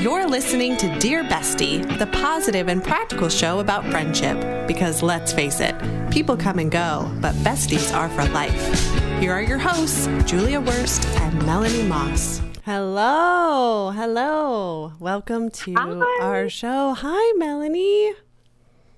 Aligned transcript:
You're 0.00 0.26
listening 0.26 0.78
to 0.78 0.98
Dear 0.98 1.22
Bestie, 1.22 1.98
the 1.98 2.06
positive 2.06 2.68
and 2.68 2.82
practical 2.82 3.28
show 3.28 3.60
about 3.60 3.84
friendship. 3.90 4.66
Because 4.66 5.02
let's 5.02 5.30
face 5.30 5.60
it, 5.60 5.74
people 6.10 6.38
come 6.38 6.58
and 6.58 6.70
go, 6.70 7.14
but 7.20 7.34
besties 7.44 7.94
are 7.94 8.08
for 8.08 8.24
life. 8.32 9.20
Here 9.20 9.30
are 9.30 9.42
your 9.42 9.58
hosts, 9.58 10.06
Julia 10.24 10.58
Wurst 10.58 11.06
and 11.18 11.34
Melanie 11.44 11.82
Moss. 11.82 12.40
Hello, 12.64 13.90
hello. 13.90 14.94
Welcome 15.00 15.50
to 15.50 15.74
Hi. 15.74 16.18
our 16.22 16.48
show. 16.48 16.94
Hi, 16.94 17.32
Melanie. 17.36 18.14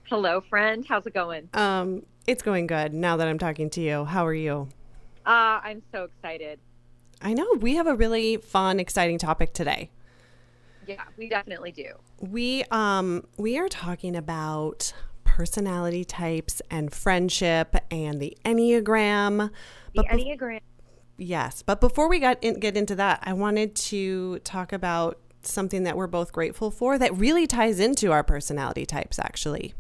Hello, 0.04 0.40
friend. 0.40 0.86
How's 0.88 1.04
it 1.04 1.14
going? 1.14 1.48
Um, 1.52 2.06
it's 2.28 2.44
going 2.44 2.68
good 2.68 2.94
now 2.94 3.16
that 3.16 3.26
I'm 3.26 3.40
talking 3.40 3.70
to 3.70 3.80
you. 3.80 4.04
How 4.04 4.24
are 4.24 4.32
you? 4.32 4.68
Uh, 5.26 5.58
I'm 5.64 5.82
so 5.90 6.04
excited. 6.04 6.60
I 7.20 7.34
know 7.34 7.54
we 7.58 7.74
have 7.74 7.88
a 7.88 7.96
really 7.96 8.36
fun, 8.36 8.78
exciting 8.78 9.18
topic 9.18 9.52
today. 9.52 9.90
Yeah, 10.92 11.04
we 11.16 11.28
definitely 11.28 11.72
do. 11.72 11.92
We 12.20 12.64
um 12.70 13.24
we 13.36 13.58
are 13.58 13.68
talking 13.68 14.16
about 14.16 14.92
personality 15.24 16.04
types 16.04 16.60
and 16.70 16.92
friendship 16.92 17.76
and 17.90 18.20
the 18.20 18.36
Enneagram. 18.44 19.50
The 19.94 20.02
But 20.02 20.06
Enneagram. 20.06 20.60
yes, 21.16 21.62
but 21.62 21.80
before 21.80 22.08
we 22.08 22.18
got 22.18 22.38
in, 22.42 22.60
get 22.60 22.76
into 22.76 22.94
that, 22.96 23.20
I 23.22 23.32
wanted 23.32 23.74
to 23.76 24.38
talk 24.40 24.72
about 24.72 25.18
something 25.42 25.82
that 25.84 25.96
we're 25.96 26.06
both 26.06 26.32
grateful 26.32 26.70
for 26.70 26.98
that 26.98 27.16
really 27.16 27.46
ties 27.46 27.80
into 27.80 28.12
our 28.12 28.22
personality 28.22 28.86
types 28.86 29.18
actually. 29.18 29.74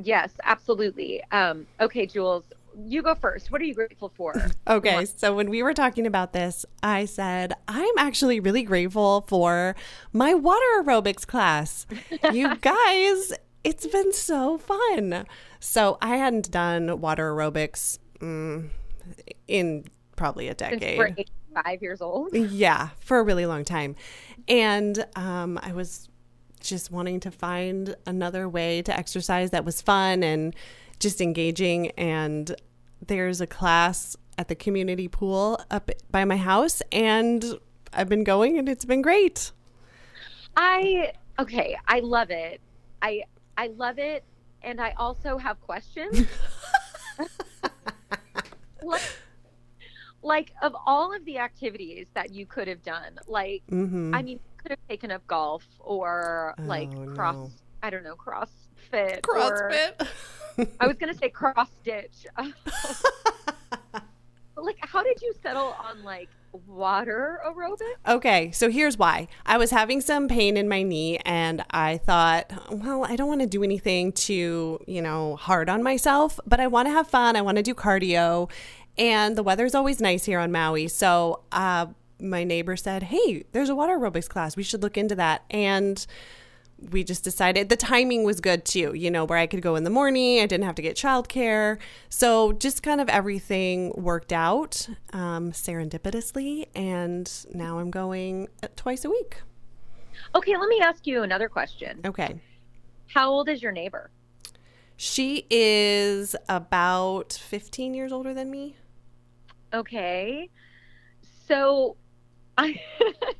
Yes, 0.00 0.30
absolutely. 0.44 1.22
Um, 1.32 1.66
okay, 1.80 2.06
Jules, 2.06 2.44
you 2.86 3.02
go 3.02 3.14
first. 3.14 3.50
What 3.50 3.60
are 3.60 3.64
you 3.64 3.74
grateful 3.74 4.10
for? 4.14 4.34
Okay, 4.68 5.06
so 5.06 5.34
when 5.34 5.48
we 5.48 5.62
were 5.62 5.72
talking 5.72 6.06
about 6.06 6.34
this, 6.34 6.66
I 6.82 7.06
said, 7.06 7.54
I'm 7.66 7.94
actually 7.96 8.38
really 8.38 8.62
grateful 8.62 9.24
for 9.26 9.74
my 10.12 10.34
water 10.34 10.66
aerobics 10.82 11.26
class. 11.26 11.86
You 12.32 12.54
guys, 12.56 13.32
it's 13.64 13.86
been 13.86 14.12
so 14.12 14.58
fun. 14.58 15.26
So 15.58 15.96
I 16.02 16.16
hadn't 16.16 16.50
done 16.50 17.00
water 17.00 17.32
aerobics 17.32 17.98
mm, 18.20 18.68
in 19.46 19.84
probably 20.16 20.48
a 20.48 20.54
decade. 20.54 21.00
85 21.00 21.82
years 21.82 22.02
old. 22.02 22.34
Yeah, 22.34 22.90
for 23.00 23.18
a 23.18 23.22
really 23.22 23.46
long 23.46 23.64
time. 23.64 23.96
And 24.48 25.06
um, 25.16 25.58
I 25.62 25.72
was 25.72 26.08
just 26.60 26.90
wanting 26.90 27.20
to 27.20 27.30
find 27.30 27.96
another 28.06 28.48
way 28.48 28.82
to 28.82 28.96
exercise 28.96 29.50
that 29.50 29.64
was 29.64 29.80
fun 29.80 30.22
and 30.22 30.54
just 30.98 31.20
engaging. 31.20 31.90
And 31.92 32.54
there's 33.06 33.40
a 33.40 33.46
class 33.46 34.16
at 34.36 34.48
the 34.48 34.54
community 34.54 35.08
pool 35.08 35.60
up 35.70 35.90
by 36.10 36.24
my 36.24 36.36
house, 36.36 36.82
and 36.92 37.44
I've 37.92 38.08
been 38.08 38.24
going, 38.24 38.58
and 38.58 38.68
it's 38.68 38.84
been 38.84 39.02
great. 39.02 39.52
I 40.56 41.12
okay, 41.38 41.76
I 41.86 42.00
love 42.00 42.30
it. 42.30 42.60
I 43.02 43.22
I 43.56 43.68
love 43.68 43.98
it, 43.98 44.24
and 44.62 44.80
I 44.80 44.94
also 44.96 45.38
have 45.38 45.60
questions. 45.60 46.26
like, 48.82 49.02
like 50.22 50.52
of 50.62 50.74
all 50.86 51.14
of 51.14 51.24
the 51.24 51.38
activities 51.38 52.08
that 52.14 52.32
you 52.32 52.46
could 52.46 52.68
have 52.68 52.82
done, 52.82 53.18
like 53.26 53.62
hmm 53.68 54.14
I 54.14 54.22
mean, 54.22 54.34
you 54.38 54.40
could 54.62 54.70
have 54.72 54.88
taken 54.88 55.10
up 55.10 55.26
golf 55.26 55.64
or 55.80 56.54
like 56.66 56.90
Oh, 56.96 57.06
cross. 57.14 57.34
no. 57.36 57.50
I 57.82 57.90
don't 57.90 58.02
know, 58.02 58.16
CrossFit. 58.16 59.20
Or, 59.28 59.70
CrossFit. 59.70 60.08
I 60.80 60.86
was 60.86 60.96
gonna 60.96 61.14
say 61.14 61.28
cross 61.28 61.68
stitch. 61.80 62.26
like, 64.56 64.78
how 64.80 65.02
did 65.02 65.22
you 65.22 65.32
settle 65.42 65.76
on 65.78 66.02
like 66.02 66.28
water 66.66 67.40
aerobics? 67.46 67.96
Okay, 68.06 68.50
so 68.52 68.70
here's 68.70 68.98
why. 68.98 69.28
I 69.46 69.58
was 69.58 69.70
having 69.70 70.00
some 70.00 70.28
pain 70.28 70.56
in 70.56 70.68
my 70.68 70.82
knee 70.82 71.18
and 71.24 71.64
I 71.70 71.98
thought, 71.98 72.52
well, 72.70 73.04
I 73.04 73.16
don't 73.16 73.28
want 73.28 73.40
to 73.40 73.46
do 73.46 73.62
anything 73.62 74.12
too, 74.12 74.80
you 74.86 75.02
know, 75.02 75.36
hard 75.36 75.68
on 75.68 75.82
myself, 75.82 76.40
but 76.46 76.60
I 76.60 76.66
want 76.66 76.86
to 76.88 76.92
have 76.92 77.08
fun. 77.08 77.36
I 77.36 77.42
want 77.42 77.56
to 77.56 77.62
do 77.62 77.74
cardio. 77.74 78.50
And 78.96 79.36
the 79.36 79.42
weather's 79.42 79.74
always 79.74 80.00
nice 80.00 80.24
here 80.24 80.40
on 80.40 80.50
Maui. 80.50 80.88
So, 80.88 81.42
uh, 81.52 81.86
my 82.20 82.42
neighbor 82.42 82.76
said, 82.76 83.04
Hey, 83.04 83.44
there's 83.52 83.68
a 83.68 83.74
water 83.76 83.96
aerobics 83.96 84.28
class. 84.28 84.56
We 84.56 84.64
should 84.64 84.82
look 84.82 84.96
into 84.96 85.14
that. 85.14 85.44
And 85.50 86.04
we 86.90 87.02
just 87.02 87.24
decided 87.24 87.68
the 87.68 87.76
timing 87.76 88.24
was 88.24 88.40
good 88.40 88.64
too, 88.64 88.94
you 88.94 89.10
know, 89.10 89.24
where 89.24 89.38
I 89.38 89.46
could 89.46 89.62
go 89.62 89.74
in 89.74 89.84
the 89.84 89.90
morning. 89.90 90.40
I 90.40 90.46
didn't 90.46 90.64
have 90.64 90.76
to 90.76 90.82
get 90.82 90.96
childcare. 90.96 91.78
So 92.08 92.52
just 92.52 92.82
kind 92.82 93.00
of 93.00 93.08
everything 93.08 93.92
worked 93.96 94.32
out 94.32 94.88
um, 95.12 95.52
serendipitously. 95.52 96.66
And 96.74 97.30
now 97.52 97.78
I'm 97.78 97.90
going 97.90 98.48
uh, 98.62 98.68
twice 98.76 99.04
a 99.04 99.10
week. 99.10 99.42
Okay, 100.34 100.56
let 100.56 100.68
me 100.68 100.80
ask 100.80 101.06
you 101.06 101.22
another 101.22 101.48
question. 101.48 102.00
Okay. 102.04 102.40
How 103.08 103.30
old 103.30 103.48
is 103.48 103.62
your 103.62 103.72
neighbor? 103.72 104.10
She 104.96 105.46
is 105.48 106.34
about 106.48 107.32
15 107.32 107.94
years 107.94 108.12
older 108.12 108.34
than 108.34 108.50
me. 108.50 108.76
Okay, 109.72 110.48
so 111.46 111.96
I, 112.56 112.80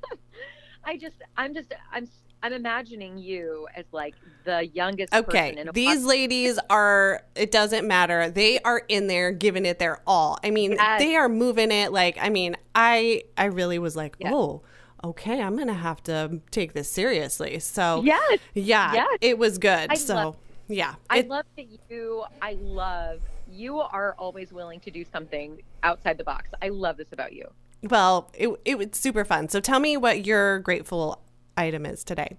I 0.85 0.97
just, 0.97 1.17
I'm 1.37 1.55
just, 1.55 1.73
I'm, 1.93 2.09
I'm 2.43 2.53
imagining 2.53 3.19
you 3.19 3.67
as 3.75 3.85
like 3.93 4.15
the 4.45 4.67
youngest 4.67 5.13
Okay. 5.15 5.49
person 5.51 5.59
in 5.59 5.69
a 5.69 5.73
These 5.73 6.05
ladies 6.05 6.59
are, 6.71 7.23
it 7.35 7.51
doesn't 7.51 7.87
matter. 7.87 8.31
They 8.31 8.59
are 8.61 8.83
in 8.89 9.07
there 9.09 9.33
giving 9.33 9.67
it 9.67 9.79
their 9.79 10.01
all. 10.07 10.39
I 10.45 10.51
mean, 10.51 10.73
Yes. 10.73 11.01
they 11.01 11.17
are 11.17 11.29
moving 11.29 11.73
it. 11.73 11.93
Like, 11.93 12.17
I 12.21 12.29
mean, 12.29 12.57
I, 12.75 13.23
I 13.37 13.47
really 13.47 13.79
was 13.79 13.97
like, 13.97 14.17
Yes. 14.21 14.33
oh, 14.35 14.63
okay, 15.03 15.43
I'm 15.43 15.57
going 15.57 15.69
to 15.69 15.75
have 15.75 16.03
to 16.05 16.41
take 16.51 16.75
this 16.75 16.91
seriously. 16.91 17.59
So, 17.59 18.03
Yes, 18.05 18.39
yeah, 18.55 18.93
Yes. 18.95 19.19
it 19.21 19.39
was 19.39 19.59
good. 19.59 19.91
I 19.91 19.95
so, 19.95 20.15
love- 20.15 20.37
yeah. 20.69 20.95
I 21.11 21.19
It- 21.19 21.29
love 21.29 21.45
that 21.57 21.67
you. 21.91 22.25
I 22.41 22.57
love 22.61 23.21
you 23.51 23.79
are 23.81 24.15
always 24.19 24.53
willing 24.53 24.79
to 24.81 24.91
do 24.91 25.05
something 25.11 25.61
outside 25.83 26.19
the 26.19 26.25
box. 26.25 26.51
I 26.63 26.69
love 26.69 26.97
this 26.99 27.13
about 27.13 27.33
you. 27.33 27.49
well, 27.91 28.31
it, 28.35 28.49
it 28.65 28.77
was 28.79 28.89
super 28.93 29.25
fun. 29.25 29.49
So, 29.49 29.59
tell 29.61 29.81
me 29.81 29.97
what 29.97 30.27
your 30.27 30.59
grateful 30.61 31.21
item 31.59 31.85
is 31.85 32.05
today. 32.05 32.37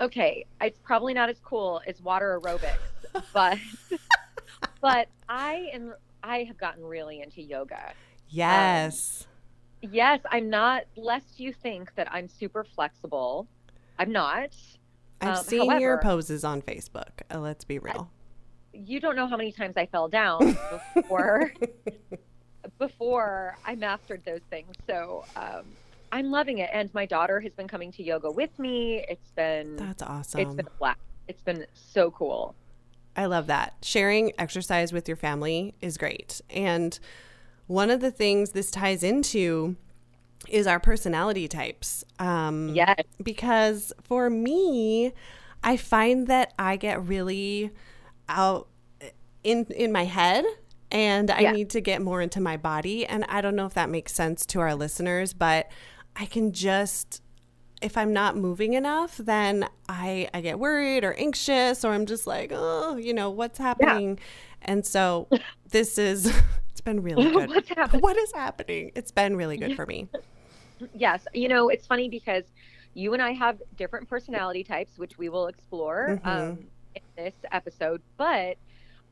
okay, 0.00 0.44
it's 0.60 0.78
probably 0.78 1.14
not 1.14 1.28
as 1.28 1.38
cool 1.40 1.80
as 1.86 2.00
water 2.02 2.38
aerobics, 2.40 3.22
but 3.32 3.58
but 4.80 5.08
I 5.28 5.70
am 5.72 5.94
I 6.22 6.44
have 6.44 6.58
gotten 6.58 6.84
really 6.84 7.20
into 7.20 7.42
yoga. 7.42 7.92
Yes. 8.28 9.26
Yes, 9.82 10.20
I'm 10.30 10.48
not 10.48 10.84
lest 10.96 11.38
you 11.38 11.52
think 11.52 11.94
that 11.94 12.08
I'm 12.10 12.28
super 12.28 12.64
flexible. 12.64 13.46
I'm 13.98 14.10
not. 14.10 14.56
I've 15.20 15.38
um, 15.38 15.44
seen 15.44 15.80
your 15.80 15.98
poses 15.98 16.42
on 16.42 16.62
Facebook. 16.62 17.10
Uh, 17.32 17.38
let's 17.38 17.64
be 17.64 17.78
real. 17.78 18.10
You 18.72 18.98
don't 18.98 19.14
know 19.14 19.26
how 19.26 19.36
many 19.36 19.52
times 19.52 19.76
I 19.76 19.86
fell 19.86 20.08
down 20.08 20.56
before 20.94 21.52
before 22.78 23.56
I 23.64 23.74
mastered 23.74 24.22
those 24.24 24.40
things. 24.50 24.74
So 24.86 25.24
um, 25.36 25.64
I'm 26.14 26.30
loving 26.30 26.58
it, 26.58 26.70
and 26.72 26.92
my 26.94 27.06
daughter 27.06 27.40
has 27.40 27.52
been 27.54 27.68
coming 27.68 27.90
to 27.92 28.02
yoga 28.02 28.30
with 28.30 28.56
me. 28.58 29.04
It's 29.08 29.30
been 29.32 29.76
That's 29.76 30.02
awesome. 30.02 30.40
it's 30.40 30.54
been 30.54 30.66
a 30.66 30.78
blast. 30.78 31.00
It's 31.28 31.42
been 31.42 31.66
so 31.74 32.10
cool. 32.12 32.54
I 33.16 33.26
love 33.26 33.46
that. 33.48 33.74
Sharing 33.82 34.32
exercise 34.38 34.92
with 34.92 35.08
your 35.08 35.16
family 35.16 35.74
is 35.80 35.96
great. 35.96 36.40
And 36.50 36.98
one 37.66 37.90
of 37.90 38.00
the 38.00 38.10
things 38.10 38.50
this 38.52 38.70
ties 38.70 39.02
into 39.02 39.76
is 40.48 40.66
our 40.66 40.78
personality 40.80 41.48
types. 41.48 42.04
Um, 42.18 42.68
Yes. 42.74 43.02
Because 43.22 43.92
for 44.02 44.28
me, 44.30 45.12
I 45.62 45.76
find 45.76 46.26
that 46.26 46.52
I 46.58 46.76
get 46.76 47.02
really 47.06 47.70
out 48.28 48.68
in 49.42 49.64
in 49.66 49.92
my 49.92 50.04
head 50.04 50.44
and 50.90 51.30
I 51.30 51.40
Yeah. 51.40 51.52
need 51.52 51.70
to 51.70 51.80
get 51.80 52.02
more 52.02 52.20
into 52.20 52.40
my 52.40 52.56
body. 52.56 53.06
And 53.06 53.24
I 53.28 53.40
don't 53.40 53.56
know 53.56 53.66
if 53.66 53.74
that 53.74 53.88
makes 53.90 54.12
sense 54.12 54.44
to 54.46 54.60
our 54.60 54.74
listeners, 54.74 55.32
but 55.32 55.68
I 56.16 56.26
can 56.26 56.52
just 56.52 57.20
if 57.82 57.98
I'm 57.98 58.12
not 58.14 58.36
moving 58.36 58.72
enough, 58.74 59.16
then 59.18 59.68
I 59.88 60.28
I 60.32 60.40
get 60.40 60.58
worried 60.58 61.04
or 61.04 61.12
anxious 61.14 61.84
or 61.84 61.92
I'm 61.92 62.06
just 62.06 62.26
like, 62.26 62.50
oh, 62.54 62.96
you 62.96 63.12
know, 63.12 63.30
what's 63.30 63.58
happening? 63.58 64.18
And 64.62 64.86
so 64.86 65.28
this 65.70 65.98
is 65.98 66.26
it's 66.70 66.80
been 66.80 67.02
really 67.02 67.30
good. 67.30 67.48
What's 67.48 67.68
happening? 67.76 68.00
What 68.02 68.16
is 68.16 68.32
happening? 68.32 68.92
It's 68.94 69.10
been 69.10 69.36
really 69.36 69.56
good 69.56 69.76
for 69.76 69.86
me. 69.86 70.08
Yes. 70.94 71.26
You 71.34 71.48
know, 71.48 71.68
it's 71.68 71.86
funny 71.86 72.08
because 72.08 72.44
you 72.94 73.12
and 73.12 73.22
I 73.22 73.32
have 73.32 73.60
different 73.76 74.08
personality 74.08 74.64
types, 74.64 74.98
which 74.98 75.18
we 75.18 75.28
will 75.28 75.48
explore 75.48 76.20
Mhm. 76.24 76.26
um, 76.26 76.58
in 76.94 77.02
this 77.16 77.34
episode. 77.52 78.00
But 78.16 78.56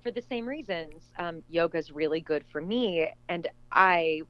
for 0.03 0.11
the 0.11 0.23
same 0.23 0.47
reasons, 0.47 1.03
um, 1.19 1.43
yoga 1.51 1.79
is 1.79 1.93
really 1.93 2.21
good 2.21 2.45
for 2.51 2.61
me. 2.61 3.09
And 3.29 3.49
I, 3.71 4.23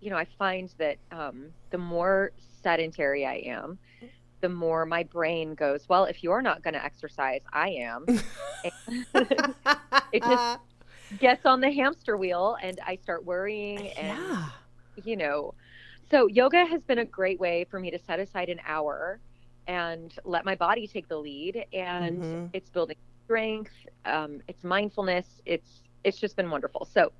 you 0.00 0.10
know, 0.10 0.16
I 0.16 0.26
find 0.38 0.72
that 0.78 0.96
um, 1.10 1.46
the 1.70 1.78
more 1.78 2.32
sedentary 2.62 3.26
I 3.26 3.36
am, 3.46 3.78
the 4.40 4.48
more 4.48 4.86
my 4.86 5.02
brain 5.02 5.54
goes, 5.54 5.88
well, 5.88 6.04
if 6.04 6.22
you're 6.22 6.42
not 6.42 6.62
going 6.62 6.74
to 6.74 6.84
exercise, 6.84 7.40
I 7.52 7.70
am. 7.70 8.06
It 10.12 10.22
just- 10.24 10.58
Gets 11.18 11.46
on 11.46 11.60
the 11.62 11.72
hamster 11.72 12.18
wheel, 12.18 12.58
and 12.62 12.78
I 12.86 12.96
start 12.96 13.24
worrying 13.24 13.88
and 13.96 14.18
yeah. 14.18 14.48
you 15.02 15.16
know 15.16 15.54
so 16.10 16.26
yoga 16.26 16.66
has 16.66 16.82
been 16.82 16.98
a 16.98 17.04
great 17.06 17.40
way 17.40 17.64
for 17.70 17.80
me 17.80 17.90
to 17.90 17.98
set 17.98 18.20
aside 18.20 18.50
an 18.50 18.60
hour 18.66 19.18
and 19.66 20.12
let 20.24 20.44
my 20.44 20.54
body 20.54 20.86
take 20.86 21.08
the 21.08 21.16
lead. 21.16 21.64
And 21.72 22.22
Mhm. 22.22 22.50
it's 22.52 22.68
building 22.68 22.96
strength. 23.24 23.72
Um, 24.04 24.42
it's 24.48 24.62
mindfulness. 24.64 25.40
It's 25.46 25.82
it's 26.04 26.18
just 26.18 26.36
been 26.36 26.50
wonderful. 26.50 26.84
So, 26.84 27.10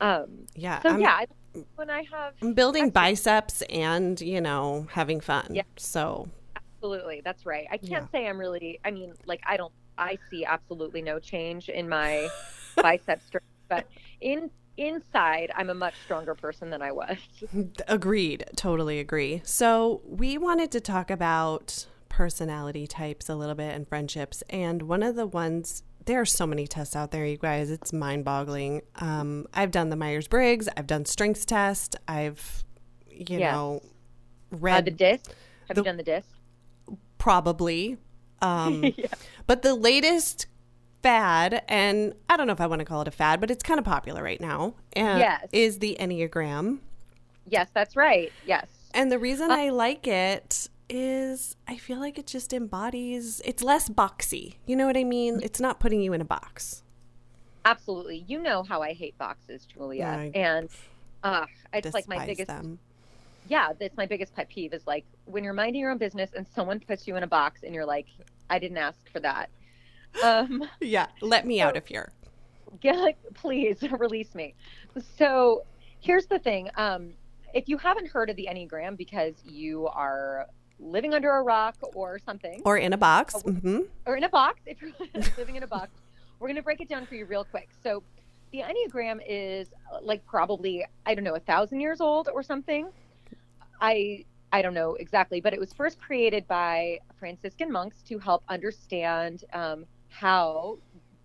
um, 0.00 0.46
Yeah. 0.54 0.80
so 0.82 0.90
I'm, 0.90 1.00
yeah, 1.00 1.10
I, 1.14 1.26
when 1.76 1.90
I 1.90 2.02
have 2.12 2.34
I'm 2.42 2.52
building 2.54 2.90
biceps 2.90 3.62
and, 3.62 4.20
you 4.20 4.40
know, 4.40 4.86
having 4.92 5.20
fun. 5.20 5.46
Yeah. 5.50 5.62
So, 5.76 6.28
absolutely, 6.56 7.22
that's 7.24 7.46
right. 7.46 7.66
I 7.70 7.76
can't 7.78 7.90
Yeah. 7.90 8.06
say 8.12 8.26
I'm 8.28 8.38
really. 8.38 8.80
I 8.84 8.90
mean, 8.90 9.12
like 9.24 9.40
I 9.46 9.56
don't. 9.56 9.72
I 9.98 10.18
see 10.30 10.44
absolutely 10.44 11.00
no 11.00 11.18
change 11.18 11.68
in 11.70 11.88
my 11.88 12.28
bicep 12.76 13.22
strength, 13.22 13.46
but 13.68 13.86
in 14.20 14.50
inside, 14.76 15.50
I'm 15.56 15.70
a 15.70 15.74
much 15.74 15.94
stronger 16.04 16.34
person 16.34 16.68
than 16.68 16.82
I 16.82 16.92
was. 16.92 17.16
agreed. 17.88 18.44
Totally 18.56 18.98
agree. 19.00 19.40
So, 19.44 20.02
we 20.04 20.36
wanted 20.36 20.70
to 20.72 20.80
talk 20.80 21.10
about 21.10 21.86
personality 22.10 22.86
types 22.86 23.28
a 23.30 23.34
little 23.34 23.54
bit 23.54 23.74
and 23.74 23.88
friendships. 23.88 24.42
And 24.50 24.82
one 24.82 25.02
of 25.02 25.16
the 25.16 25.26
ones, 25.26 25.82
there 26.06 26.20
are 26.20 26.24
so 26.26 26.46
many 26.46 26.66
tests 26.66 26.96
out 26.96 27.10
there, 27.10 27.26
you 27.26 27.36
guys. 27.36 27.70
It's 27.70 27.92
mind 27.92 28.24
boggling. 28.24 28.82
Um, 28.96 29.46
I've 29.52 29.70
done 29.70 29.90
the 29.90 29.96
Myers 29.96 30.26
Briggs, 30.28 30.68
I've 30.76 30.86
done 30.86 31.04
strengths 31.04 31.44
test, 31.44 31.96
I've, 32.08 32.64
you 33.08 33.38
Yes. 33.38 33.52
know, 33.52 33.80
Uh, 34.52 34.56
read 34.58 34.84
the 34.86 34.90
disc. 34.92 35.32
Have 35.68 35.74
The- 35.74 35.80
you 35.80 35.84
done 35.84 35.96
the 35.96 36.02
disc? 36.02 36.28
probably. 37.18 37.98
Um, 38.42 38.84
yeah. 38.96 39.06
But 39.46 39.62
the 39.62 39.74
latest 39.74 40.46
fad, 41.02 41.62
and 41.68 42.14
I 42.28 42.36
don't 42.36 42.46
know 42.46 42.52
if 42.52 42.60
I 42.60 42.66
want 42.66 42.80
to 42.80 42.84
call 42.84 43.00
it 43.02 43.08
a 43.08 43.12
fad, 43.12 43.40
but 43.40 43.50
it's 43.50 43.62
kind 43.62 43.78
of 43.78 43.84
popular 43.84 44.22
right 44.22 44.40
now, 44.40 44.74
uh, 44.96 45.16
Yes. 45.18 45.46
is 45.52 45.78
the 45.78 45.96
Enneagram. 45.98 46.78
Yes, 47.48 47.68
that's 47.72 47.96
right. 47.96 48.32
Yes. 48.44 48.66
And 48.92 49.10
the 49.10 49.18
reason 49.18 49.50
Uh, 49.50 49.56
I 49.56 49.68
like 49.70 50.06
it 50.06 50.68
is 50.88 51.56
I 51.66 51.76
feel 51.76 51.98
like 51.98 52.18
it 52.18 52.26
just 52.26 52.52
embodies, 52.52 53.40
it's 53.44 53.62
less 53.62 53.88
boxy. 53.88 54.54
You 54.66 54.76
know 54.76 54.86
what 54.86 54.96
I 54.96 55.04
mean? 55.04 55.40
It's 55.42 55.60
not 55.60 55.80
putting 55.80 56.00
you 56.00 56.12
in 56.12 56.20
a 56.20 56.24
box. 56.24 56.82
Absolutely. 57.64 58.24
You 58.28 58.40
know 58.40 58.62
how 58.62 58.82
I 58.82 58.92
hate 58.92 59.18
boxes, 59.18 59.66
Julia. 59.66 60.04
I 60.04 60.30
and 60.34 60.68
uh, 61.24 61.46
it's 61.72 61.94
like 61.94 62.08
my 62.08 62.24
biggest 62.24 62.46
them. 62.46 62.78
yeah, 63.48 63.72
that's 63.78 63.96
my 63.96 64.06
biggest 64.06 64.34
pet 64.34 64.48
peeve 64.48 64.72
is 64.72 64.86
like 64.86 65.04
when 65.24 65.42
you're 65.42 65.52
minding 65.52 65.80
your 65.80 65.90
own 65.90 65.98
business 65.98 66.30
and 66.34 66.46
someone 66.54 66.78
puts 66.80 67.08
you 67.08 67.16
in 67.16 67.22
a 67.24 67.26
box 67.26 67.62
and 67.64 67.74
you're 67.74 67.86
like, 67.86 68.06
I 68.48 68.58
didn't 68.58 68.78
ask 68.78 69.10
for 69.10 69.20
that. 69.20 69.50
Um, 70.22 70.68
Yeah, 70.80 71.08
let 71.20 71.46
me 71.46 71.60
out 71.60 71.76
of 71.76 71.86
here. 71.86 72.12
get, 72.80 73.16
please 73.34 73.82
release 73.98 74.34
me. 74.34 74.54
So 75.18 75.64
here's 76.00 76.26
the 76.26 76.38
thing. 76.38 76.70
Um, 76.76 77.12
if 77.54 77.68
you 77.68 77.78
haven't 77.78 78.08
heard 78.08 78.30
of 78.30 78.36
the 78.36 78.48
Enneagram 78.50 78.96
because 78.96 79.34
you 79.44 79.86
are 79.88 80.46
living 80.78 81.14
under 81.14 81.30
a 81.30 81.42
rock 81.42 81.76
or 81.94 82.18
something, 82.18 82.62
Or 82.64 82.76
in 82.78 82.92
a 82.92 82.96
box. 82.98 83.34
Oh, 83.36 83.50
hmm 83.50 83.80
or 84.06 84.16
in 84.16 84.24
a 84.24 84.28
box, 84.28 84.60
if 84.66 84.80
you're 84.82 84.92
living 85.38 85.56
in 85.56 85.62
a 85.62 85.66
box, 85.66 85.90
we're 86.38 86.48
going 86.48 86.56
to 86.56 86.62
break 86.62 86.80
it 86.80 86.88
down 86.88 87.06
for 87.06 87.14
you 87.14 87.24
real 87.26 87.44
quick. 87.44 87.68
So, 87.82 88.02
the 88.52 88.60
Enneagram 88.60 89.20
is 89.28 89.68
uh, 89.92 89.98
like 90.02 90.24
probably 90.26 90.84
I 91.04 91.14
don't 91.14 91.24
know 91.24 91.34
a 91.34 91.40
thousand 91.40 91.80
years 91.80 92.00
old 92.00 92.28
or 92.32 92.42
something. 92.42 92.88
I 93.80 94.24
I 94.52 94.62
don't 94.62 94.74
know 94.74 94.94
exactly, 94.94 95.40
but 95.40 95.52
it 95.52 95.60
was 95.60 95.72
first 95.72 96.00
created 96.00 96.46
by 96.46 97.00
Franciscan 97.18 97.70
monks 97.72 98.02
to 98.02 98.18
help 98.18 98.44
understand 98.48 99.44
um, 99.52 99.84
how 100.08 100.78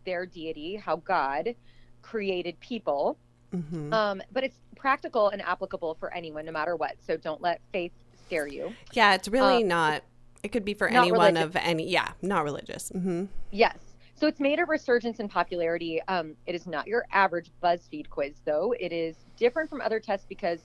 their 0.05 0.25
deity, 0.25 0.75
how 0.75 0.95
God 0.97 1.55
created 2.01 2.59
people. 2.59 3.17
hmm 3.51 3.93
Um, 3.93 4.21
but 4.31 4.43
it's 4.43 4.57
practical 4.75 5.29
and 5.29 5.41
applicable 5.41 5.95
for 5.99 6.11
anyone, 6.13 6.45
no 6.45 6.51
matter 6.51 6.75
what. 6.75 6.95
So 7.05 7.15
don't 7.17 7.41
let 7.41 7.61
faith 7.71 7.91
scare 8.31 8.47
you. 8.47 8.73
yeah, 8.93 9.13
it's 9.13 9.27
really 9.27 9.63
uh, 9.63 9.67
not, 9.67 10.03
it 10.43 10.49
could 10.49 10.65
be 10.65 10.73
for 10.73 10.87
anyone 10.87 11.35
religious. 11.35 11.43
of 11.43 11.55
any, 11.57 11.89
yeah, 11.89 12.11
not 12.21 12.43
religious. 12.43 12.91
Mm-hmm. 12.95 13.25
Yes. 13.51 13.77
So 14.15 14.27
it's 14.27 14.39
made 14.39 14.59
a 14.59 14.65
resurgence 14.65 15.19
in 15.19 15.27
popularity. 15.27 15.99
Um, 16.07 16.35
it 16.45 16.55
is 16.55 16.67
not 16.67 16.87
your 16.87 17.05
average 17.11 17.51
BuzzFeed 17.61 18.09
quiz, 18.09 18.33
though. 18.45 18.73
It 18.79 18.91
is 18.91 19.15
different 19.35 19.69
from 19.69 19.81
other 19.81 19.99
tests 19.99 20.25
because 20.29 20.59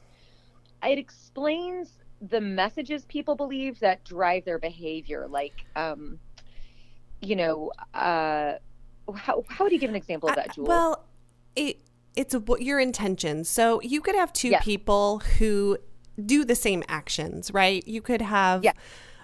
it 0.84 0.98
explains 0.98 1.92
the 2.20 2.40
messages 2.40 3.04
people 3.06 3.34
believe 3.34 3.80
that 3.80 4.04
drive 4.04 4.44
their 4.44 4.58
behavior. 4.58 5.26
Like, 5.28 5.64
um, 5.74 6.18
you 7.22 7.34
know, 7.34 7.72
uh, 7.94 8.54
how, 9.14 9.42
how 9.48 9.64
would 9.64 9.72
you 9.72 9.78
give 9.78 9.90
an 9.90 9.96
example 9.96 10.28
of 10.28 10.36
that, 10.36 10.54
Jewel? 10.54 10.66
Well, 10.68 11.04
it 11.54 11.78
it's 12.14 12.34
what 12.34 12.62
your 12.62 12.80
intention. 12.80 13.44
So 13.44 13.80
you 13.82 14.00
could 14.00 14.14
have 14.14 14.32
two 14.32 14.48
Yes. 14.48 14.64
people 14.64 15.18
who 15.38 15.76
do 16.24 16.44
the 16.44 16.54
same 16.54 16.82
actions, 16.88 17.50
right? 17.52 17.86
You 17.86 18.00
could 18.02 18.22
have 18.22 18.64
Yeah. 18.64 18.72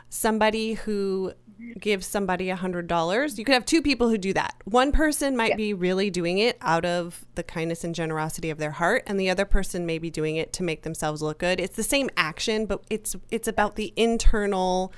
somebody 0.08 0.74
who 0.74 1.32
gives 1.78 2.06
somebody 2.06 2.50
a 2.50 2.56
hundred 2.56 2.88
dollars. 2.88 3.38
You 3.38 3.44
could 3.44 3.52
have 3.54 3.64
two 3.64 3.82
people 3.82 4.08
who 4.08 4.18
do 4.18 4.32
that. 4.32 4.54
One 4.64 4.90
person 4.90 5.36
might 5.36 5.50
Yeah. 5.50 5.56
be 5.56 5.74
really 5.74 6.10
doing 6.10 6.38
it 6.38 6.58
out 6.60 6.84
of 6.84 7.24
the 7.36 7.44
kindness 7.44 7.84
and 7.84 7.94
generosity 7.94 8.50
of 8.50 8.58
their 8.58 8.72
heart, 8.72 9.04
and 9.06 9.18
the 9.18 9.30
other 9.30 9.44
person 9.44 9.86
may 9.86 9.98
be 9.98 10.10
doing 10.10 10.34
it 10.36 10.52
to 10.54 10.64
make 10.64 10.82
themselves 10.82 11.22
look 11.22 11.38
good. 11.38 11.60
It's 11.60 11.76
the 11.76 11.84
same 11.84 12.10
action, 12.16 12.66
but 12.66 12.82
it's 12.90 13.14
it's 13.30 13.46
about 13.46 13.76
the 13.76 13.92
internal 13.96 14.92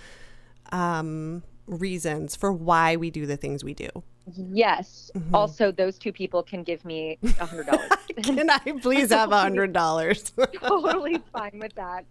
um, 0.73 1.43
reasons 1.67 2.35
for 2.35 2.53
why 2.53 2.97
we 2.97 3.11
do 3.11 3.27
the 3.27 3.37
things 3.37 3.63
we 3.63 3.75
do. 3.75 3.89
Yes. 4.33 5.11
Mhm. 5.15 5.35
Also, 5.35 5.73
those 5.73 5.99
two 5.99 6.13
people 6.13 6.43
can 6.43 6.63
give 6.63 6.85
me 6.85 7.19
a 7.23 7.47
hundred 7.47 7.67
dollars. 7.67 7.91
Can 8.23 8.51
I 8.51 8.59
please 8.81 9.11
have 9.11 9.33
a 9.33 9.41
hundred 9.41 9.73
dollars? 9.73 10.33
totally 10.61 11.21
fine 11.33 11.59
with 11.59 11.75
that. 11.75 12.05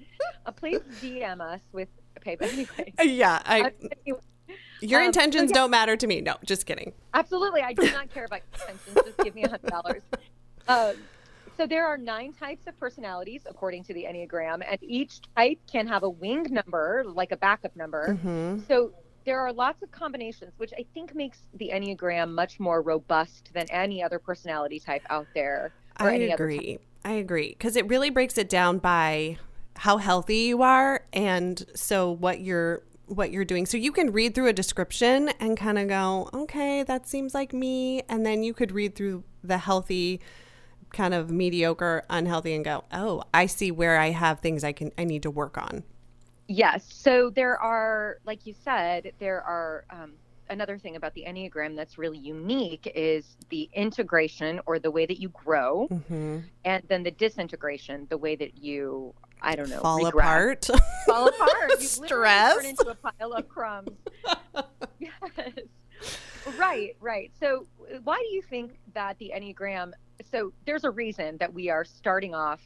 Uh, 0.46 0.52
please 0.52 0.82
DM 1.02 1.42
us 1.42 1.62
with 1.72 1.90
PayPal. 2.26 2.52
Anyway, 2.52 2.94
yeah, 3.04 3.42
I, 3.46 3.62
uh, 3.62 3.70
your 4.82 5.00
um, 5.00 5.06
so 5.06 5.08
intentions 5.08 5.52
yeah. 5.52 5.56
don't 5.56 5.72
matter 5.72 5.96
to 5.96 6.08
me. 6.08 6.22
No, 6.22 6.36
just 6.46 6.66
kidding. 6.66 6.94
Absolutely. 7.14 7.62
I 7.62 7.74
do 7.74 7.90
not 7.92 8.14
care 8.14 8.26
about 8.26 8.42
your 8.52 8.70
intentions. 8.70 9.06
Just 9.06 9.18
give 9.20 9.36
me 9.36 9.44
a 9.44 9.50
hundred 9.50 9.70
dollars. 9.70 10.02
Um, 10.68 10.96
so 11.58 11.68
there 11.68 11.86
are 11.86 11.98
nine 11.98 12.34
types 12.34 12.66
of 12.68 12.78
personalities 12.80 13.44
according 13.48 13.84
to 13.86 13.94
the 13.94 14.06
Enneagram, 14.06 14.64
and 14.68 14.80
each 14.82 15.22
type 15.36 15.60
can 15.72 15.88
have 15.88 16.04
a 16.04 16.10
wing 16.10 16.48
number, 16.50 17.04
like 17.06 17.32
a 17.32 17.38
backup 17.38 17.76
number. 17.76 18.16
hmm 18.16 18.60
So 18.68 18.92
there 19.26 19.40
are 19.40 19.54
lots 19.54 19.82
of 19.82 19.92
combinations, 19.92 20.54
which 20.58 20.74
I 20.78 20.86
think 20.94 21.16
makes 21.16 21.40
the 21.54 21.72
Enneagram 21.74 22.32
much 22.32 22.60
more 22.60 22.82
robust 22.82 23.52
than 23.54 23.70
any 23.70 24.04
other 24.04 24.20
personality 24.20 24.80
type 24.80 25.04
out 25.10 25.28
there. 25.34 25.74
I 25.98 26.14
agree. 26.14 26.80
I 27.06 27.14
agree 27.14 27.50
because 27.50 27.76
it 27.76 27.88
really 27.88 28.10
breaks 28.10 28.38
it 28.38 28.50
down 28.50 28.80
by 28.80 29.38
how 29.76 29.98
healthy 29.98 30.38
you 30.38 30.62
are, 30.62 31.06
and 31.12 31.64
so 31.76 32.12
what 32.12 32.40
you're 32.40 32.82
what 33.08 33.32
you're 33.32 33.46
doing. 33.46 33.66
So 33.66 33.78
you 33.78 33.92
can 33.92 34.12
read 34.12 34.34
through 34.34 34.48
a 34.48 34.54
description 34.54 35.30
and 35.40 35.58
kind 35.58 35.78
of 35.78 35.88
go, 35.90 36.30
okay, 36.34 36.84
that 36.84 37.08
seems 37.08 37.34
like 37.34 37.54
me, 37.54 38.02
and 38.08 38.26
then 38.26 38.44
you 38.44 38.54
could 38.54 38.72
read 38.72 38.96
through 38.96 39.24
the 39.44 39.58
healthy 39.58 40.22
kind 40.94 41.14
of 41.14 41.30
mediocre 41.30 42.04
unhealthy 42.10 42.54
and 42.54 42.64
go 42.64 42.84
oh 42.92 43.24
i 43.34 43.48
see 43.48 43.72
where 43.72 43.98
i 43.98 44.12
have 44.12 44.40
things 44.40 44.64
i 44.64 44.72
can 44.72 44.92
i 44.98 45.04
need 45.04 45.24
to 45.24 45.32
work 45.32 45.58
on 45.58 45.84
Yes. 46.48 46.86
So 46.90 47.30
there 47.30 47.58
are, 47.60 48.18
like 48.26 48.46
you 48.46 48.54
said, 48.64 49.14
there 49.20 49.42
are 49.42 49.86
um, 49.90 50.14
another 50.50 50.78
thing 50.78 50.96
about 50.96 51.14
the 51.14 51.26
Enneagram 51.28 51.76
that's 51.76 51.98
really 51.98 52.18
unique 52.18 52.92
is 52.96 53.38
the 53.50 53.70
integration 53.74 54.60
or 54.66 54.80
the 54.80 54.92
way 54.92 55.06
that 55.06 55.20
you 55.20 55.30
grow, 55.30 55.88
mm-hmm. 55.90 56.40
and 56.66 56.84
then 56.88 57.04
the 57.04 57.12
disintegration, 57.12 58.08
the 58.10 58.18
way 58.18 58.36
that 58.36 58.58
you, 58.58 59.14
I 59.42 59.56
don't 59.56 59.70
know, 59.70 59.80
fall 59.80 60.04
regress. 60.04 60.70
apart 60.70 60.70
Fall 61.06 61.28
apart. 61.28 61.52
You 61.80 61.88
Stress. 61.88 62.56
turn 62.56 62.66
into 62.66 62.88
a 62.88 62.96
pile 62.96 63.34
of 63.34 63.48
crumbs. 63.50 63.92
yes. 65.00 65.12
Right, 66.58 66.96
right. 67.00 67.32
So, 67.40 67.66
why 68.04 68.18
do 68.18 68.36
you 68.36 68.42
think 68.42 68.78
that 68.94 69.18
the 69.18 69.32
Enneagram? 69.36 69.92
So, 70.32 70.54
there's 70.66 70.84
a 70.84 70.92
reason 70.92 71.38
that 71.38 71.54
we 71.54 71.70
are 71.70 71.86
starting 71.86 72.36
off 72.36 72.60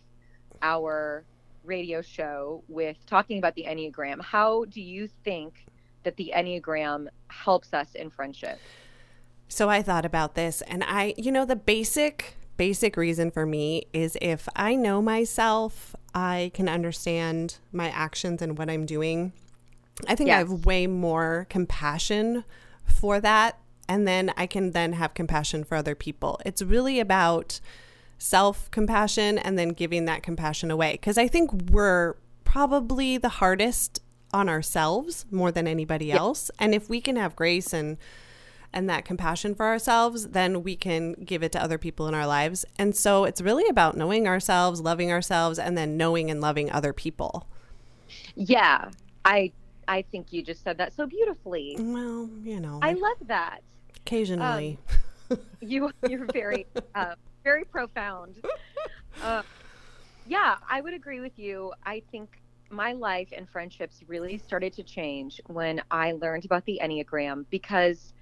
our 0.61 1.23
radio 1.67 2.01
show 2.01 2.63
with 2.67 2.97
talking 3.05 3.37
about 3.37 3.55
the 3.55 3.65
Enneagram. 3.67 4.21
How 4.21 4.65
do 4.65 4.81
you 4.81 5.07
think 5.23 5.65
that 6.03 6.15
the 6.15 6.33
Enneagram 6.35 7.07
helps 7.27 7.73
us 7.73 7.93
in 7.95 8.09
friendship? 8.09 8.59
So 9.49 9.69
I 9.69 9.81
thought 9.81 10.05
about 10.05 10.35
this 10.35 10.61
and 10.63 10.83
I, 10.83 11.13
you 11.17 11.31
know, 11.31 11.45
the 11.45 11.55
basic 11.55 12.35
basic 12.57 12.97
reason 12.97 13.29
for 13.29 13.45
me 13.45 13.83
is 13.93 14.17
if 14.19 14.49
I 14.55 14.73
know 14.75 14.99
myself, 14.99 15.95
I 16.15 16.49
can 16.55 16.67
understand 16.67 17.59
my 17.71 17.89
actions 17.89 18.41
and 18.41 18.57
what 18.57 18.67
I'm 18.67 18.87
doing. 18.87 19.31
I 20.07 20.15
think 20.15 20.31
I 20.31 20.37
have 20.39 20.65
way 20.65 20.87
more 20.87 21.45
compassion 21.49 22.43
for 22.83 23.19
that 23.21 23.59
and 23.87 24.07
then 24.07 24.33
I 24.35 24.47
can 24.47 24.71
then 24.71 24.93
have 24.93 25.13
compassion 25.13 25.63
for 25.63 25.75
other 25.75 25.95
people. 25.95 26.39
It's 26.45 26.61
really 26.61 26.99
about 26.99 27.59
self-compassion 28.17 29.37
and 29.37 29.57
then 29.57 29.69
giving 29.69 30.05
that 30.05 30.23
compassion 30.23 30.71
away 30.71 30.97
cuz 30.97 31.17
I 31.17 31.27
think 31.27 31.69
we're 31.71 32.15
probably 32.43 33.17
the 33.17 33.29
hardest 33.29 34.01
on 34.33 34.49
ourselves 34.49 35.25
more 35.31 35.51
than 35.51 35.67
anybody 35.67 36.11
else. 36.11 36.51
And 36.59 36.73
if 36.73 36.89
we 36.89 37.01
can 37.01 37.15
have 37.15 37.35
grace 37.35 37.73
and 37.73 37.97
and 38.73 38.89
that 38.89 39.05
compassion 39.05 39.55
for 39.55 39.65
ourselves, 39.65 40.27
then 40.29 40.61
we 40.61 40.75
can 40.75 41.13
give 41.13 41.41
it 41.41 41.51
to 41.53 41.61
other 41.61 41.77
people 41.77 42.07
in 42.07 42.13
our 42.13 42.27
lives. 42.27 42.65
And 42.77 42.95
so 42.95 43.23
it's 43.23 43.41
really 43.41 43.67
about 43.69 43.95
knowing 43.95 44.27
ourselves, 44.27 44.81
loving 44.81 45.11
ourselves, 45.11 45.57
and 45.57 45.77
then 45.77 45.95
knowing 45.95 46.29
and 46.29 46.41
loving 46.41 46.69
other 46.69 46.91
people. 46.93 47.47
Yeah, 48.35 48.91
I 49.23 49.51
I 49.87 50.01
think 50.01 50.33
you 50.33 50.43
just 50.43 50.63
said 50.63 50.77
that 50.79 50.93
so 50.93 51.07
beautifully. 51.07 51.75
Well, 51.79 52.29
you 52.43 52.59
know, 52.59 52.79
I 52.81 52.93
love 52.93 53.17
that. 53.27 53.61
occasionally. 53.95 54.79
You 55.59 55.91
you're 56.07 56.27
very 56.31 56.65
uh, 56.95 57.15
very 57.47 57.63
profound. 57.63 58.35
Uh, 59.23 59.41
yeah, 60.27 60.57
I 60.69 60.79
would 60.79 60.93
agree 60.93 61.21
with 61.21 61.39
you. 61.39 61.73
I 61.83 62.03
think 62.11 62.39
my 62.69 62.91
life 62.93 63.29
and 63.35 63.49
friendships 63.49 64.03
really 64.05 64.37
started 64.37 64.73
to 64.73 64.83
change 64.83 65.41
when 65.47 65.81
I 65.89 66.11
learned 66.11 66.45
about 66.45 66.63
the 66.65 66.79
Enneagram 66.83 67.45
because 67.49 68.13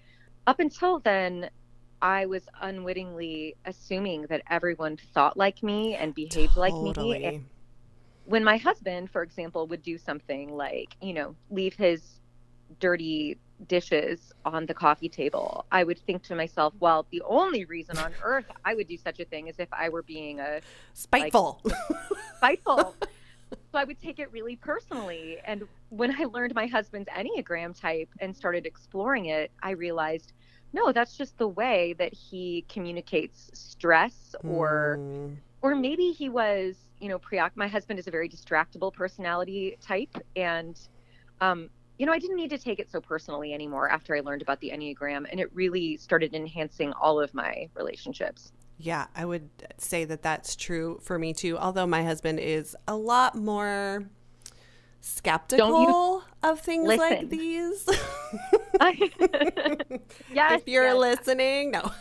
up 0.48 0.62
until 0.62 1.00
then, 1.00 1.50
I 2.02 2.28
was 2.28 2.44
unwittingly 2.62 3.58
assuming 3.66 4.22
that 4.30 4.42
everyone 4.50 4.98
thought 5.14 5.36
like 5.36 5.62
me 5.64 5.96
and 5.96 6.16
behaved 6.16 6.56
like 6.56 6.74
me. 6.82 7.26
And 7.26 7.46
when 8.24 8.46
my 8.46 8.56
husband, 8.56 9.12
for 9.12 9.22
example, 9.22 9.68
would 9.68 9.82
do 9.82 9.98
something 9.98 10.56
like, 10.56 10.96
you 11.02 11.12
know, 11.12 11.36
leave 11.50 11.74
his 11.74 12.22
dirty 12.80 13.38
dishes 13.68 14.34
on 14.44 14.66
the 14.66 14.74
coffee 14.74 15.10
table, 15.10 15.66
I 15.72 15.84
would 15.84 16.00
think 16.00 16.24
to 16.24 16.36
myself, 16.36 16.74
well, 16.80 17.06
the 17.12 17.22
only 17.26 17.66
reason 17.66 17.98
on 17.98 18.14
earth 18.24 18.46
I 18.64 18.76
would 18.76 18.88
do 18.88 18.98
such 18.98 19.20
a 19.20 19.26
thing 19.26 19.48
is 19.48 19.56
if 19.60 19.70
I 19.72 19.90
were 19.90 20.04
being 20.04 20.40
a 20.40 20.62
Spiteful. 20.94 21.62
spiteful. 22.38 22.96
so 23.54 23.58
I 23.76 23.84
would 23.84 24.00
take 24.00 24.20
it 24.20 24.32
really 24.32 24.56
personally. 24.56 25.38
And 25.46 25.64
when 25.90 26.14
I 26.20 26.26
learned 26.26 26.54
my 26.56 26.68
husband's 26.68 27.10
Enneagram 27.10 27.80
type 27.80 28.10
and 28.20 28.36
started 28.36 28.66
exploring 28.66 29.28
it, 29.28 29.52
I 29.64 29.72
realized, 29.72 30.34
no, 30.74 30.92
that's 30.92 31.16
just 31.18 31.38
the 31.38 31.48
way 31.48 31.94
that 31.98 32.14
he 32.14 32.66
communicates 32.68 33.50
stress 33.54 34.36
or 34.44 34.98
Mm. 35.00 35.38
or 35.62 35.74
maybe 35.76 36.12
he 36.12 36.30
was, 36.30 36.76
you 37.00 37.08
know, 37.10 37.18
preoc 37.18 37.52
my 37.56 37.68
husband 37.68 37.98
is 38.00 38.08
a 38.08 38.12
very 38.12 38.28
distractible 38.30 38.94
personality 38.94 39.78
type 39.82 40.16
and 40.36 40.78
um 41.42 41.70
you 41.98 42.06
know, 42.06 42.12
I 42.12 42.20
didn't 42.20 42.36
need 42.36 42.50
to 42.50 42.58
take 42.58 42.80
it 42.80 42.90
so 42.92 43.00
personally 43.00 43.54
anymore 43.54 43.90
after 43.90 44.16
I 44.16 44.20
learned 44.20 44.42
about 44.42 44.60
the 44.60 44.72
Enneagram 44.72 45.26
and 45.30 45.40
it 45.40 45.50
really 45.54 45.98
started 45.98 46.34
enhancing 46.34 46.94
all 46.94 47.20
of 47.20 47.34
my 47.34 47.70
relationships. 47.76 48.52
Yeah, 48.78 49.06
I 49.16 49.24
would 49.26 49.50
say 49.78 50.04
that 50.06 50.22
that's 50.22 50.56
true 50.56 51.00
for 51.02 51.18
me 51.18 51.34
too. 51.34 51.58
Although 51.58 51.88
my 51.88 52.04
husband 52.04 52.40
is 52.40 52.76
a 52.88 52.96
lot 52.96 53.36
more 53.36 54.06
skeptical 55.00 56.24
of 56.44 56.60
things 56.60 56.88
like 56.98 57.30
these. 57.30 57.88
yes. 60.34 60.60
if 60.60 60.68
you're 60.68 60.88
yes. 60.88 60.98
listening, 60.98 61.72
no. 61.72 61.92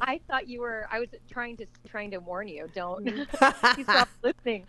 I 0.00 0.20
thought 0.28 0.48
you 0.48 0.60
were. 0.60 0.86
I 0.90 1.00
was 1.00 1.08
trying 1.30 1.56
to 1.58 1.66
trying 1.88 2.10
to 2.10 2.18
warn 2.18 2.48
you. 2.48 2.68
Don't. 2.74 3.06
He's 3.76 3.86
not 3.86 4.08
listening. 4.22 4.66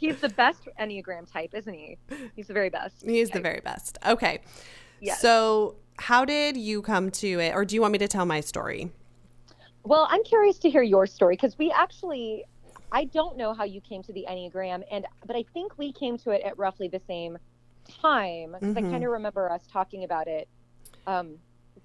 He's 0.00 0.18
the 0.20 0.30
best 0.30 0.66
Enneagram 0.80 1.30
type, 1.30 1.50
isn't 1.54 1.74
he? 1.74 1.98
He's 2.34 2.46
the 2.46 2.54
very 2.54 2.70
best. 2.70 3.04
He's 3.04 3.28
the 3.28 3.34
type. 3.34 3.42
very 3.42 3.60
best. 3.60 3.98
Okay. 4.06 4.40
Yes. 5.00 5.20
So, 5.20 5.76
how 5.98 6.24
did 6.24 6.56
you 6.56 6.80
come 6.80 7.10
to 7.10 7.38
it, 7.38 7.54
or 7.54 7.66
do 7.66 7.74
you 7.74 7.82
want 7.82 7.92
me 7.92 7.98
to 7.98 8.08
tell 8.08 8.24
my 8.24 8.40
story? 8.40 8.90
Well, 9.84 10.06
I'm 10.10 10.24
curious 10.24 10.58
to 10.60 10.70
hear 10.70 10.82
your 10.82 11.06
story 11.06 11.34
because 11.34 11.58
we 11.58 11.70
actually, 11.70 12.44
I 12.92 13.04
don't 13.04 13.36
know 13.36 13.52
how 13.52 13.64
you 13.64 13.82
came 13.82 14.02
to 14.04 14.12
the 14.14 14.24
Enneagram, 14.28 14.82
and 14.90 15.04
but 15.26 15.36
I 15.36 15.44
think 15.52 15.76
we 15.76 15.92
came 15.92 16.16
to 16.18 16.30
it 16.30 16.40
at 16.42 16.56
roughly 16.58 16.88
the 16.88 17.00
same 17.06 17.36
time 18.00 18.52
because 18.58 18.76
I 18.76 18.80
Mhm. 18.82 18.90
kind 18.90 19.04
of 19.04 19.10
remember 19.10 19.50
us 19.52 19.66
talking 19.70 20.04
about 20.04 20.28
it. 20.28 20.48
Um, 21.06 21.38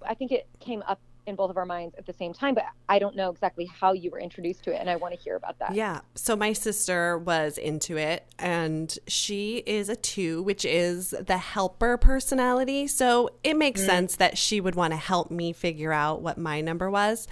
I 0.07 0.13
think 0.13 0.31
it 0.31 0.47
came 0.61 0.81
up 0.87 1.01
in 1.27 1.35
both 1.35 1.49
of 1.49 1.57
our 1.57 1.65
minds 1.65 1.95
at 1.97 2.05
the 2.05 2.13
same 2.13 2.33
time, 2.33 2.53
but 2.53 2.65
I 2.87 2.99
don't 2.99 3.15
know 3.15 3.29
exactly 3.29 3.65
how 3.65 3.93
you 3.93 4.11
were 4.11 4.19
introduced 4.19 4.63
to 4.65 4.73
it, 4.73 4.79
and 4.79 4.89
I 4.89 4.95
want 4.95 5.13
to 5.13 5.19
hear 5.19 5.35
about 5.35 5.57
that. 5.59 5.73
Yeah. 5.73 6.01
So 6.13 6.35
my 6.35 6.53
sister 6.53 7.17
was 7.17 7.57
into 7.57 7.97
it, 7.97 8.25
and 8.37 8.95
she 9.07 9.63
is 9.65 9.89
a 9.89 9.95
two, 9.95 10.43
which 10.43 10.65
is 10.65 11.15
the 11.19 11.37
helper 11.37 11.97
personality. 11.97 12.87
So 12.87 13.29
it 13.43 13.57
makes 13.57 13.83
sense 13.83 14.15
that 14.17 14.37
she 14.37 14.61
would 14.61 14.75
want 14.75 14.93
to 14.93 14.97
help 14.97 15.31
me 15.31 15.53
figure 15.53 15.91
out 15.91 16.21
what 16.21 16.37
my 16.37 16.61
number 16.61 16.89
was. 16.89 17.27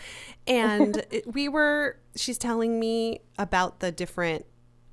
And 0.47 1.05
we 1.25 1.47
were, 1.47 1.97
she's 2.15 2.37
telling 2.37 2.79
me 2.79 3.21
about 3.37 3.79
the 3.79 3.91
different 3.91 4.45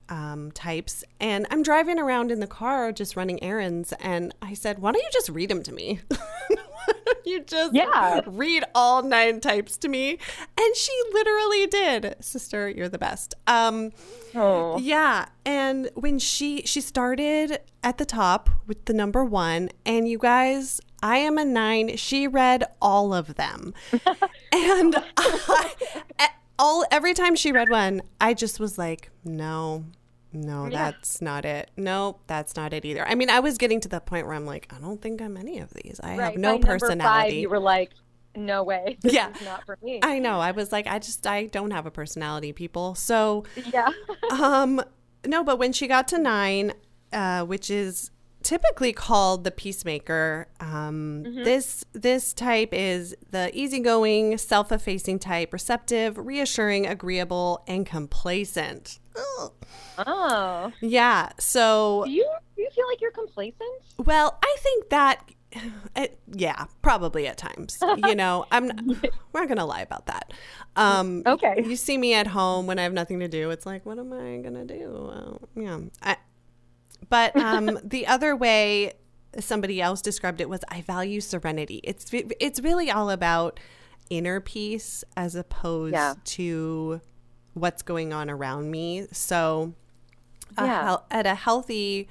um, 0.09 0.51
types, 0.53 1.05
and 1.21 1.47
I'm 1.51 1.63
driving 1.63 1.99
around 1.99 2.33
in 2.33 2.41
the 2.41 2.47
car 2.47 2.93
just 2.93 3.17
running 3.17 3.43
errands. 3.43 3.93
And 4.01 4.35
I 4.43 4.55
said, 4.55 4.81
Why 4.81 4.93
don't 4.93 5.03
you 5.03 5.09
just 5.13 5.29
read 5.29 5.49
them 5.49 5.63
to 5.63 5.73
me? 5.73 6.01
You 7.25 7.43
just 7.45 7.75
Yeah. 7.75 8.21
read 8.27 8.65
all 8.75 9.03
nine 9.03 9.41
types 9.41 9.77
to 9.79 9.89
me? 9.89 10.19
And 10.59 10.77
she 10.77 10.93
literally 11.13 11.67
did. 11.67 12.17
Sister, 12.21 12.69
you're 12.69 12.89
the 12.89 12.99
best. 12.99 13.35
Um, 13.47 13.93
Oh. 14.35 14.79
yeah, 14.79 15.27
and 15.45 15.91
when 15.95 16.19
she 16.19 16.63
she 16.65 16.81
started 16.81 17.59
at 17.85 17.99
the 17.99 18.05
top 18.07 18.49
with 18.67 18.85
the 18.87 18.93
number 18.93 19.25
1 19.25 19.69
and 19.85 20.09
you 20.09 20.19
guys, 20.19 20.81
I 21.03 21.19
am 21.19 21.37
a 21.39 21.45
9. 21.45 21.97
She 21.97 22.27
read 22.27 22.65
all 22.81 23.13
of 23.15 23.35
them. 23.37 23.75
and 24.53 24.97
I, 25.17 25.71
all 26.59 26.85
every 26.91 27.15
time 27.15 27.35
she 27.37 27.53
read 27.53 27.69
one, 27.71 28.03
I 28.21 28.35
just 28.35 28.59
was 28.61 28.77
like, 28.79 29.11
"No. 29.25 29.85
No, 30.33 30.67
Yeah. 30.67 30.91
that's 30.91 31.21
not 31.21 31.45
it. 31.45 31.71
Nope, 31.77 32.21
that's 32.27 32.55
not 32.57 32.73
it 32.73 32.85
either." 32.85 33.07
I 33.07 33.15
mean, 33.15 33.31
I 33.31 33.41
was 33.41 33.59
getting 33.59 33.81
to 33.81 33.89
the 33.89 34.01
point 34.01 34.27
where 34.27 34.35
I'm 34.37 34.47
like, 34.47 34.73
"I 34.75 34.79
don't 34.81 35.01
think 35.03 35.21
I'm 35.21 35.37
any 35.37 35.59
of 35.59 35.71
these. 35.75 36.01
I 36.03 36.17
Right. 36.17 36.25
have 36.33 36.37
no 36.37 36.59
by 36.59 36.69
personality." 36.69 37.31
Five, 37.31 37.33
you 37.33 37.49
were 37.49 37.59
like, 37.59 37.91
no 38.37 38.63
way. 38.63 38.97
This 39.03 39.13
Yeah. 39.15 39.31
is 39.35 39.43
not 39.45 39.67
for 39.67 39.77
me. 39.83 39.99
I 40.03 40.21
know. 40.21 40.39
I 40.39 40.53
was 40.53 40.71
like, 40.71 40.87
I 40.87 41.01
just 41.01 41.27
I 41.27 41.47
don't 41.47 41.73
have 41.73 41.85
a 41.87 41.91
personality, 41.91 42.53
people. 42.53 42.95
So, 42.95 43.45
yeah. 43.73 43.89
um, 44.31 44.81
no, 45.27 45.43
but 45.43 45.59
when 45.59 45.73
she 45.73 45.89
got 45.89 46.07
to 46.09 46.19
nine, 46.19 46.73
uh, 47.13 47.45
which 47.45 47.71
is 47.71 48.13
typically 48.43 48.93
called 48.93 49.45
the 49.45 49.51
peacemaker, 49.51 50.49
um, 50.61 51.23
this 51.45 51.85
this 51.93 52.33
type 52.33 52.71
is 52.73 53.15
the 53.31 53.51
easygoing, 53.59 54.39
self-effacing 54.39 55.19
type, 55.19 55.53
receptive, 55.53 56.17
reassuring, 56.19 56.87
agreeable, 56.87 57.63
and 57.67 57.85
complacent. 57.87 58.99
Ugh. 59.41 59.53
oh. 60.07 60.73
Yeah. 60.81 61.31
So, 61.39 62.05
Do 62.05 62.11
you 62.11 62.27
do 62.57 62.63
you 62.63 62.71
feel 62.75 62.87
like 62.89 63.01
you're 63.01 63.11
complacent? 63.13 63.71
well, 63.99 64.39
I 64.43 64.57
think 64.61 64.89
that. 64.91 65.23
It, 65.97 66.17
yeah, 66.29 66.67
probably 66.81 67.27
at 67.27 67.37
times. 67.37 67.77
You 68.07 68.15
know, 68.15 68.47
I'm. 68.53 68.69
We're 69.33 69.41
not 69.41 69.49
gonna 69.49 69.67
lie 69.67 69.81
about 69.81 70.07
that. 70.07 70.33
Um, 70.77 71.25
Okay. 71.27 71.65
you 71.67 71.75
see 71.75 71.99
me 71.99 72.15
at 72.15 72.29
home 72.29 72.69
when 72.69 72.79
I 72.79 72.85
have 72.85 72.93
nothing 72.93 73.19
to 73.19 73.27
do. 73.27 73.51
It's 73.51 73.67
like, 73.67 73.85
what 73.85 73.99
am 73.99 74.13
I 74.13 74.37
gonna 74.39 74.65
do? 74.65 75.11
Well, 75.11 75.49
yeah. 75.57 75.81
I, 76.05 76.17
but 77.11 77.37
um, 77.49 77.79
the 77.85 78.07
other 78.07 78.35
way 78.35 78.95
somebody 79.39 79.81
else 79.81 80.01
described 80.03 80.41
it 80.41 80.49
was, 80.49 80.61
I 80.69 80.81
value 80.81 81.21
serenity. 81.21 81.81
It's 81.85 82.07
it's 82.13 82.61
really 82.61 82.91
all 82.91 83.11
about 83.11 83.61
inner 84.09 84.41
peace 84.41 85.05
as 85.17 85.35
opposed 85.37 85.93
Yeah. 85.93 86.15
to 86.25 87.01
what's 87.55 87.83
going 87.83 88.13
on 88.13 88.29
around 88.31 88.71
me. 88.71 89.07
So, 89.13 89.75
Yeah. 90.59 90.83
hel- 90.83 91.07
at 91.13 91.27
a 91.27 91.35
healthy, 91.37 92.09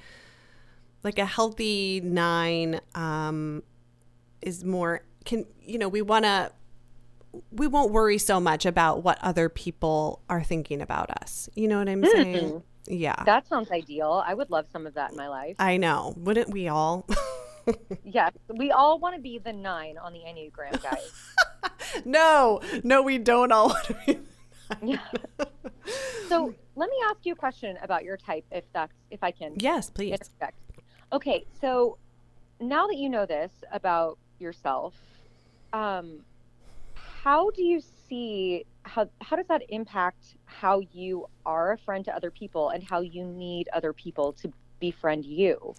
like 1.02 1.18
a 1.18 1.26
healthy 1.26 2.00
nine, 2.02 2.80
um, 2.94 3.62
is 4.40 4.64
more 4.64 5.02
can 5.26 5.44
you 5.62 5.76
know 5.78 5.88
we 5.88 6.00
want 6.00 6.24
to 6.24 6.50
we 7.52 7.66
won't 7.66 7.92
worry 7.92 8.16
so 8.18 8.40
much 8.40 8.64
about 8.66 9.04
what 9.04 9.18
other 9.22 9.48
people 9.48 10.20
are 10.30 10.42
thinking 10.42 10.80
about 10.80 11.10
us. 11.22 11.48
You 11.54 11.68
know 11.68 11.78
what 11.78 11.88
I'm 11.88 12.02
saying? 12.04 12.62
Yeah. 12.90 13.22
That 13.24 13.46
sounds 13.48 13.70
ideal. 13.70 14.22
I 14.26 14.34
would 14.34 14.50
love 14.50 14.66
some 14.72 14.86
of 14.86 14.94
that 14.94 15.12
in 15.12 15.16
my 15.16 15.28
life. 15.28 15.56
I 15.58 15.76
know. 15.76 16.14
Wouldn't 16.16 16.50
we 16.50 16.68
all? 16.68 17.06
Yes, 18.04 18.32
we 18.48 18.72
all 18.72 18.98
want 18.98 19.14
to 19.14 19.20
be 19.20 19.38
the 19.38 19.52
nine 19.52 19.96
on 19.98 20.12
the 20.12 20.20
Enneagram, 20.20 20.82
guys. 20.82 21.12
no. 22.04 22.60
No, 22.82 23.02
we 23.02 23.18
don't 23.18 23.52
all 23.52 23.68
want 23.68 23.84
to 23.84 23.96
be. 24.06 24.18
yeah. 24.82 24.98
So 26.28 26.54
let 26.74 26.88
me 26.90 26.96
ask 27.10 27.18
you 27.24 27.32
a 27.34 27.36
question 27.36 27.76
about 27.82 28.02
your 28.02 28.16
type, 28.16 28.44
if 28.50 28.64
that's 28.72 28.92
if 29.10 29.22
I 29.22 29.30
can 29.30 29.54
Yes, 29.58 29.90
please. 29.90 30.12
interject. 30.12 30.56
Okay, 31.12 31.44
so 31.60 31.98
now 32.60 32.86
that 32.88 32.96
you 32.96 33.08
know 33.08 33.26
this 33.26 33.50
about 33.72 34.18
yourself, 34.38 34.94
um, 35.72 36.20
how 36.94 37.50
do 37.50 37.62
you 37.62 37.80
see 38.08 38.64
how 38.82 39.08
how 39.20 39.36
does 39.36 39.46
that 39.48 39.62
impact 39.68 40.34
how 40.60 40.80
you 40.92 41.26
are 41.46 41.72
a 41.72 41.78
friend 41.78 42.04
to 42.04 42.14
other 42.14 42.30
people 42.30 42.68
and 42.70 42.82
how 42.82 43.00
you 43.00 43.24
need 43.24 43.68
other 43.72 43.92
people 43.92 44.32
to 44.34 44.52
befriend 44.78 45.24
you? 45.24 45.74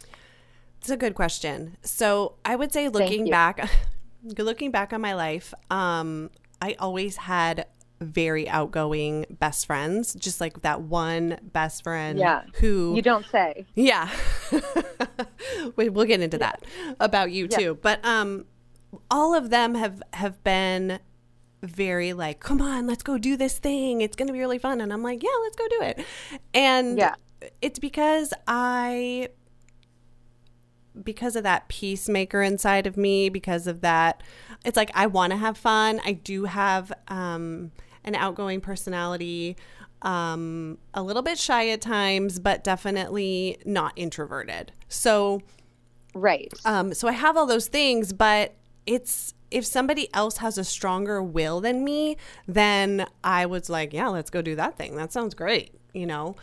It's 0.80 0.90
a 0.90 0.98
good 0.98 1.14
question. 1.14 1.78
So 1.82 2.34
I 2.44 2.56
would 2.56 2.74
say 2.74 2.90
looking 2.90 3.30
back 3.30 3.70
looking 4.38 4.72
back 4.72 4.92
on 4.94 5.02
my 5.02 5.14
life, 5.14 5.54
um, 5.70 6.32
I 6.62 6.76
always 6.80 7.18
had 7.18 7.66
very 8.00 8.50
outgoing 8.50 9.28
best 9.30 9.68
friends, 9.68 10.16
just 10.16 10.42
like 10.42 10.64
that 10.64 10.82
one 10.82 11.38
best 11.44 11.84
friend 11.84 12.18
Yeah. 12.18 12.44
who 12.56 12.94
You 12.96 13.04
don't 13.04 13.26
say. 13.32 13.68
Yeah. 13.76 14.10
we, 15.76 15.90
we'll 15.90 16.06
get 16.06 16.22
into 16.22 16.40
that 16.40 16.64
about 17.00 17.32
you 17.32 17.48
Yeah. 17.52 17.58
too. 17.58 17.80
But 17.82 18.04
um 18.04 18.46
all 19.12 19.36
of 19.36 19.52
them 19.52 19.76
have 19.76 20.02
have 20.14 20.44
been 20.44 21.00
very 21.62 22.14
like, 22.14 22.40
come 22.40 22.62
on, 22.62 22.88
let's 22.88 23.04
go 23.04 23.18
do 23.18 23.38
this 23.38 23.60
thing. 23.60 24.02
It's 24.02 24.16
going 24.16 24.28
to 24.28 24.34
be 24.34 24.40
really 24.40 24.58
fun. 24.58 24.82
And 24.82 24.92
I'm 24.92 25.04
like, 25.04 25.22
yeah, 25.24 25.30
let's 25.44 25.56
go 25.56 25.68
do 25.68 25.82
it. 25.84 26.06
And 26.54 26.98
Yeah. 26.98 27.16
it's 27.62 27.80
because 27.80 28.34
I 28.48 29.30
because 31.04 31.36
of 31.36 31.44
that 31.44 31.68
peacemaker 31.70 32.42
inside 32.42 32.86
of 32.86 32.98
me, 32.98 33.30
because 33.30 33.66
of 33.66 33.82
that, 33.82 34.22
it's 34.66 34.76
like 34.76 34.92
I 34.94 35.08
want 35.08 35.32
to 35.32 35.38
have 35.38 35.58
fun. 35.58 36.02
I 36.06 36.12
do 36.14 36.46
have 36.46 36.92
um, 37.08 37.72
an 38.04 38.14
outgoing 38.16 38.60
personality, 38.60 39.56
um, 40.02 40.78
a 40.94 41.02
little 41.02 41.22
bit 41.22 41.38
shy 41.40 41.70
at 41.70 41.80
times, 41.82 42.40
but 42.40 42.64
definitely 42.64 43.58
not 43.66 43.94
introverted. 43.96 44.74
So, 44.90 45.42
Right. 46.14 46.52
um, 46.66 46.94
so 46.94 47.08
I 47.08 47.14
have 47.14 47.38
all 47.38 47.46
those 47.46 47.68
things, 47.68 48.12
but 48.12 48.54
it's 48.86 49.34
if 49.52 49.66
somebody 49.66 50.12
else 50.14 50.38
has 50.38 50.58
a 50.58 50.64
stronger 50.64 51.22
will 51.22 51.62
than 51.62 51.84
me, 51.84 52.18
then 52.48 53.06
I 53.24 53.46
was 53.46 53.70
like, 53.70 53.94
yeah, 53.94 54.08
let's 54.08 54.30
go 54.30 54.42
do 54.42 54.56
that 54.56 54.78
thing. 54.78 54.96
That 54.96 55.12
sounds 55.14 55.36
great, 55.36 55.76
you 55.94 56.06
know. 56.06 56.36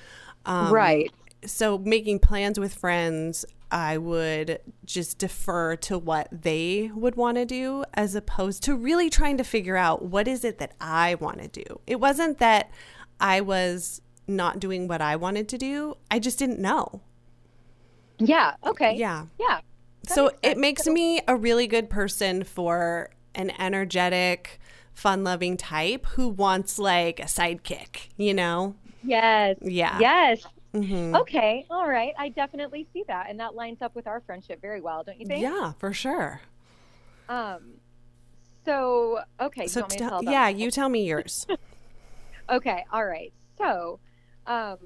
Um, 0.46 0.72
right. 0.72 1.10
So 1.44 1.78
making 1.78 2.20
plans 2.20 2.58
with 2.58 2.74
friends, 2.74 3.44
I 3.70 3.98
would 3.98 4.60
just 4.84 5.18
defer 5.18 5.76
to 5.76 5.98
what 5.98 6.28
they 6.32 6.90
would 6.94 7.16
want 7.16 7.36
to 7.36 7.44
do 7.44 7.84
as 7.94 8.14
opposed 8.14 8.62
to 8.64 8.74
really 8.74 9.10
trying 9.10 9.36
to 9.38 9.44
figure 9.44 9.76
out 9.76 10.04
what 10.04 10.26
is 10.26 10.44
it 10.44 10.58
that 10.58 10.72
I 10.80 11.16
want 11.16 11.40
to 11.42 11.48
do. 11.48 11.80
It 11.86 12.00
wasn't 12.00 12.38
that 12.38 12.70
I 13.20 13.40
was 13.40 14.00
not 14.26 14.60
doing 14.60 14.88
what 14.88 15.00
I 15.00 15.16
wanted 15.16 15.48
to 15.50 15.58
do. 15.58 15.96
I 16.10 16.18
just 16.18 16.38
didn't 16.38 16.60
know. 16.60 17.02
Yeah. 18.18 18.54
Okay. 18.64 18.96
Yeah. 18.96 19.26
Yeah. 19.38 19.60
That 20.08 20.14
so 20.14 20.30
makes 20.42 20.42
it 20.42 20.56
makes 20.56 20.86
me 20.86 21.20
a 21.28 21.36
really 21.36 21.66
good 21.66 21.90
person 21.90 22.44
for 22.44 23.10
an 23.34 23.50
energetic, 23.60 24.58
fun 24.92 25.24
loving 25.24 25.56
type 25.56 26.06
who 26.06 26.28
wants 26.28 26.78
like 26.78 27.20
a 27.20 27.24
sidekick, 27.24 28.08
you 28.16 28.34
know? 28.34 28.74
Yes. 29.02 29.56
Yeah. 29.60 30.00
Yes. 30.00 30.38
hmm 30.72 31.20
Okay. 31.22 31.66
All 31.70 31.88
right. 31.88 32.12
I 32.18 32.28
definitely 32.30 32.88
see 32.92 33.04
that, 33.08 33.30
and 33.30 33.40
that 33.40 33.54
lines 33.54 33.82
up 33.82 33.94
with 33.94 34.06
our 34.06 34.20
friendship 34.20 34.60
very 34.60 34.80
well, 34.80 35.04
don't 35.04 35.18
you 35.18 35.26
think? 35.26 35.40
Yeah, 35.42 35.72
for 35.78 35.92
sure. 35.92 36.40
Um. 37.28 37.80
So 38.64 39.20
okay. 39.40 39.68
So 39.68 39.80
you 39.80 39.84
want 39.84 39.92
me 39.92 40.00
to 40.00 40.08
tell, 40.08 40.24
yeah, 40.24 40.48
you 40.48 40.70
tell 40.70 40.88
me 40.88 41.04
yours. 41.06 41.46
Okay, 42.50 42.84
all 42.92 43.04
right. 43.04 43.32
So, 43.58 44.00
um, 44.46 44.78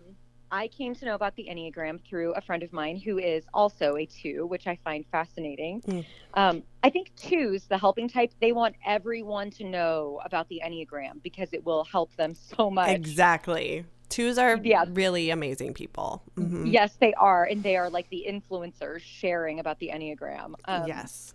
I 0.53 0.69
came 0.69 0.95
to 0.97 1.07
know 1.07 1.15
about 1.15 1.35
the 1.35 1.49
Enneagram 1.51 1.99
through 2.07 2.35
a 2.35 2.41
friend 2.43 2.63
of 2.63 2.75
mine 2.75 2.99
who 2.99 3.19
is 3.19 3.45
also 3.55 3.97
a 3.97 4.05
two, 4.05 4.45
which 4.47 4.67
I 4.67 4.79
find 4.85 5.05
fascinating. 5.11 5.81
Mm. 5.81 6.05
Um, 6.35 6.63
I 6.83 6.91
think 6.91 7.11
twos, 7.17 7.65
the 7.65 7.79
helping 7.79 8.07
type, 8.07 8.33
they 8.39 8.53
want 8.53 8.77
everyone 8.87 9.51
to 9.53 9.65
know 9.65 10.21
about 10.27 10.49
the 10.51 10.61
Enneagram 10.65 11.23
because 11.23 11.49
it 11.55 11.65
will 11.65 11.85
help 11.85 12.15
them 12.17 12.35
so 12.57 12.71
much. 12.71 12.91
exactly. 12.91 13.87
Twos 14.11 14.37
are 14.37 14.61
Yeah. 14.63 14.85
really 14.91 15.31
amazing 15.31 15.73
people. 15.73 16.23
Mhm. 16.37 16.71
Yes, 16.71 16.97
they 17.01 17.15
are. 17.15 17.45
And 17.45 17.63
they 17.63 17.77
are 17.79 17.89
like 17.89 18.11
the 18.11 18.27
influencers 18.29 19.01
sharing 19.01 19.59
about 19.59 19.79
the 19.79 19.89
Enneagram. 19.89 20.53
Um, 20.67 20.87
yes. 20.87 21.35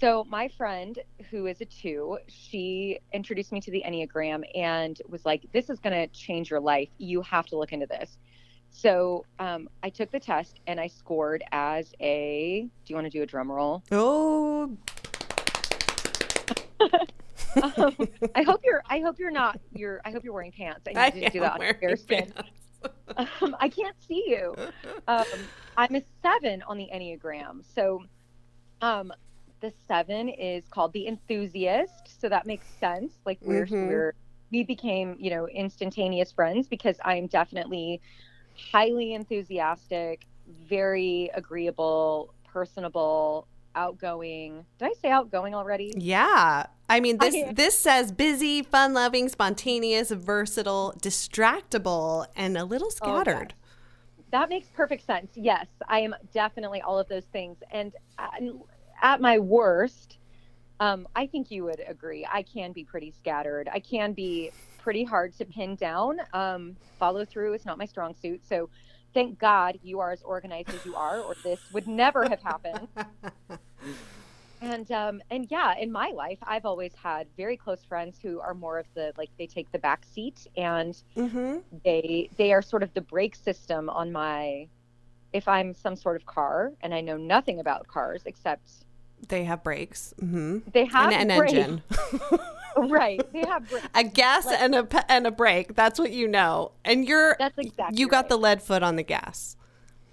So 0.00 0.24
my 0.28 0.48
friend 0.48 0.98
who 1.30 1.46
is 1.46 1.60
a 1.60 1.64
two, 1.64 2.18
she 2.26 2.98
introduced 3.12 3.52
me 3.52 3.60
to 3.60 3.70
the 3.70 3.84
Enneagram 3.86 4.42
and 4.56 5.00
was 5.08 5.24
like, 5.24 5.42
"This 5.52 5.70
is 5.70 5.78
going 5.78 5.94
to 5.94 6.06
change 6.08 6.50
your 6.50 6.60
life. 6.60 6.88
You 6.98 7.22
have 7.22 7.46
to 7.46 7.56
look 7.56 7.72
into 7.72 7.86
this." 7.86 8.18
So 8.78 9.24
um, 9.40 9.68
I 9.82 9.90
took 9.90 10.12
the 10.12 10.20
test 10.20 10.60
and 10.68 10.78
I 10.78 10.86
scored 10.86 11.42
as 11.50 11.92
a. 12.00 12.60
Do 12.84 12.92
you 12.92 12.94
want 12.94 13.06
to 13.06 13.10
do 13.10 13.24
a 13.24 13.26
drum 13.26 13.50
roll? 13.50 13.82
Oh, 13.90 14.76
Um, 17.60 17.96
I 18.36 18.42
hope 18.44 18.60
you're. 18.62 18.82
I 18.88 19.00
hope 19.00 19.18
you're 19.18 19.32
not. 19.32 19.58
You're. 19.72 20.00
I 20.04 20.12
hope 20.12 20.22
you're 20.22 20.32
wearing 20.32 20.52
pants. 20.52 20.82
I 20.86 21.06
I 21.06 21.10
need 21.10 21.24
to 21.24 21.30
do 21.30 21.40
that 21.40 21.60
on 21.60 21.96
skin. 21.96 22.32
Um, 23.16 23.56
I 23.60 23.68
can't 23.68 23.96
see 24.06 24.22
you. 24.28 24.54
Um, 25.08 25.24
I'm 25.76 25.96
a 25.96 26.02
seven 26.22 26.62
on 26.68 26.76
the 26.78 26.88
Enneagram. 26.94 27.64
So, 27.74 28.04
um, 28.80 29.12
the 29.60 29.72
seven 29.88 30.28
is 30.28 30.62
called 30.70 30.92
the 30.92 31.08
enthusiast. 31.08 32.20
So 32.20 32.28
that 32.28 32.46
makes 32.46 32.66
sense. 32.78 33.14
Like 33.26 33.38
we're 33.42 33.66
Mhm. 33.66 33.88
we're 33.88 34.14
we 34.52 34.62
became 34.62 35.16
you 35.18 35.30
know 35.30 35.48
instantaneous 35.48 36.30
friends 36.30 36.68
because 36.68 36.96
I'm 37.04 37.26
definitely 37.26 38.00
highly 38.72 39.14
enthusiastic, 39.14 40.26
very 40.68 41.30
agreeable, 41.34 42.34
personable, 42.44 43.46
outgoing. 43.74 44.64
Did 44.78 44.86
I 44.86 44.92
say 45.00 45.10
outgoing 45.10 45.54
already? 45.54 45.92
Yeah. 45.96 46.66
I 46.88 47.00
mean 47.00 47.18
this 47.18 47.34
I- 47.34 47.52
this 47.52 47.78
says 47.78 48.12
busy, 48.12 48.62
fun-loving, 48.62 49.28
spontaneous, 49.28 50.10
versatile, 50.10 50.94
distractible, 51.00 52.26
and 52.34 52.56
a 52.56 52.64
little 52.64 52.88
Oh, 52.88 52.90
scattered. 52.90 53.54
That 54.30 54.48
makes 54.48 54.68
perfect 54.68 55.06
sense. 55.06 55.30
Yes, 55.34 55.66
I 55.88 56.00
am 56.00 56.14
definitely 56.32 56.82
all 56.82 56.98
of 56.98 57.08
those 57.08 57.24
things. 57.26 57.56
And 57.70 57.94
at, 58.18 58.42
at 59.02 59.20
my 59.20 59.38
worst, 59.38 60.18
um, 60.80 61.08
I 61.16 61.26
think 61.26 61.50
you 61.50 61.64
would 61.64 61.80
agree. 61.86 62.26
I 62.30 62.42
can 62.42 62.72
be 62.72 62.84
pretty 62.84 63.10
scattered. 63.10 63.68
I 63.72 63.80
can 63.80 64.12
be 64.12 64.50
pretty 64.78 65.04
hard 65.04 65.36
to 65.38 65.44
pin 65.44 65.74
down. 65.76 66.18
Um, 66.32 66.76
follow 66.98 67.24
through 67.24 67.54
is 67.54 67.66
not 67.66 67.78
my 67.78 67.86
strong 67.86 68.14
suit. 68.14 68.40
So 68.48 68.68
thank 69.14 69.38
God 69.38 69.78
you 69.82 70.00
are 70.00 70.12
as 70.12 70.22
organized 70.22 70.70
as 70.70 70.84
you 70.84 70.94
are, 70.96 71.20
or 71.20 71.34
this 71.42 71.60
would 71.72 71.86
never 71.86 72.28
have 72.28 72.40
happened. 72.40 72.88
And 74.60 74.90
um, 74.90 75.22
and 75.30 75.46
yeah, 75.50 75.74
in 75.78 75.92
my 75.92 76.10
life, 76.10 76.38
I've 76.42 76.66
always 76.66 76.92
had 76.94 77.26
very 77.36 77.56
close 77.56 77.84
friends 77.84 78.18
who 78.20 78.40
are 78.40 78.54
more 78.54 78.78
of 78.78 78.86
the 78.94 79.12
like 79.16 79.30
they 79.38 79.46
take 79.46 79.70
the 79.70 79.78
back 79.78 80.04
seat 80.04 80.46
and 80.56 81.00
mm-hmm. 81.16 81.58
they 81.84 82.28
they 82.36 82.52
are 82.52 82.62
sort 82.62 82.82
of 82.82 82.92
the 82.94 83.00
brake 83.00 83.36
system 83.36 83.88
on 83.88 84.10
my 84.10 84.66
if 85.32 85.46
i'm 85.46 85.74
some 85.74 85.94
sort 85.94 86.16
of 86.16 86.26
car 86.26 86.72
and 86.80 86.94
i 86.94 87.00
know 87.00 87.16
nothing 87.16 87.60
about 87.60 87.86
cars 87.86 88.22
except 88.26 88.70
They 89.28 89.44
have 89.44 89.62
brakes. 89.62 90.14
Mm-hmm. 90.20 90.58
they 90.72 90.86
have 90.86 91.12
And 91.12 91.30
an 91.30 91.42
engine. 91.42 91.82
right 92.76 93.20
they 93.32 93.40
have 93.46 93.72
a 93.94 94.04
gas 94.04 94.46
Like- 94.46 94.60
and 94.60 94.74
a 94.74 95.12
and 95.12 95.26
a 95.26 95.30
brake. 95.30 95.74
That's 95.74 95.98
what 95.98 96.10
you 96.12 96.28
know. 96.28 96.72
And 96.84 97.06
you're 97.08 97.36
that's 97.38 97.58
exactly 97.58 97.98
you 98.00 98.08
got 98.08 98.24
right. 98.24 98.28
the 98.30 98.36
lead 98.38 98.62
foot 98.62 98.82
on 98.82 98.96
the 98.96 99.02
gas. 99.02 99.56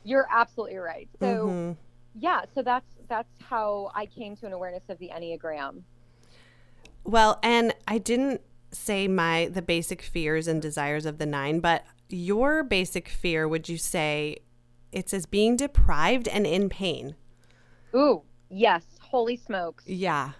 you're 0.03 0.27
absolutely 0.31 0.77
right 0.77 1.09
so 1.19 1.47
Mhm. 1.47 1.77
yeah 2.19 2.41
so 2.53 2.61
that's 2.61 2.85
that's 3.07 3.29
how 3.49 3.91
i 3.95 4.05
came 4.05 4.35
to 4.37 4.45
an 4.45 4.53
awareness 4.53 4.83
of 4.89 4.97
the 4.99 5.09
enneagram 5.09 5.81
Well, 7.03 7.39
and 7.43 7.73
I 7.87 7.97
didn't 7.99 8.41
say 8.71 9.07
my 9.07 9.47
the 9.51 9.61
basic 9.61 10.01
fears 10.01 10.47
and 10.47 10.61
desires 10.61 11.05
of 11.05 11.17
the 11.17 11.25
nine, 11.25 11.59
but 11.59 11.85
your 12.09 12.63
basic 12.63 13.07
fear, 13.09 13.47
would 13.47 13.69
you 13.69 13.77
say, 13.77 14.37
it 14.91 15.09
says 15.09 15.25
being 15.25 15.55
deprived 15.55 16.27
and 16.27 16.45
in 16.47 16.69
pain? 16.69 17.15
ooh 17.95 18.23
yes 18.49 18.83
holy 19.01 19.37
smokes 19.37 19.83
Yeah. 19.87 20.31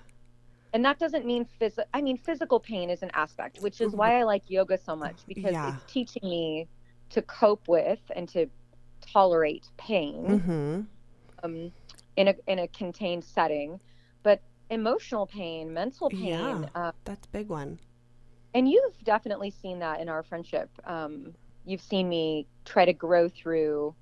And 0.75 0.83
that 0.85 0.99
doesn't 0.99 1.25
mean 1.25 1.45
physical 1.59 1.85
i 1.93 2.01
mean 2.01 2.17
physical 2.17 2.59
pain 2.59 2.89
is 2.91 3.01
an 3.01 3.11
aspect 3.13 3.59
which 3.61 3.81
is 3.81 3.95
why 3.95 4.19
i 4.19 4.23
like 4.23 4.43
yoga 4.49 4.77
so 4.77 4.95
much 4.95 5.25
because 5.27 5.53
Yeah. 5.53 5.69
it's 5.69 5.85
teaching 5.93 6.21
me 6.29 6.67
to 7.09 7.21
cope 7.23 7.67
with 7.67 7.99
and 8.15 8.27
to 8.29 8.47
tolerate 9.01 9.67
pain 9.77 10.25
Mm-hmm. 10.27 10.81
um, 11.43 11.71
in 12.17 12.27
a 12.29 12.35
in 12.47 12.59
a 12.59 12.67
contained 12.69 13.23
setting, 13.23 13.79
but 14.23 14.41
emotional 14.69 15.25
pain, 15.27 15.73
mental 15.73 16.09
pain, 16.09 16.65
Yeah. 16.65 16.69
uh, 16.75 16.91
That's 17.05 17.25
a 17.25 17.29
big 17.29 17.49
one. 17.49 17.79
and 18.53 18.69
you've 18.69 18.97
definitely 19.03 19.51
seen 19.51 19.79
that 19.79 19.99
in 20.01 20.09
our 20.09 20.23
friendship. 20.23 20.69
Um, 20.85 21.33
you've 21.65 21.81
seen 21.81 22.09
me 22.09 22.47
try 22.65 22.85
to 22.85 22.93
grow 22.93 23.29
through. 23.29 23.95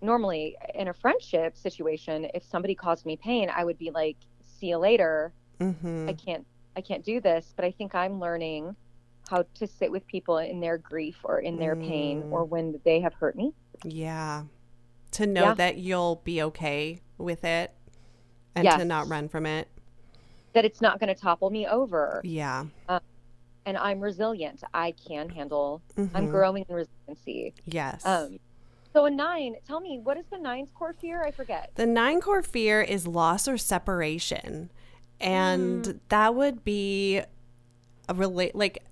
Normally, 0.00 0.56
in 0.74 0.88
a 0.88 0.94
friendship 0.94 1.56
situation, 1.56 2.26
if 2.34 2.42
somebody 2.42 2.74
caused 2.74 3.06
me 3.06 3.16
pain, 3.16 3.50
I 3.54 3.64
would 3.64 3.78
be 3.78 3.90
like, 3.90 4.16
"See 4.42 4.68
you 4.68 4.78
later. 4.78 5.32
Mm-hmm. 5.62 6.08
I 6.08 6.12
can't 6.14 6.46
I 6.76 6.80
can't 6.80 7.04
do 7.04 7.20
this." 7.20 7.52
But 7.54 7.64
I 7.64 7.70
think 7.70 7.94
I'm 7.94 8.18
learning 8.20 8.74
how 9.28 9.44
to 9.54 9.66
sit 9.66 9.90
with 9.90 10.06
people 10.06 10.38
in 10.38 10.60
their 10.60 10.78
grief 10.78 11.18
or 11.24 11.38
in 11.40 11.56
their 11.58 11.76
pain 11.76 12.22
Mm. 12.24 12.32
or 12.32 12.44
when 12.44 12.80
they 12.84 13.00
have 13.00 13.14
hurt 13.14 13.36
me. 13.36 13.52
Yeah. 13.84 14.44
To 15.12 15.26
know 15.26 15.44
Yeah. 15.48 15.54
that 15.54 15.76
you'll 15.78 16.16
be 16.24 16.42
okay 16.42 17.00
with 17.18 17.44
it 17.44 17.72
and 18.54 18.68
to 18.68 18.84
not 18.84 19.08
run 19.08 19.28
from 19.28 19.46
it. 19.46 19.68
That 20.54 20.64
it's 20.64 20.80
not 20.80 20.98
going 21.00 21.14
to 21.14 21.18
topple 21.20 21.48
me 21.50 21.66
over, 21.66 22.20
Yeah. 22.24 22.66
and 23.64 23.78
I'm 23.78 24.00
resilient. 24.00 24.62
I 24.74 24.92
can 24.92 25.28
handle 25.30 25.80
I'm 25.96 26.08
Mhm. 26.08 26.30
growing 26.30 26.64
in 26.68 26.74
resiliency. 26.74 27.54
Yes. 27.64 28.04
Um, 28.04 28.38
so 28.92 29.04
a 29.06 29.10
nine, 29.10 29.56
tell 29.66 29.80
me, 29.80 29.98
what 29.98 30.16
is 30.18 30.26
the 30.30 30.38
nine's 30.38 30.70
core 30.72 30.92
fear? 30.94 31.22
I 31.24 31.30
forget. 31.30 31.70
The 31.76 31.86
nine 31.86 32.20
core 32.20 32.42
fear 32.42 32.82
is 32.82 33.06
loss 33.06 33.46
or 33.48 33.56
separation. 33.56 34.70
And 35.22 35.84
Mm. 35.84 35.98
that 36.08 36.34
would 36.34 36.64
be 36.64 37.20
a 38.08 38.14
relate 38.14 38.54
like 38.54 38.82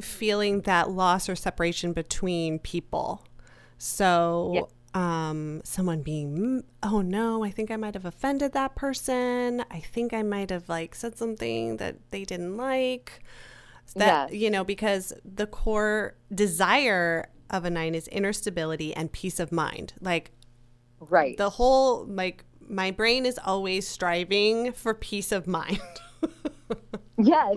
feeling 0.00 0.60
that 0.62 0.90
loss 0.90 1.28
or 1.28 1.36
separation 1.36 1.92
between 1.92 2.58
people. 2.60 3.24
So 3.78 4.68
um 4.94 5.60
someone 5.64 6.02
being 6.02 6.36
"Mm, 6.36 6.62
oh 6.82 7.00
no, 7.00 7.44
I 7.44 7.50
think 7.50 7.70
I 7.70 7.76
might 7.76 7.94
have 7.94 8.04
offended 8.04 8.52
that 8.52 8.74
person. 8.74 9.64
I 9.70 9.80
think 9.80 10.12
I 10.12 10.22
might 10.22 10.50
have 10.50 10.68
like 10.68 10.94
said 10.94 11.16
something 11.16 11.76
that 11.78 11.96
they 12.10 12.24
didn't 12.24 12.56
like. 12.56 13.20
That 13.96 14.30
Yes. 14.32 14.40
you 14.40 14.50
know, 14.50 14.64
because 14.64 15.12
the 15.24 15.46
core 15.46 16.14
desire 16.34 17.28
of 17.50 17.64
a 17.64 17.70
nine 17.70 17.94
is 17.94 18.06
inner 18.08 18.32
stability 18.32 18.94
and 18.94 19.10
peace 19.10 19.40
of 19.40 19.50
mind. 19.52 19.94
Like 20.00 20.30
Right. 21.00 21.36
the 21.36 21.50
whole 21.50 22.04
like 22.06 22.44
my 22.70 22.90
brain 22.90 23.26
is 23.26 23.38
always 23.44 23.86
striving 23.86 24.72
for 24.72 24.94
peace 24.94 25.32
of 25.32 25.46
mind. 25.46 25.80
yes. 27.18 27.56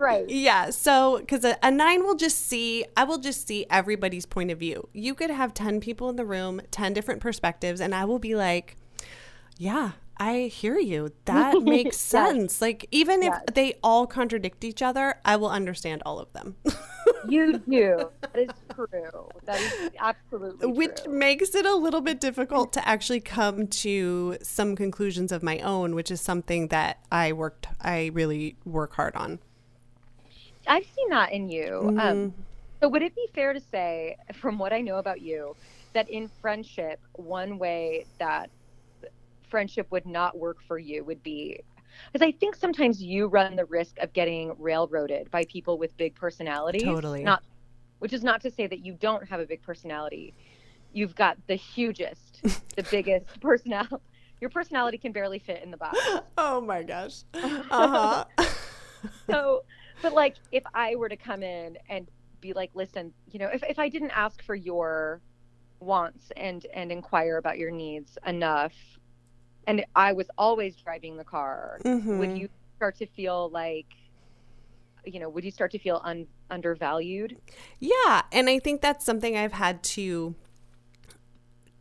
Right. 0.00 0.28
Yeah. 0.28 0.70
So, 0.70 1.18
because 1.18 1.44
a, 1.44 1.56
a 1.62 1.70
nine 1.70 2.02
will 2.02 2.14
just 2.14 2.46
see, 2.46 2.84
I 2.96 3.04
will 3.04 3.18
just 3.18 3.46
see 3.46 3.66
everybody's 3.70 4.26
point 4.26 4.50
of 4.50 4.58
view. 4.58 4.88
You 4.92 5.14
could 5.14 5.30
have 5.30 5.54
10 5.54 5.80
people 5.80 6.08
in 6.08 6.16
the 6.16 6.24
room, 6.24 6.60
10 6.70 6.92
different 6.92 7.20
perspectives, 7.20 7.80
and 7.80 7.94
I 7.94 8.04
will 8.04 8.18
be 8.18 8.34
like, 8.34 8.76
yeah, 9.58 9.92
I 10.18 10.42
hear 10.52 10.78
you. 10.78 11.12
That 11.26 11.62
makes 11.62 11.96
sense. 11.98 12.60
Like, 12.62 12.86
even 12.90 13.22
Yes. 13.22 13.42
if 13.48 13.54
they 13.54 13.74
all 13.82 14.06
contradict 14.06 14.64
each 14.64 14.80
other, 14.82 15.16
I 15.24 15.36
will 15.36 15.50
understand 15.50 16.02
all 16.06 16.18
of 16.18 16.32
them, 16.32 16.56
You 17.28 17.58
do. 17.58 18.10
That 18.20 18.36
is 18.38 18.50
true. 18.74 19.28
That 19.44 19.60
is 19.60 19.90
absolutely 19.98 20.68
which 20.72 21.02
true. 21.04 21.12
makes 21.12 21.54
it 21.54 21.66
a 21.66 21.74
little 21.74 22.00
bit 22.00 22.20
difficult 22.20 22.72
to 22.74 22.88
actually 22.88 23.20
come 23.20 23.66
to 23.68 24.38
some 24.42 24.76
conclusions 24.76 25.32
of 25.32 25.42
my 25.42 25.58
own, 25.60 25.94
which 25.94 26.10
is 26.10 26.20
something 26.20 26.68
that 26.68 26.98
I 27.10 27.32
worked, 27.32 27.66
I 27.80 28.10
really 28.14 28.56
work 28.64 28.94
hard 28.94 29.14
on. 29.16 29.40
I've 30.66 30.86
seen 30.96 31.08
that 31.10 31.32
in 31.32 31.48
you. 31.48 31.66
Mm-hmm. 31.84 32.00
Um, 32.00 32.34
so 32.80 32.88
would 32.88 33.02
it 33.02 33.14
be 33.14 33.26
fair 33.34 33.52
to 33.52 33.60
say, 33.60 34.16
from 34.34 34.58
what 34.58 34.72
I 34.72 34.80
know 34.80 34.96
about 34.98 35.20
you, 35.20 35.54
that 35.94 36.08
in 36.10 36.28
friendship, 36.40 37.00
one 37.14 37.58
way 37.58 38.04
that 38.18 38.50
friendship 39.48 39.86
would 39.90 40.06
not 40.06 40.36
work 40.36 40.58
for 40.66 40.78
you 40.78 41.04
would 41.04 41.22
be 41.22 41.60
because 42.12 42.26
I 42.26 42.32
think 42.32 42.56
sometimes 42.56 43.02
you 43.02 43.26
run 43.26 43.56
the 43.56 43.64
risk 43.64 43.98
of 43.98 44.12
getting 44.12 44.54
railroaded 44.58 45.30
by 45.30 45.44
people 45.46 45.78
with 45.78 45.96
big 45.96 46.14
personalities. 46.14 46.82
Totally. 46.84 47.22
Not, 47.22 47.42
which 47.98 48.12
is 48.12 48.22
not 48.22 48.40
to 48.42 48.50
say 48.50 48.66
that 48.66 48.80
you 48.80 48.94
don't 48.94 49.26
have 49.28 49.40
a 49.40 49.46
big 49.46 49.62
personality. 49.62 50.34
You've 50.92 51.14
got 51.14 51.38
the 51.46 51.54
hugest, 51.54 52.42
the 52.76 52.82
biggest 52.90 53.40
personality. 53.40 53.96
Your 54.40 54.50
personality 54.50 54.98
can 54.98 55.12
barely 55.12 55.38
fit 55.38 55.62
in 55.62 55.70
the 55.70 55.76
box. 55.76 55.98
Oh 56.38 56.60
my 56.60 56.82
gosh. 56.82 57.22
Uh 57.34 58.24
huh. 58.38 58.46
so 59.30 59.62
but 60.02 60.12
like 60.12 60.36
if 60.52 60.62
i 60.74 60.94
were 60.94 61.08
to 61.08 61.16
come 61.16 61.42
in 61.42 61.76
and 61.88 62.08
be 62.40 62.52
like 62.52 62.70
listen 62.74 63.12
you 63.30 63.38
know 63.38 63.48
if, 63.52 63.62
if 63.68 63.78
i 63.78 63.88
didn't 63.88 64.10
ask 64.10 64.42
for 64.42 64.54
your 64.54 65.22
wants 65.80 66.30
and 66.36 66.66
and 66.74 66.92
inquire 66.92 67.38
about 67.38 67.58
your 67.58 67.70
needs 67.70 68.18
enough 68.26 68.74
and 69.66 69.84
i 69.94 70.12
was 70.12 70.28
always 70.38 70.76
driving 70.76 71.16
the 71.16 71.24
car 71.24 71.78
Mhm. 71.84 72.18
would 72.18 72.38
you 72.38 72.48
start 72.76 72.96
to 72.98 73.06
feel 73.06 73.48
like 73.50 73.86
you 75.04 75.20
know 75.20 75.28
would 75.28 75.44
you 75.44 75.50
start 75.50 75.70
to 75.72 75.78
feel 75.78 76.00
un, 76.04 76.26
undervalued 76.50 77.36
Yeah, 77.80 78.22
and 78.32 78.48
I 78.48 78.58
think 78.58 78.80
that's 78.80 79.04
something 79.04 79.36
I've 79.36 79.52
had 79.52 79.82
to 79.94 80.34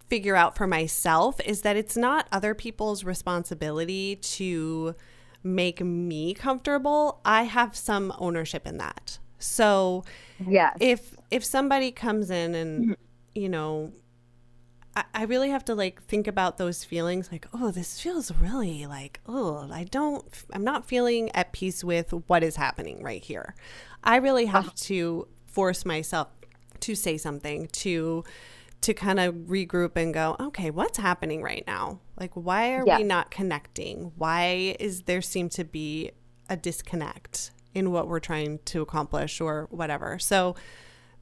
figure 0.08 0.36
out 0.36 0.56
for 0.56 0.68
myself 0.68 1.40
is 1.42 1.62
that 1.62 1.76
it's 1.76 1.98
not 1.98 2.28
other 2.32 2.54
people's 2.54 3.04
responsibility 3.04 4.16
to 4.18 4.96
make 5.44 5.82
me 5.82 6.34
comfortable. 6.34 7.22
I 7.26 7.44
have 7.44 7.76
some 7.76 8.14
ownership 8.20 8.68
in 8.68 8.78
that. 8.78 9.18
So, 9.40 10.04
yeah. 10.48 10.74
if 10.80 11.16
if 11.32 11.44
somebody 11.44 11.92
comes 11.92 12.30
in 12.30 12.56
and 12.56 12.96
you 13.34 13.50
know 13.50 13.92
I, 14.96 15.04
I 15.14 15.24
really 15.24 15.50
have 15.50 15.66
to 15.66 15.76
like 15.76 16.02
think 16.04 16.28
about 16.28 16.58
those 16.58 16.84
feelings 16.84 17.30
like 17.32 17.48
oh 17.54 17.72
this 17.72 18.00
feels 18.00 18.32
really 18.32 18.86
like 18.86 19.20
oh 19.28 19.68
i 19.72 19.84
don't 19.84 20.26
i'm 20.54 20.64
not 20.64 20.88
feeling 20.88 21.30
at 21.36 21.52
peace 21.52 21.84
with 21.84 22.12
what 22.28 22.44
is 22.44 22.56
happening 22.56 23.04
right 23.04 23.24
here. 23.24 23.56
I 24.04 24.18
really 24.18 24.46
uh-huh. 24.46 24.62
have 24.62 24.76
to 24.76 25.28
force 25.46 25.84
myself 25.86 26.28
to 26.82 26.96
say 26.96 27.18
something 27.18 27.68
to 27.68 28.24
to 28.82 28.94
kind 28.94 29.20
of 29.20 29.34
regroup 29.48 29.96
and 29.96 30.14
go 30.14 30.36
okay 30.40 30.70
what's 30.70 30.98
happening 30.98 31.42
right 31.42 31.64
now? 31.66 32.00
Like 32.20 32.32
why 32.34 32.74
are 32.74 32.84
Yeah. 32.86 32.98
we 32.98 33.04
not 33.04 33.32
connecting? 33.32 34.12
Why 34.16 34.76
is 34.80 35.04
there 35.04 35.22
seem 35.22 35.50
to 35.50 35.64
be 35.64 36.12
a 36.50 36.56
disconnect 36.56 37.52
in 37.74 37.92
what 37.92 38.08
we're 38.08 38.20
trying 38.20 38.60
to 38.66 38.82
accomplish 38.82 39.42
or 39.42 39.68
whatever? 39.72 40.20
So 40.20 40.56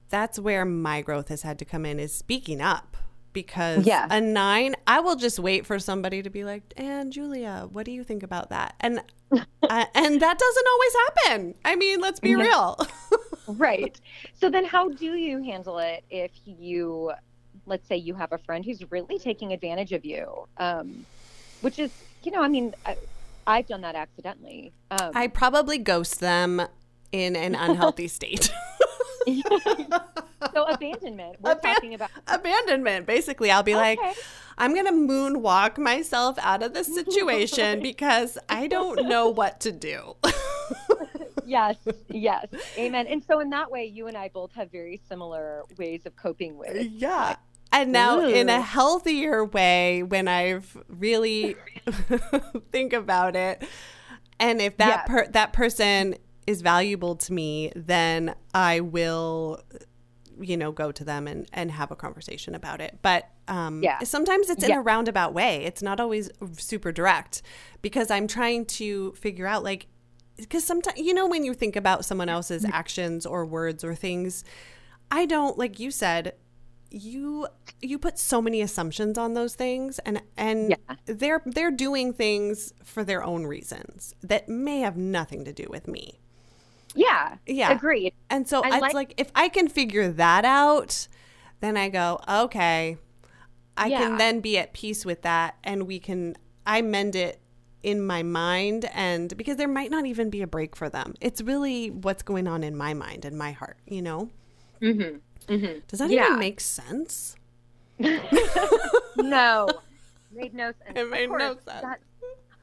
that's 0.09 0.37
where 0.37 0.65
my 0.65 1.01
growth 1.01 1.29
has 1.29 1.41
had 1.43 1.57
to 1.59 1.65
come 1.65 1.85
in 1.85 1.99
is 1.99 2.13
speaking 2.13 2.61
up 2.61 2.97
because 3.33 3.85
Yeah. 3.85 4.07
a 4.09 4.21
nine 4.21 4.75
i 4.87 4.99
will 4.99 5.15
just 5.15 5.39
wait 5.39 5.65
for 5.65 5.79
somebody 5.79 6.21
to 6.23 6.29
be 6.29 6.43
like 6.43 6.61
and 6.77 7.11
julia 7.11 7.67
what 7.71 7.85
do 7.85 7.91
you 7.91 8.03
think 8.03 8.23
about 8.23 8.49
that? 8.51 8.75
And 8.79 8.99
uh, 9.31 9.39
and 9.95 10.21
that 10.21 10.37
doesn't 10.39 10.67
always 10.71 10.93
happen. 11.05 11.55
I 11.65 11.75
mean 11.75 11.99
let's 11.99 12.19
be 12.19 12.35
real. 12.35 12.77
Right. 13.47 13.99
So 14.39 14.49
then 14.49 14.65
how 14.65 14.89
do 14.89 15.15
you 15.15 15.41
handle 15.43 15.79
it 15.79 16.03
if 16.09 16.31
you 16.45 17.11
let's 17.65 17.87
say 17.87 17.95
you 17.95 18.13
have 18.13 18.33
a 18.33 18.37
friend 18.37 18.63
who's 18.65 18.83
really 18.91 19.17
taking 19.19 19.53
advantage 19.53 19.93
of 19.93 20.03
you 20.03 20.47
um, 20.57 21.05
which 21.61 21.79
is 21.79 21.91
you 22.23 22.31
know 22.31 22.41
i 22.41 22.47
mean 22.49 22.73
I, 22.85 22.97
i've 23.47 23.67
done 23.67 23.81
that 23.81 23.95
accidentally 23.95 24.73
um, 24.91 25.11
i 25.15 25.27
probably 25.27 25.77
ghost 25.77 26.19
them 26.19 26.61
in 27.13 27.35
an 27.37 27.55
unhealthy 27.55 28.07
state 28.09 28.51
so 30.53 30.63
abandonment 30.65 31.37
we're 31.41 31.55
Aban- 31.55 31.61
talking 31.61 31.93
about 31.93 32.09
abandonment. 32.27 33.05
Basically 33.07 33.49
i'll 33.51 33.63
be 33.63 33.75
like 33.75 33.99
i'm 34.57 34.75
gonna 34.75 34.91
moonwalk 34.91 35.77
myself 35.77 36.37
out 36.39 36.61
of 36.63 36.73
this 36.73 36.93
situation 36.93 37.79
because 37.91 38.37
i 38.49 38.67
don't 38.67 39.07
know 39.07 39.29
what 39.29 39.59
to 39.61 39.71
do. 39.71 40.15
Yes 41.45 41.75
yes. 42.07 42.45
Amen. 42.77 43.05
And 43.05 43.21
so 43.21 43.41
in 43.41 43.49
that 43.49 43.69
way 43.69 43.85
you 43.85 44.07
and 44.07 44.15
i 44.17 44.29
both 44.29 44.53
have 44.53 44.71
very 44.71 45.01
similar 45.09 45.63
ways 45.77 46.05
of 46.05 46.15
coping 46.15 46.57
with 46.57 46.87
Yeah. 46.89 47.35
And 47.71 47.91
now 47.91 48.21
in 48.25 48.47
a 48.49 48.61
healthier 48.61 49.43
way 49.43 50.03
when 50.03 50.27
I've 50.29 50.77
really 50.87 51.55
think 52.71 52.93
about 52.93 53.35
it 53.35 53.61
and 54.39 54.61
if 54.61 54.77
that 54.77 54.87
Yeah. 54.87 55.13
per- 55.13 55.27
that 55.31 55.51
person 55.53 56.15
is 56.47 56.61
valuable 56.61 57.15
to 57.15 57.33
me, 57.33 57.71
then 57.75 58.35
I 58.53 58.79
will 58.81 59.61
you 60.39 60.57
know 60.57 60.71
go 60.71 60.91
to 60.91 61.03
them 61.03 61.27
and 61.27 61.47
and 61.53 61.69
have 61.71 61.91
a 61.91 61.95
conversation 61.95 62.55
about 62.55 62.81
it. 62.81 62.97
But 63.01 63.29
um 63.47 63.83
Yeah. 63.83 63.99
sometimes 63.99 64.49
it's 64.49 64.63
in 64.63 64.69
Yeah. 64.71 64.79
a 64.79 64.81
roundabout 64.81 65.33
way. 65.33 65.63
It's 65.63 65.81
not 65.83 65.99
always 65.99 66.29
super 66.57 66.91
direct 66.91 67.43
because 67.83 68.09
I'm 68.09 68.27
trying 68.27 68.65
to 68.65 69.11
figure 69.13 69.45
out 69.45 69.63
like 69.63 69.87
because 70.37 70.63
sometimes 70.63 70.97
you 70.99 71.13
know 71.13 71.27
when 71.27 71.43
you 71.43 71.53
think 71.53 71.75
about 71.75 72.03
someone 72.05 72.29
else's 72.29 72.65
actions 72.65 73.25
or 73.27 73.45
words 73.45 73.83
or 73.83 73.93
things 73.93 74.43
i 75.11 75.27
don't 75.27 75.59
like 75.59 75.79
you 75.79 75.91
said 75.91 76.33
you 76.89 77.47
you 77.81 77.99
put 77.99 78.17
so 78.17 78.41
many 78.41 78.59
assumptions 78.59 79.15
on 79.19 79.35
those 79.35 79.53
things 79.53 79.99
and 79.99 80.19
and 80.35 80.71
Yeah. 80.71 80.95
they're 81.05 81.43
they're 81.45 81.69
doing 81.69 82.13
things 82.13 82.73
for 82.83 83.03
their 83.03 83.23
own 83.23 83.45
reasons 83.45 84.15
that 84.23 84.49
may 84.49 84.79
have 84.79 84.97
nothing 84.97 85.45
to 85.45 85.53
do 85.53 85.67
with 85.69 85.87
me 85.87 86.19
yeah 86.95 87.37
Yeah. 87.45 87.71
agreed 87.71 88.13
and 88.29 88.47
so 88.47 88.61
I 88.63 88.67
it's 88.67 88.81
like- 88.81 88.93
like, 88.93 89.13
if 89.17 89.31
i 89.35 89.49
can 89.49 89.67
figure 89.67 90.09
that 90.11 90.45
out 90.45 91.07
then 91.59 91.75
i 91.77 91.89
go 91.89 92.19
okay 92.29 92.97
i 93.77 93.87
Yeah. 93.87 93.99
can 93.99 94.17
then 94.17 94.39
be 94.41 94.57
at 94.57 94.73
peace 94.73 95.05
with 95.05 95.21
that 95.23 95.55
and 95.63 95.87
we 95.87 95.99
can 95.99 96.35
i 96.65 96.81
mend 96.81 97.15
it 97.15 97.39
in 97.81 98.05
my 98.05 98.23
mind 98.23 98.85
and 98.93 99.35
because 99.35 99.57
there 99.57 99.67
might 99.67 99.91
not 99.91 100.05
even 100.05 100.29
be 100.29 100.41
a 100.41 100.47
break 100.47 100.75
for 100.75 100.87
them 100.89 101.13
it's 101.19 101.41
really 101.41 101.89
what's 101.89 102.23
going 102.23 102.47
on 102.47 102.63
in 102.63 102.75
my 102.75 102.93
mind 102.93 103.25
and 103.25 103.37
my 103.37 103.51
heart 103.51 103.77
you 103.87 104.01
know 104.01 104.29
mm-hmm. 104.81 105.17
Mm-hmm. 105.53 105.79
does 105.87 105.99
that 105.99 106.09
Yeah. 106.09 106.27
even 106.27 106.39
make 106.39 106.61
sense 106.61 107.35
no 109.17 109.67
made 110.31 110.53
no 110.53 110.71
sense 110.71 110.97
It 110.97 111.09
made 111.09 111.29
no 111.29 111.53
sense. 111.53 111.63
that- 111.65 111.99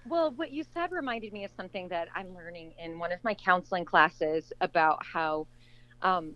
well 0.07 0.33
what 0.37 0.51
you 0.51 0.65
said 0.75 0.91
reminded 0.93 1.33
me 1.33 1.45
of 1.45 1.51
something 1.57 1.89
that 1.89 2.09
i'm 2.15 2.35
learning 2.35 2.73
in 2.83 2.99
one 2.99 3.13
of 3.13 3.23
my 3.23 3.35
counseling 3.35 3.85
classes 3.85 4.53
about 4.61 4.99
how 5.05 5.47
um, 6.03 6.35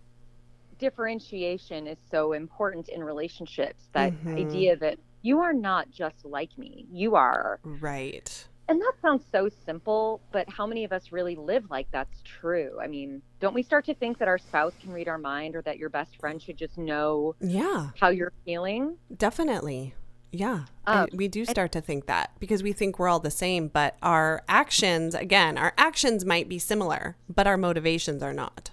differentiation 0.77 1.87
is 1.87 1.97
so 2.11 2.33
important 2.33 2.89
in 2.89 3.03
relationships 3.03 3.89
that 3.93 4.13
Mhm. 4.13 4.37
idea 4.39 4.75
that 4.77 4.97
you 5.21 5.41
are 5.41 5.53
not 5.53 5.89
just 5.89 6.23
like 6.25 6.55
me 6.57 6.85
you 6.91 7.15
are. 7.15 7.59
Right. 7.63 8.47
And 8.67 8.81
that 8.81 8.93
sounds 9.01 9.25
so 9.31 9.49
simple 9.65 10.21
but 10.31 10.49
how 10.49 10.65
many 10.67 10.83
of 10.83 10.91
us 10.91 11.11
really 11.11 11.35
live 11.35 11.69
like 11.69 11.87
that's 11.91 12.21
true? 12.23 12.77
I 12.81 12.87
mean 12.87 13.21
don't 13.39 13.53
we 13.53 13.63
start 13.63 13.85
to 13.85 13.93
think 13.95 14.17
that 14.19 14.27
our 14.27 14.37
spouse 14.37 14.73
can 14.81 14.91
read 14.91 15.07
our 15.07 15.17
mind 15.17 15.55
or 15.55 15.61
that 15.63 15.77
your 15.77 15.89
best 15.89 16.19
friend 16.19 16.41
should 16.41 16.57
just 16.57 16.77
know 16.77 17.35
yeah. 17.39 17.89
how 17.99 18.09
you're 18.09 18.33
feeling? 18.43 18.97
Definitely 19.15 19.93
yeah 20.35 20.65
Um, 20.87 21.07
we 21.13 21.27
do 21.27 21.45
start 21.45 21.71
to 21.71 21.81
think 21.81 22.05
that 22.07 22.31
because 22.39 22.61
we 22.61 22.73
think 22.73 22.99
we're 22.99 23.07
all 23.07 23.19
the 23.19 23.31
same 23.31 23.67
but 23.67 23.95
our 24.01 24.43
actions 24.47 25.15
again 25.15 25.57
our 25.57 25.73
actions 25.77 26.25
might 26.25 26.47
be 26.49 26.59
similar 26.59 27.15
but 27.27 27.47
our 27.47 27.57
motivations 27.57 28.21
are 28.21 28.33
not 28.33 28.71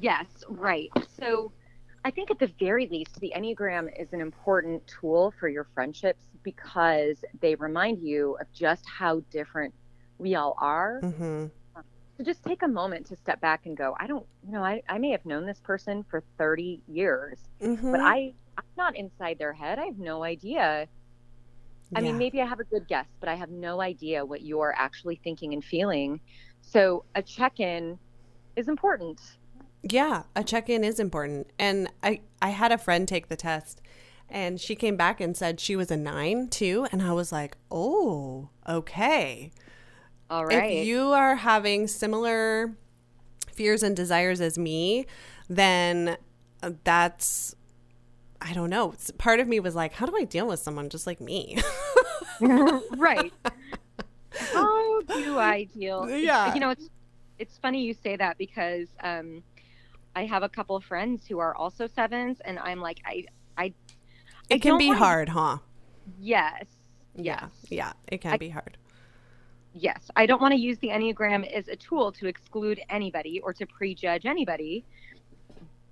Yes, 0.00 0.26
right. 0.48 0.90
So 1.20 1.52
I 2.04 2.10
think 2.10 2.30
at 2.30 2.38
the 2.38 2.50
very 2.58 2.86
least, 2.88 3.20
the 3.20 3.32
Enneagram 3.36 3.88
is 4.00 4.12
an 4.12 4.20
important 4.20 4.84
tool 4.86 5.32
for 5.38 5.48
your 5.48 5.68
friendships 5.74 6.24
because 6.42 7.24
they 7.40 7.54
remind 7.54 8.00
you 8.02 8.36
of 8.40 8.52
just 8.52 8.84
how 8.86 9.20
different 9.30 9.72
we 10.18 10.34
all 10.34 10.54
are. 10.58 11.00
hmm 11.00 11.46
So 12.16 12.24
just 12.24 12.42
take 12.44 12.62
a 12.62 12.68
moment 12.68 13.06
to 13.06 13.16
step 13.16 13.40
back 13.40 13.66
and 13.66 13.76
go, 13.76 13.96
I 13.98 14.06
don't, 14.06 14.26
you 14.44 14.52
know, 14.52 14.64
I, 14.64 14.82
I 14.88 14.98
may 14.98 15.10
have 15.10 15.24
known 15.24 15.46
this 15.46 15.60
person 15.60 16.04
for 16.10 16.22
30 16.38 16.80
years, 16.88 17.38
hmm 17.60 17.92
but 17.92 18.00
I, 18.00 18.34
I'm 18.56 18.64
not 18.76 18.96
inside 18.96 19.38
their 19.38 19.52
head. 19.52 19.78
I 19.78 19.86
have 19.86 19.98
no 19.98 20.22
idea 20.22 20.88
I 21.96 22.00
mean, 22.00 22.18
maybe 22.18 22.40
I 22.40 22.46
have 22.46 22.60
a 22.60 22.64
good 22.64 22.86
guess, 22.88 23.06
but 23.20 23.28
I 23.28 23.34
have 23.34 23.50
no 23.50 23.80
idea 23.80 24.24
what 24.24 24.42
you're 24.42 24.74
actually 24.76 25.20
thinking 25.22 25.52
and 25.52 25.64
feeling. 25.64 26.20
So 26.60 27.04
a 27.14 27.22
check-in 27.22 27.98
is 28.56 28.68
important. 28.68 29.20
Yeah, 29.82 30.24
a 30.34 30.42
check-in 30.42 30.82
is 30.82 30.98
important. 30.98 31.50
And 31.58 31.88
I 32.02 32.20
I 32.42 32.50
had 32.50 32.72
a 32.72 32.78
friend 32.78 33.06
take 33.06 33.28
the 33.28 33.36
test 33.36 33.80
and 34.28 34.60
she 34.60 34.74
came 34.74 34.96
back 34.96 35.20
and 35.20 35.36
said 35.36 35.60
she 35.60 35.76
was 35.76 35.90
a 35.90 35.96
9 35.96 36.48
too 36.48 36.86
and 36.90 37.02
I 37.02 37.12
was 37.12 37.30
like, 37.30 37.56
"Oh, 37.70 38.48
okay." 38.68 39.52
All 40.30 40.46
right. 40.46 40.72
If 40.72 40.86
you 40.86 41.08
are 41.12 41.36
having 41.36 41.86
similar 41.86 42.74
fears 43.52 43.82
and 43.82 43.94
desires 43.94 44.40
as 44.40 44.58
me, 44.58 45.06
then 45.48 46.16
uh, 46.62 46.70
that's 46.82 47.54
I 48.46 48.52
don't 48.52 48.68
know. 48.70 48.94
Part 49.18 49.40
of 49.40 49.48
me 49.48 49.58
was 49.58 49.74
like, 49.74 49.94
"How 49.94 50.04
do 50.06 50.14
I 50.16 50.24
deal 50.24 50.46
with 50.46 50.60
someone 50.60 50.90
just 50.90 51.06
like 51.06 51.20
me?" 51.20 51.58
right. 52.40 53.32
How 54.52 55.00
do 55.02 55.38
I 55.38 55.64
deal? 55.64 56.08
Yeah. 56.10 56.52
You 56.52 56.60
know, 56.60 56.70
it's 56.70 56.90
it's 57.38 57.56
funny 57.58 57.82
you 57.82 57.94
say 57.94 58.16
that 58.16 58.36
because 58.36 58.88
um, 59.02 59.42
I 60.14 60.24
have 60.26 60.42
a 60.42 60.48
couple 60.48 60.76
of 60.76 60.84
friends 60.84 61.26
who 61.26 61.38
are 61.38 61.54
also 61.56 61.86
sevens, 61.86 62.40
and 62.44 62.58
I'm 62.58 62.80
like, 62.80 63.00
I, 63.06 63.24
I, 63.56 63.64
I 63.64 63.72
it 64.50 64.62
can 64.62 64.76
be 64.78 64.88
wanna- 64.88 64.98
hard, 64.98 65.28
huh? 65.30 65.58
Yes. 66.20 66.66
Yeah. 67.16 67.40
Yes. 67.42 67.50
Yeah, 67.70 67.92
it 68.08 68.20
can 68.20 68.32
I- 68.32 68.36
be 68.36 68.50
hard. 68.50 68.76
Yes. 69.76 70.08
I 70.14 70.26
don't 70.26 70.40
want 70.40 70.52
to 70.54 70.60
use 70.60 70.78
the 70.78 70.88
Enneagram 70.88 71.50
as 71.52 71.66
a 71.66 71.74
tool 71.74 72.12
to 72.12 72.28
exclude 72.28 72.80
anybody 72.90 73.40
or 73.40 73.52
to 73.54 73.66
prejudge 73.66 74.24
anybody. 74.24 74.84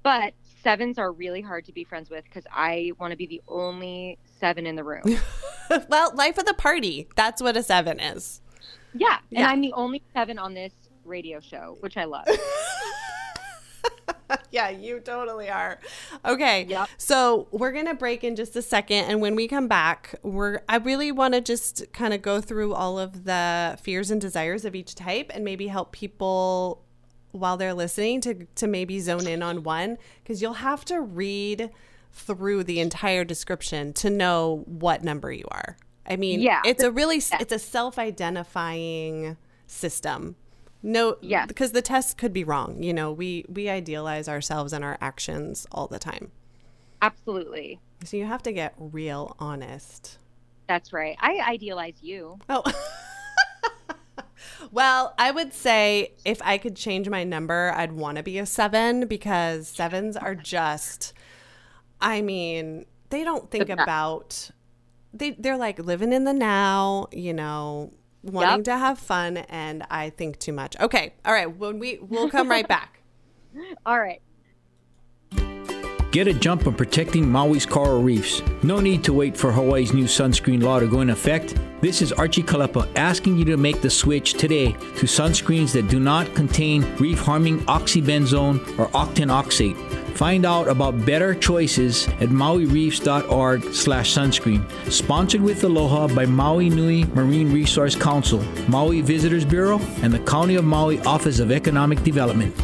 But 0.05 0.35
sevens 0.63 0.99
are 0.99 1.13
really 1.13 1.41
hard 1.43 1.65
to 1.67 1.73
be 1.73 1.85
friends 1.85 2.11
with 2.11 2.25
because 2.25 2.45
I 2.53 2.93
want 2.99 3.11
to 3.13 3.17
be 3.17 3.27
the 3.27 3.43
only 3.49 4.19
seven 4.41 4.67
in 4.67 4.77
the 4.77 4.85
room. 4.85 5.03
well, 5.89 6.15
life 6.15 6.39
of 6.39 6.45
the 6.47 6.55
party. 6.55 7.09
That's 7.17 7.43
what 7.43 7.57
a 7.57 7.63
7 7.63 7.99
is. 8.01 8.41
yeah. 8.95 9.19
And 9.31 9.39
Yeah. 9.41 9.49
I'm 9.49 9.61
the 9.61 9.73
only 9.75 10.03
seven 10.13 10.39
on 10.39 10.55
this 10.55 10.73
radio 11.05 11.41
show, 11.41 11.77
which 11.81 11.97
I 11.97 12.05
love. 12.05 12.27
yeah, 14.51 14.69
you 14.71 15.01
totally 15.01 15.51
are. 15.51 15.79
Okay. 16.25 16.65
Yep. 16.69 16.89
So 16.97 17.49
we're 17.51 17.73
gonna 17.73 17.95
break 17.95 18.23
in 18.25 18.37
just 18.37 18.55
a 18.57 18.63
second, 18.63 19.05
and 19.07 19.21
when 19.21 19.35
we 19.35 19.49
come 19.49 19.69
back, 19.69 20.15
we're 20.23 20.61
I 20.69 20.77
really 20.77 21.11
want 21.13 21.35
to 21.35 21.41
just 21.41 21.93
kind 21.93 22.15
of 22.15 22.23
go 22.23 22.41
through 22.41 22.73
all 22.75 22.99
of 22.99 23.25
the 23.25 23.77
fears 23.83 24.11
and 24.11 24.21
desires 24.21 24.65
of 24.65 24.75
each 24.75 24.95
type, 24.95 25.31
and 25.35 25.45
maybe 25.45 25.67
help 25.67 25.93
people 25.93 26.83
while 27.33 27.57
they're 27.57 27.75
listening 27.75 28.21
to 28.23 28.47
to 28.55 28.67
maybe 28.67 29.01
zone 29.01 29.27
in 29.27 29.43
on 29.43 29.63
one, 29.63 29.99
because 30.23 30.41
you'll 30.41 30.55
have 30.55 30.85
to 30.87 31.01
read 31.01 31.71
through 32.13 32.63
the 32.65 32.79
entire 32.81 33.25
description 33.25 33.93
to 33.95 34.11
know 34.11 34.63
what 34.67 35.03
number 35.03 35.33
you 35.33 35.45
are. 35.51 35.77
I 36.07 36.17
mean, 36.17 36.41
Yeah. 36.41 36.61
it's 36.65 36.83
a 36.83 36.91
really 36.91 37.17
it's 37.17 37.53
a 37.53 37.59
self-identifying 37.59 39.37
system. 39.67 40.37
No, 40.83 41.17
Yes. 41.21 41.47
because 41.47 41.73
the 41.73 41.81
test 41.83 42.19
could 42.19 42.33
be 42.33 42.43
wrong. 42.45 42.83
You 42.83 42.93
know, 42.93 43.13
we 43.13 43.45
we 43.49 43.69
idealize 43.69 44.29
ourselves 44.29 44.73
and 44.73 44.85
our 44.85 44.99
actions 45.01 45.67
all 45.73 45.87
the 45.87 45.99
time. 45.99 46.33
Absolutely. 47.01 47.81
So 48.05 48.17
you 48.17 48.27
have 48.27 48.43
to 48.45 48.53
get 48.53 48.75
real 48.79 49.37
honest. 49.39 50.19
That's 50.67 50.93
right. 50.93 51.17
I 51.21 51.41
idealize 51.49 51.95
you. 52.03 52.39
Oh. 52.49 52.63
well, 54.71 55.15
I 55.19 55.31
would 55.31 55.53
say 55.53 56.13
if 56.25 56.41
I 56.43 56.59
could 56.59 56.77
change 56.77 57.09
my 57.09 57.25
number, 57.25 57.73
I'd 57.77 57.93
want 57.93 58.17
to 58.17 58.23
be 58.23 58.39
a 58.39 58.47
7 58.47 59.07
because 59.07 59.69
sevens 59.69 60.17
are 60.17 60.35
just 60.35 61.13
I 62.01 62.21
mean, 62.21 62.87
they 63.11 63.23
don't 63.25 63.51
think 63.51 63.69
about 63.69 64.51
they 65.15 65.31
they're 65.33 65.57
like 65.59 65.79
living 65.79 66.13
in 66.13 66.25
the 66.25 66.33
now, 66.33 67.07
you 67.13 67.33
know, 67.33 67.93
wanting 68.23 68.59
Yep. 68.59 68.65
to 68.65 68.77
have 68.79 68.99
fun 68.99 69.37
and 69.39 69.85
I 69.91 70.11
think 70.11 70.39
too 70.39 70.53
much. 70.53 70.79
Okay. 70.81 71.15
All 71.25 71.33
right, 71.33 71.55
when 71.57 71.79
we 71.79 71.99
we'll 72.01 72.31
come 72.31 72.49
right 72.51 72.67
back. 72.67 73.01
All 73.87 73.99
right. 73.99 74.21
Get 76.13 76.29
a 76.29 76.35
jump 76.35 76.67
on 76.67 76.75
protecting 76.75 77.27
Maui's 77.27 77.65
coral 77.65 78.03
reefs. 78.03 78.43
No 78.63 78.81
need 78.81 79.03
to 79.05 79.15
wait 79.15 79.35
for 79.35 79.51
Hawaii's 79.51 79.95
new 79.95 80.05
sunscreen 80.05 80.63
law 80.63 80.79
to 80.79 80.87
go 80.87 81.01
in 81.01 81.09
effect. 81.09 81.59
This 81.81 82.03
is 82.03 82.13
Archie 82.13 82.43
Kalepa 82.43 82.87
asking 82.97 83.39
you 83.39 83.47
to 83.47 83.57
make 83.57 83.81
the 83.81 83.89
switch 83.89 84.35
today 84.35 84.73
to 84.73 85.07
sunscreens 85.07 85.73
that 85.73 85.89
do 85.89 85.99
not 85.99 86.35
contain 86.35 86.83
reef 86.97 87.19
harming 87.19 87.61
oxybenzone 87.61 88.79
or 88.79 88.89
octinoxate. 88.89 89.75
Find 90.15 90.45
out 90.45 90.69
about 90.69 91.07
better 91.07 91.35
choices 91.35 92.07
at 92.21 92.29
mauireefs.org 92.29 93.73
slash 93.73 94.15
sunscreen. 94.15 94.93
Sponsored 94.93 95.41
with 95.41 95.65
Aloha 95.65 96.09
by 96.09 96.27
Maui 96.27 96.69
Nui 96.69 97.05
Marine 97.15 97.51
Resource 97.51 97.97
Council, 97.97 98.43
Maui 98.69 99.01
Visitors 99.01 99.47
Bureau, 99.47 99.79
and 100.03 100.13
the 100.13 100.21
County 100.21 100.57
of 100.57 100.65
Maui 100.67 101.01
Office 101.01 101.39
of 101.39 101.51
Economic 101.51 102.03
Development. 102.03 102.55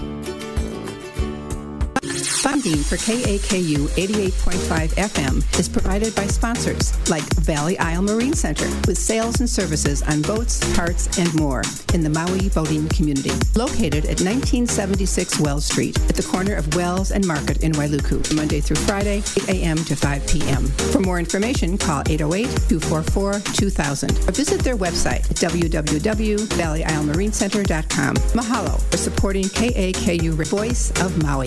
Funding 2.59 2.83
for 2.83 2.97
KAKU 2.97 3.87
88.5 3.87 4.89
FM 4.97 5.61
is 5.61 5.69
provided 5.69 6.13
by 6.17 6.27
sponsors 6.27 6.93
like 7.09 7.23
Valley 7.37 7.79
Isle 7.79 8.03
Marine 8.03 8.33
Center 8.33 8.67
with 8.89 8.99
sales 8.99 9.39
and 9.39 9.49
services 9.49 10.03
on 10.03 10.23
boats, 10.23 10.59
parts, 10.75 11.21
and 11.21 11.33
more 11.37 11.63
in 11.95 12.03
the 12.03 12.11
Maui 12.11 12.49
boating 12.49 12.89
community. 12.89 13.31
Located 13.55 14.07
at 14.07 14.21
1976 14.21 15.39
Wells 15.39 15.67
Street 15.67 15.97
at 16.09 16.17
the 16.17 16.25
corner 16.25 16.57
of 16.57 16.75
Wells 16.75 17.13
and 17.13 17.25
Market 17.29 17.63
in 17.63 17.71
Wailuku, 17.75 18.35
Monday 18.35 18.61
through 18.61 18.79
Friday, 18.79 19.19
8 19.19 19.51
a.m. 19.51 19.77
to 19.77 19.95
5 19.95 20.27
p.m. 20.27 20.67
For 20.91 20.99
more 20.99 21.21
information, 21.21 21.79
call 21.79 22.03
808-244-2000 22.03 24.29
or 24.29 24.33
visit 24.33 24.63
their 24.63 24.77
website 24.77 25.31
at 25.31 25.37
www.valleyislemarincenter.com. 25.37 28.15
Mahalo 28.17 28.81
for 28.91 28.97
supporting 28.97 29.45
KAKU 29.45 30.33
Voice 30.49 30.91
of 31.01 31.23
Maui. 31.23 31.47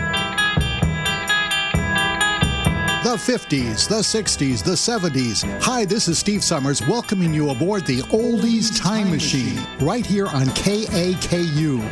The 3.11 3.17
50s, 3.17 3.89
the 3.89 3.95
60s, 3.95 4.63
the 4.63 4.71
70s. 4.71 5.43
Hi, 5.63 5.83
this 5.83 6.07
is 6.07 6.17
Steve 6.17 6.41
Summers 6.41 6.81
welcoming 6.87 7.33
you 7.33 7.49
aboard 7.49 7.85
the 7.85 8.03
Oldies 8.03 8.81
Time 8.81 9.11
Machine 9.11 9.59
right 9.81 10.05
here 10.05 10.27
on 10.27 10.45
KAKU. 10.45 11.83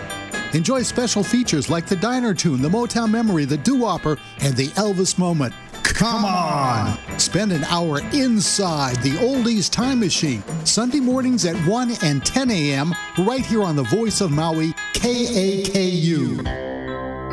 Enjoy 0.56 0.82
special 0.82 1.22
features 1.22 1.70
like 1.70 1.88
the 1.88 1.98
Diner 1.98 2.34
Tune, 2.34 2.62
the 2.62 2.70
Motown 2.70 3.12
Memory, 3.12 3.44
the 3.44 3.58
Doo 3.58 3.80
Wopper, 3.80 4.18
and 4.40 4.56
the 4.56 4.70
Elvis 4.70 5.18
Moment. 5.18 5.54
Come 5.84 6.24
on! 6.24 6.98
Spend 7.20 7.52
an 7.52 7.66
hour 7.66 8.00
inside 8.14 8.96
the 9.04 9.18
Oldies 9.18 9.70
Time 9.70 10.00
Machine, 10.00 10.42
Sunday 10.64 11.02
mornings 11.02 11.44
at 11.44 11.58
1 11.68 11.96
and 12.02 12.26
10 12.26 12.50
a.m., 12.50 12.96
right 13.18 13.46
here 13.46 13.64
on 13.64 13.76
the 13.76 13.84
Voice 13.84 14.22
of 14.22 14.32
Maui, 14.32 14.72
KAKU. 14.94 16.46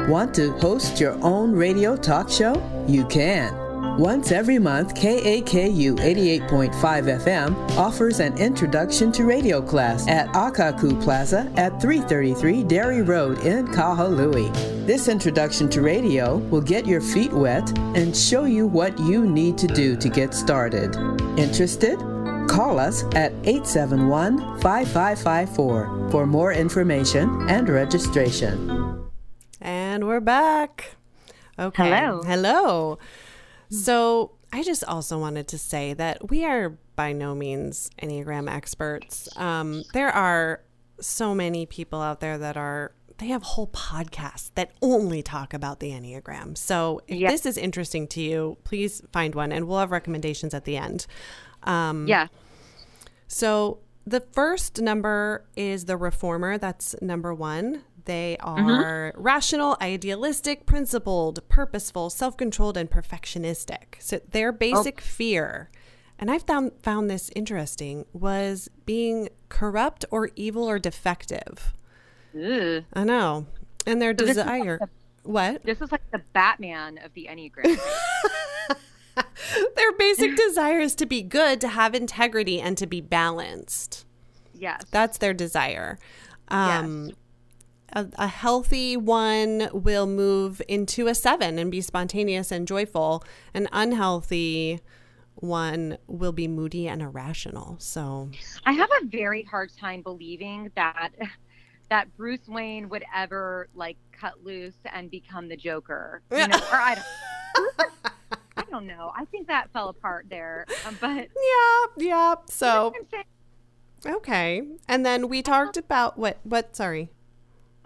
Want 0.09 0.35
to 0.35 0.51
host 0.59 0.99
your 0.99 1.16
own 1.22 1.53
radio 1.53 1.96
talk 1.96 2.29
show? 2.29 2.61
You 2.88 3.07
can. 3.07 3.65
Once 3.98 4.30
every 4.30 4.59
month, 4.59 4.94
KAKU 4.94 5.96
88.5 5.96 6.70
FM 6.70 7.70
offers 7.78 8.20
an 8.20 8.37
introduction 8.37 9.11
to 9.11 9.24
radio 9.24 9.62
class 9.62 10.06
at 10.06 10.28
Akaku 10.35 11.02
Plaza 11.02 11.50
at 11.56 11.80
333 11.80 12.62
Dairy 12.64 13.00
Road 13.00 13.38
in 13.38 13.66
Kahului. 13.68 14.52
This 14.87 15.09
introduction 15.09 15.70
to 15.70 15.80
radio 15.80 16.37
will 16.37 16.61
get 16.61 16.87
your 16.87 17.00
feet 17.00 17.32
wet 17.32 17.66
and 17.96 18.14
show 18.14 18.44
you 18.44 18.66
what 18.66 18.98
you 18.98 19.24
need 19.24 19.56
to 19.56 19.66
do 19.66 19.96
to 19.96 20.11
get 20.11 20.35
started. 20.35 20.94
Interested? 21.38 21.98
Call 22.50 22.78
us 22.78 23.04
at 23.14 23.32
871 23.44 24.61
5554 24.61 26.11
for 26.11 26.26
more 26.26 26.52
information 26.52 27.48
and 27.48 27.66
registration. 27.70 29.09
And 29.62 30.06
we're 30.06 30.20
back. 30.20 30.96
Okay. 31.59 31.88
Hello. 31.88 32.22
Hello. 32.22 32.98
So 33.70 34.33
I 34.52 34.62
just 34.62 34.85
also 34.85 35.18
wanted 35.18 35.48
to 35.48 35.59
say 35.59 35.94
that 35.94 36.31
we 36.31 36.44
are 36.44 36.79
by 36.94 37.12
no 37.12 37.35
means 37.35 37.90
Enneagram 38.02 38.50
experts. 38.50 39.29
Um, 39.37 39.83
there 39.92 40.11
are 40.11 40.62
so 41.00 41.35
many 41.35 41.66
people 41.66 42.00
out 42.00 42.20
there 42.20 42.38
that 42.38 42.57
are, 42.57 42.92
they 43.18 43.26
have 43.26 43.42
whole 43.42 43.66
podcasts 43.68 44.50
that 44.55 44.72
only 44.81 45.22
talk 45.22 45.52
about 45.52 45.81
the 45.81 45.90
Enneagram. 45.90 46.57
So 46.57 47.00
if 47.07 47.18
this 47.31 47.44
is 47.44 47.59
interesting 47.59 48.07
to 48.09 48.20
you, 48.22 48.57
please 48.64 49.02
find 49.12 49.35
one 49.35 49.52
and 49.52 49.66
we'll 49.66 49.79
have 49.81 49.90
recommendations 49.90 50.55
at 50.55 50.64
the 50.64 50.76
end. 50.76 51.07
Um, 51.64 52.07
Yeah. 52.07 52.29
So 53.29 53.81
the 54.07 54.20
first 54.20 54.81
number 54.81 55.44
is 55.57 55.87
the 55.87 55.96
reformer. 55.96 56.59
That's 56.59 56.94
number 57.02 57.35
one. 57.35 57.83
They 58.07 58.37
are 58.40 59.12
rational, 59.16 59.77
idealistic, 59.81 60.64
principled, 60.66 61.47
purposeful, 61.49 62.09
self 62.11 62.37
controlled, 62.37 62.77
and 62.77 62.90
perfectionistic. 62.90 63.97
So 64.01 64.21
their 64.31 64.51
basic 64.53 65.01
fear, 65.01 65.71
and 66.19 66.31
I've 66.31 66.45
found, 66.45 66.73
found 66.83 67.11
this 67.11 67.31
interesting, 67.37 68.07
was 68.12 68.69
being 68.87 69.29
corrupt 69.49 70.05
or 70.11 70.31
evil 70.37 70.64
or 70.69 70.79
defective. 70.79 71.75
Ugh. 72.35 72.85
I 72.95 73.05
know. 73.05 73.47
And 73.87 74.01
their 74.01 74.11
like 74.11 74.19
desire. 74.19 74.81
What? 75.23 75.64
This 75.64 75.81
is 75.81 75.90
like 75.92 76.09
the 76.12 76.23
Batman 76.33 76.99
of 77.05 77.12
the 77.14 77.29
Enneagram. 77.31 77.79
Their 79.77 79.92
basic 79.99 80.37
desire 80.49 80.79
is 80.81 80.95
to 80.97 81.07
be 81.07 81.23
good, 81.23 81.61
to 81.62 81.69
have 81.69 81.95
integrity, 81.95 82.61
and 82.61 82.77
to 82.79 82.87
be 82.87 83.01
balanced. 83.01 84.05
yes. 84.55 84.83
That's 84.90 85.19
their 85.19 85.33
desire. 85.35 85.99
Um, 86.49 87.11
a, 87.92 88.07
a 88.16 88.27
healthy 88.27 88.96
one 88.96 89.68
will 89.72 90.07
move 90.07 90.61
into 90.68 91.07
a 91.07 91.14
seven 91.14 91.59
and 91.59 91.70
be 91.70 91.81
spontaneous 91.81 92.51
and 92.51 92.66
joyful. 92.66 93.25
An 93.55 93.68
unhealthy 93.72 94.81
one 95.35 95.99
will 96.07 96.33
be 96.33 96.49
moody 96.49 96.88
and 96.88 97.03
irrational. 97.03 97.77
So, 97.79 98.31
I 98.64 98.72
have 98.72 98.90
a 99.03 99.07
very 99.07 99.42
hard 99.42 99.70
time 99.77 100.03
believing 100.03 100.70
that 100.77 101.11
that 101.88 102.16
Bruce 102.16 102.49
Wayne 102.49 102.88
would 102.88 103.05
ever 103.14 103.68
like 103.75 103.96
cut 104.12 104.44
loose 104.44 104.75
and 104.92 105.11
become 105.11 105.49
the 105.49 105.57
Joker. 105.57 106.22
You 106.31 106.49
know, 106.49 106.59
or 106.72 106.77
I 106.77 106.94
don't. 106.96 107.90
I 108.57 108.62
don't 108.70 108.87
know. 108.87 109.12
I 109.14 109.25
think 109.27 109.49
that 109.49 109.70
fell 109.72 109.88
apart 109.88 110.27
there. 110.31 110.66
Um, 110.87 110.96
but 111.01 111.09
yeah, 111.18 111.87
yeah. 111.99 112.35
So, 112.49 112.94
okay. 114.05 114.62
And 114.88 115.05
then 115.05 115.29
we 115.29 115.42
talked 115.42 115.77
about 115.77 116.18
what, 116.18 116.38
what, 116.42 116.75
sorry. 116.75 117.11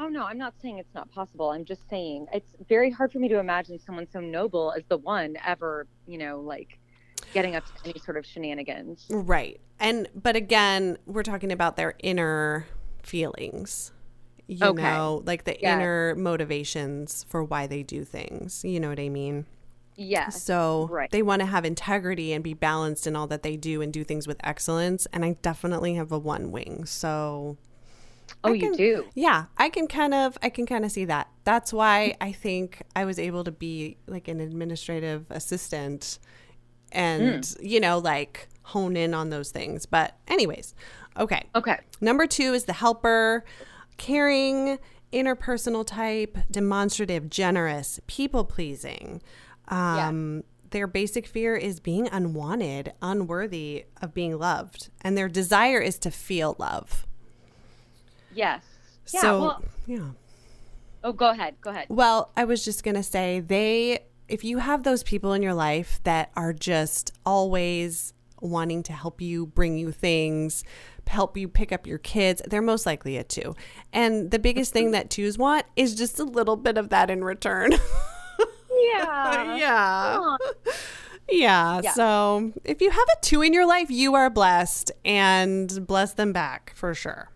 Oh 0.01 0.09
no, 0.09 0.25
I'm 0.25 0.39
not 0.39 0.55
saying 0.61 0.79
it's 0.79 0.95
not 0.95 1.11
possible. 1.13 1.51
I'm 1.51 1.65
just 1.65 1.89
saying 1.89 2.27
it's 2.33 2.51
very 2.69 2.91
hard 2.91 3.13
for 3.13 3.19
me 3.19 3.29
to 3.29 3.39
imagine 3.39 3.79
someone 3.79 4.09
so 4.11 4.19
noble 4.19 4.73
as 4.77 4.83
the 4.89 4.97
one 4.97 5.37
ever, 5.47 5.87
you 6.07 6.19
know, 6.19 6.41
like 6.41 6.79
getting 7.33 7.55
up 7.55 7.65
to 7.67 7.73
any 7.85 8.01
sort 8.01 8.17
of 8.17 8.25
shenanigans. 8.27 9.07
Right. 9.11 9.61
And 9.79 10.09
but 10.15 10.37
again, 10.37 10.97
we're 11.07 11.23
talking 11.23 11.53
about 11.53 11.77
their 11.77 11.95
inner 12.01 12.67
feelings. 13.03 13.93
You 14.47 14.67
Okay. 14.69 14.83
know, 14.83 15.23
like 15.25 15.45
the 15.45 15.57
Yes. 15.61 15.75
inner 15.77 16.15
motivations 16.17 17.25
for 17.29 17.45
why 17.45 17.67
they 17.69 17.83
do 17.83 18.05
things. 18.05 18.65
You 18.65 18.81
know 18.81 18.89
what 18.89 18.99
I 18.99 19.09
mean? 19.09 19.47
Yes. 19.97 20.43
So 20.43 20.89
Right. 20.91 21.11
they 21.11 21.23
want 21.23 21.41
to 21.41 21.47
have 21.47 21.65
integrity 21.65 22.33
and 22.33 22.43
be 22.43 22.55
balanced 22.55 23.07
in 23.07 23.15
all 23.15 23.27
that 23.29 23.43
they 23.43 23.57
do 23.57 23.81
and 23.81 23.93
do 23.93 24.03
things 24.03 24.27
with 24.27 24.39
excellence. 24.43 25.07
And 25.13 25.25
I 25.25 25.37
definitely 25.43 25.95
have 25.95 26.11
a 26.11 26.19
one 26.19 26.51
wing. 26.51 26.85
So 26.87 27.59
oh, 28.44 28.50
I 28.53 28.55
you 28.57 28.74
do. 28.76 29.05
yeah, 29.14 29.46
I 29.59 29.68
can 29.68 29.87
kind 29.87 30.14
of 30.14 30.37
I 30.42 30.48
can 30.50 30.66
kind 30.66 30.85
of 30.85 30.92
see 30.92 31.05
that. 31.07 31.29
That's 31.44 31.72
why 31.72 32.16
I 32.20 32.33
think 32.33 32.83
I 32.96 33.05
was 33.05 33.18
able 33.18 33.44
to 33.44 33.53
be 33.53 33.96
like 34.07 34.29
an 34.29 34.40
administrative 34.40 35.26
assistant 35.31 36.18
and 36.92 37.44
Hmm. 37.46 37.64
you 37.66 37.81
know 37.81 37.98
like 37.98 38.48
hone 38.62 38.96
in 38.96 39.14
on 39.14 39.31
those 39.31 39.50
things. 39.50 39.87
But 39.87 40.16
anyways, 40.29 40.74
okay. 41.18 41.44
Okay. 41.55 41.79
Number 42.00 42.26
2 42.26 42.55
is 42.55 42.64
the 42.64 42.72
helper, 42.72 43.44
caring, 43.96 44.79
interpersonal 45.12 45.85
type, 45.87 46.38
demonstrative, 46.50 47.29
generous, 47.31 48.00
people-pleasing. 48.07 49.22
Um 49.68 50.44
their 50.70 50.87
basic 50.87 51.26
fear 51.26 51.57
is 51.57 51.81
being 51.81 52.09
unwanted, 52.12 52.92
unworthy 53.03 53.87
of 54.00 54.14
being 54.14 54.38
loved, 54.38 54.88
and 55.00 55.18
their 55.18 55.29
desire 55.29 55.81
is 55.81 55.98
to 55.98 56.12
feel 56.12 56.55
love. 56.61 57.09
Yes. 58.35 58.62
Yeah. 59.12 59.21
so, 59.21 59.40
well, 59.40 59.64
yeah. 59.87 60.09
oh, 61.03 61.12
go 61.12 61.31
ahead. 61.31 61.57
Go 61.61 61.71
ahead. 61.71 61.87
Well, 61.88 62.31
I 62.37 62.45
was 62.45 62.64
just 62.64 62.85
going 62.85 62.95
to 62.97 63.03
say 63.03 63.40
they 63.40 64.01
if 64.29 64.45
you 64.45 64.59
have 64.59 64.85
those 64.85 65.03
people 65.03 65.33
in 65.33 65.43
your 65.43 65.55
life 65.55 66.01
that 66.05 66.31
are 66.37 66.53
just 66.53 67.12
always 67.27 68.14
wanting 68.40 68.83
to 68.85 68.93
help 68.93 69.21
you, 69.21 69.47
bring 69.47 69.77
you 69.77 69.90
things, 69.90 70.62
help 71.07 71.37
you 71.37 71.49
pick 71.49 71.73
up 71.73 71.87
your 71.87 71.99
kids, 71.99 72.40
they're 72.47 72.62
most 72.62 72.87
likely 72.87 73.16
a 73.16 73.25
2. 73.25 73.55
And 73.93 74.31
the 74.31 74.38
biggest 74.38 74.73
thing 74.73 74.93
that 74.93 75.11
2s 75.11 75.37
want 75.37 75.66
is 75.75 75.97
just 75.97 76.21
a 76.21 76.25
little 76.25 76.57
bit 76.57 76.79
of 76.79 76.90
that 76.90 77.11
in 77.11 77.25
return. 77.25 77.73
Yeah. 78.83 79.57
yeah. 79.57 80.37
Yeah. 81.31 81.81
Yeah. 81.83 81.93
So, 81.93 82.53
if 82.64 82.81
you 82.81 82.90
have 82.90 83.09
a 83.12 83.21
2 83.21 83.43
in 83.43 83.53
your 83.53 83.66
life, 83.66 83.90
you 83.90 84.14
are 84.14 84.31
blessed 84.31 84.90
and 85.05 85.87
bless 85.87 86.14
them 86.14 86.33
back 86.33 86.73
for 86.75 86.95
sure. 86.95 87.31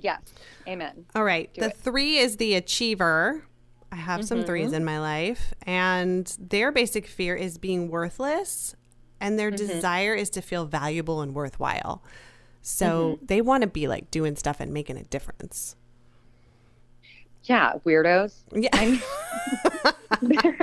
Yes. 0.00 0.20
Amen. 0.66 1.06
All 1.14 1.24
right. 1.24 1.52
Do 1.54 1.60
the 1.62 1.68
it. 1.68 1.76
three 1.76 2.16
is 2.18 2.36
the 2.38 2.54
achiever. 2.54 3.44
I 3.92 3.96
have 3.96 4.24
some 4.24 4.38
Mm-hmm. 4.38 4.46
threes 4.46 4.72
in 4.72 4.84
my 4.84 5.00
life, 5.00 5.52
and 5.62 6.26
their 6.38 6.70
basic 6.72 7.06
fear 7.06 7.34
is 7.34 7.58
being 7.58 7.88
worthless, 7.90 8.74
and 9.20 9.38
their 9.38 9.50
Mm-hmm. 9.50 9.66
desire 9.66 10.14
is 10.14 10.30
to 10.30 10.40
feel 10.42 10.64
valuable 10.64 11.20
and 11.22 11.34
worthwhile. 11.34 12.02
So 12.62 13.14
Mm-hmm. 13.16 13.26
they 13.26 13.40
want 13.40 13.62
to 13.62 13.66
be 13.66 13.88
like 13.88 14.10
doing 14.10 14.36
stuff 14.36 14.60
and 14.60 14.72
making 14.72 14.96
a 14.96 15.02
difference. 15.04 15.76
Yeah. 17.44 17.72
Weirdos. 17.84 18.42
Yeah. 18.54 18.98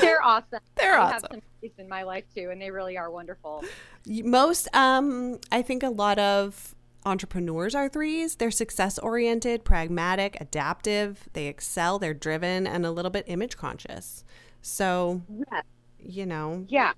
They're 0.00 0.22
awesome. 0.22 0.60
They're 0.76 0.98
I 0.98 1.06
have 1.06 1.14
awesome. 1.16 1.28
some 1.32 1.40
threes 1.60 1.72
in 1.78 1.88
my 1.88 2.02
life 2.02 2.24
too, 2.34 2.50
and 2.50 2.60
they 2.60 2.70
really 2.70 2.96
are 2.96 3.10
wonderful. 3.10 3.64
Most, 4.06 4.68
um, 4.74 5.38
I 5.50 5.62
think 5.62 5.82
a 5.82 5.88
lot 5.90 6.18
of 6.18 6.74
entrepreneurs 7.08 7.74
are 7.74 7.88
threes. 7.88 8.36
They're 8.36 8.50
success 8.50 8.98
oriented, 8.98 9.64
pragmatic, 9.64 10.36
adaptive. 10.40 11.28
They 11.32 11.46
excel, 11.46 11.98
they're 11.98 12.14
driven, 12.14 12.66
and 12.66 12.84
a 12.84 12.90
little 12.90 13.10
bit 13.10 13.24
image 13.26 13.56
conscious. 13.56 14.24
So, 14.62 15.22
Yeah. 15.28 15.62
you 15.98 16.26
know, 16.26 16.66
Yeah. 16.68 16.92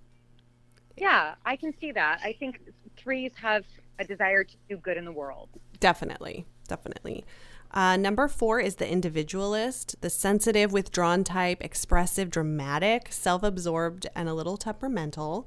Yeah, 0.97 1.35
I 1.47 1.57
can 1.57 1.73
see 1.81 1.93
that. 1.93 2.21
I 2.23 2.35
think 2.35 2.61
threes 2.97 3.33
have 3.41 3.65
a 3.99 4.05
desire 4.05 4.45
to 4.45 4.55
do 4.69 4.77
good 4.77 4.97
in 4.97 5.05
the 5.05 5.13
world. 5.13 5.49
Definitely. 5.79 6.45
Definitely. 6.69 7.25
Uh, 7.73 7.97
number 7.97 8.27
four 8.29 8.61
is 8.61 8.77
the 8.77 8.91
individualist, 8.91 9.95
the 10.01 10.11
sensitive, 10.11 10.73
withdrawn 10.73 11.23
type, 11.25 11.59
expressive, 11.63 12.29
dramatic, 12.31 13.13
self 13.13 13.43
absorbed, 13.43 14.07
and 14.15 14.29
a 14.29 14.35
little 14.35 14.57
temperamental. 14.57 15.47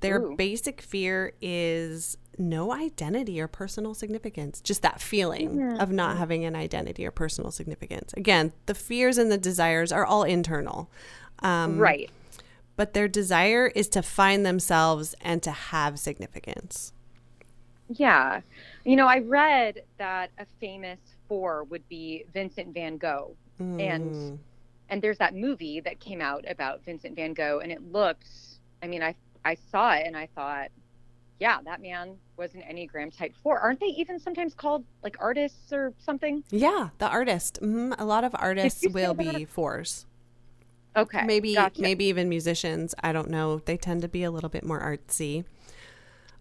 Their 0.00 0.20
Ooh. 0.22 0.34
basic 0.36 0.80
fear 0.80 1.34
is 1.42 2.16
no 2.40 2.72
identity 2.72 3.40
or 3.40 3.46
personal 3.46 3.94
significance, 3.94 4.60
just 4.60 4.82
that 4.82 5.00
feeling 5.00 5.78
of 5.78 5.90
not 5.90 6.16
having 6.16 6.44
an 6.44 6.56
identity 6.56 7.06
or 7.06 7.10
personal 7.10 7.50
significance. 7.50 8.12
Again, 8.14 8.52
the 8.66 8.74
fears 8.74 9.18
and 9.18 9.30
the 9.30 9.38
desires 9.38 9.92
are 9.92 10.04
all 10.04 10.24
internal. 10.24 10.90
Um, 11.40 11.78
right. 11.78 12.10
But 12.76 12.94
their 12.94 13.08
desire 13.08 13.68
is 13.74 13.88
to 13.90 14.02
find 14.02 14.44
themselves 14.44 15.14
and 15.20 15.42
to 15.42 15.50
have 15.50 15.98
significance. 15.98 16.92
Yeah. 17.88 18.40
You 18.84 18.96
know, 18.96 19.06
I 19.06 19.18
read 19.18 19.82
that 19.98 20.30
a 20.38 20.46
famous 20.60 20.98
four 21.28 21.64
would 21.64 21.86
be 21.88 22.24
Vincent 22.32 22.72
van 22.72 22.96
Gogh. 22.96 23.36
Mm. 23.60 23.80
And 23.80 24.38
and 24.88 25.00
there's 25.02 25.18
that 25.18 25.34
movie 25.34 25.80
that 25.80 26.00
came 26.00 26.20
out 26.20 26.44
about 26.48 26.84
Vincent 26.84 27.14
van 27.14 27.34
Gogh 27.34 27.60
and 27.62 27.70
it 27.70 27.92
looked 27.92 28.26
I 28.82 28.86
mean, 28.86 29.02
I 29.02 29.14
I 29.44 29.56
saw 29.70 29.92
it 29.92 30.06
and 30.06 30.16
I 30.16 30.28
thought, 30.34 30.70
yeah, 31.40 31.58
that 31.64 31.80
man 31.82 32.16
was 32.36 32.54
an 32.54 32.62
Enneagram 32.62 33.16
type 33.16 33.34
four. 33.42 33.58
Aren't 33.58 33.80
they 33.80 33.86
even 33.86 34.20
sometimes 34.20 34.54
called 34.54 34.84
like 35.02 35.16
artists 35.18 35.72
or 35.72 35.92
something? 35.98 36.44
Yeah, 36.50 36.90
the 36.98 37.08
artist. 37.08 37.58
hmm 37.60 37.92
A 37.98 38.04
lot 38.04 38.22
of 38.24 38.32
artists 38.38 38.86
will 38.86 39.14
that? 39.14 39.34
be 39.34 39.44
fours. 39.46 40.06
Okay. 40.96 41.24
Maybe 41.24 41.54
gotcha. 41.54 41.80
maybe 41.80 42.04
even 42.06 42.28
musicians. 42.28 42.94
I 43.02 43.12
don't 43.12 43.30
know. 43.30 43.58
They 43.58 43.76
tend 43.76 44.02
to 44.02 44.08
be 44.08 44.22
a 44.22 44.30
little 44.30 44.50
bit 44.50 44.64
more 44.64 44.80
artsy. 44.80 45.44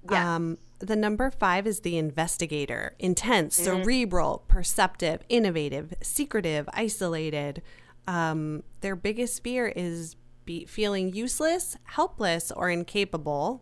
Um, 0.09 0.57
the 0.79 0.95
number 0.95 1.29
five 1.29 1.67
is 1.67 1.81
the 1.81 1.97
investigator. 1.97 2.95
Intense, 2.99 3.59
Mm-hmm. 3.59 3.83
cerebral, 3.83 4.43
perceptive, 4.47 5.21
innovative, 5.29 5.93
secretive, 6.01 6.67
isolated. 6.73 7.61
Um, 8.07 8.63
their 8.81 8.95
biggest 8.95 9.43
fear 9.43 9.67
is 9.75 10.15
be 10.45 10.65
feeling 10.65 11.13
useless, 11.13 11.77
helpless, 11.83 12.51
or 12.51 12.69
incapable 12.71 13.61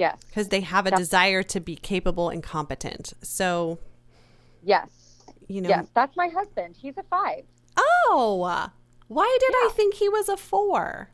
Yes. 0.00 0.18
because 0.28 0.48
they 0.48 0.62
have 0.62 0.86
a 0.86 0.90
desire 0.90 1.42
to 1.44 1.60
be 1.60 1.76
capable 1.76 2.30
and 2.30 2.42
competent. 2.42 3.12
So, 3.22 3.78
Yes. 4.64 4.88
you 5.46 5.60
know, 5.60 5.68
Yes. 5.68 5.86
That's 5.94 6.16
my 6.16 6.28
husband. 6.28 6.76
He's 6.78 6.96
a 6.96 7.02
five. 7.04 7.44
oh, 7.76 8.70
why 9.08 9.36
did 9.40 9.52
I 9.54 9.70
think 9.74 9.94
he 9.94 10.08
was 10.08 10.28
a 10.30 10.36
four? 10.38 11.10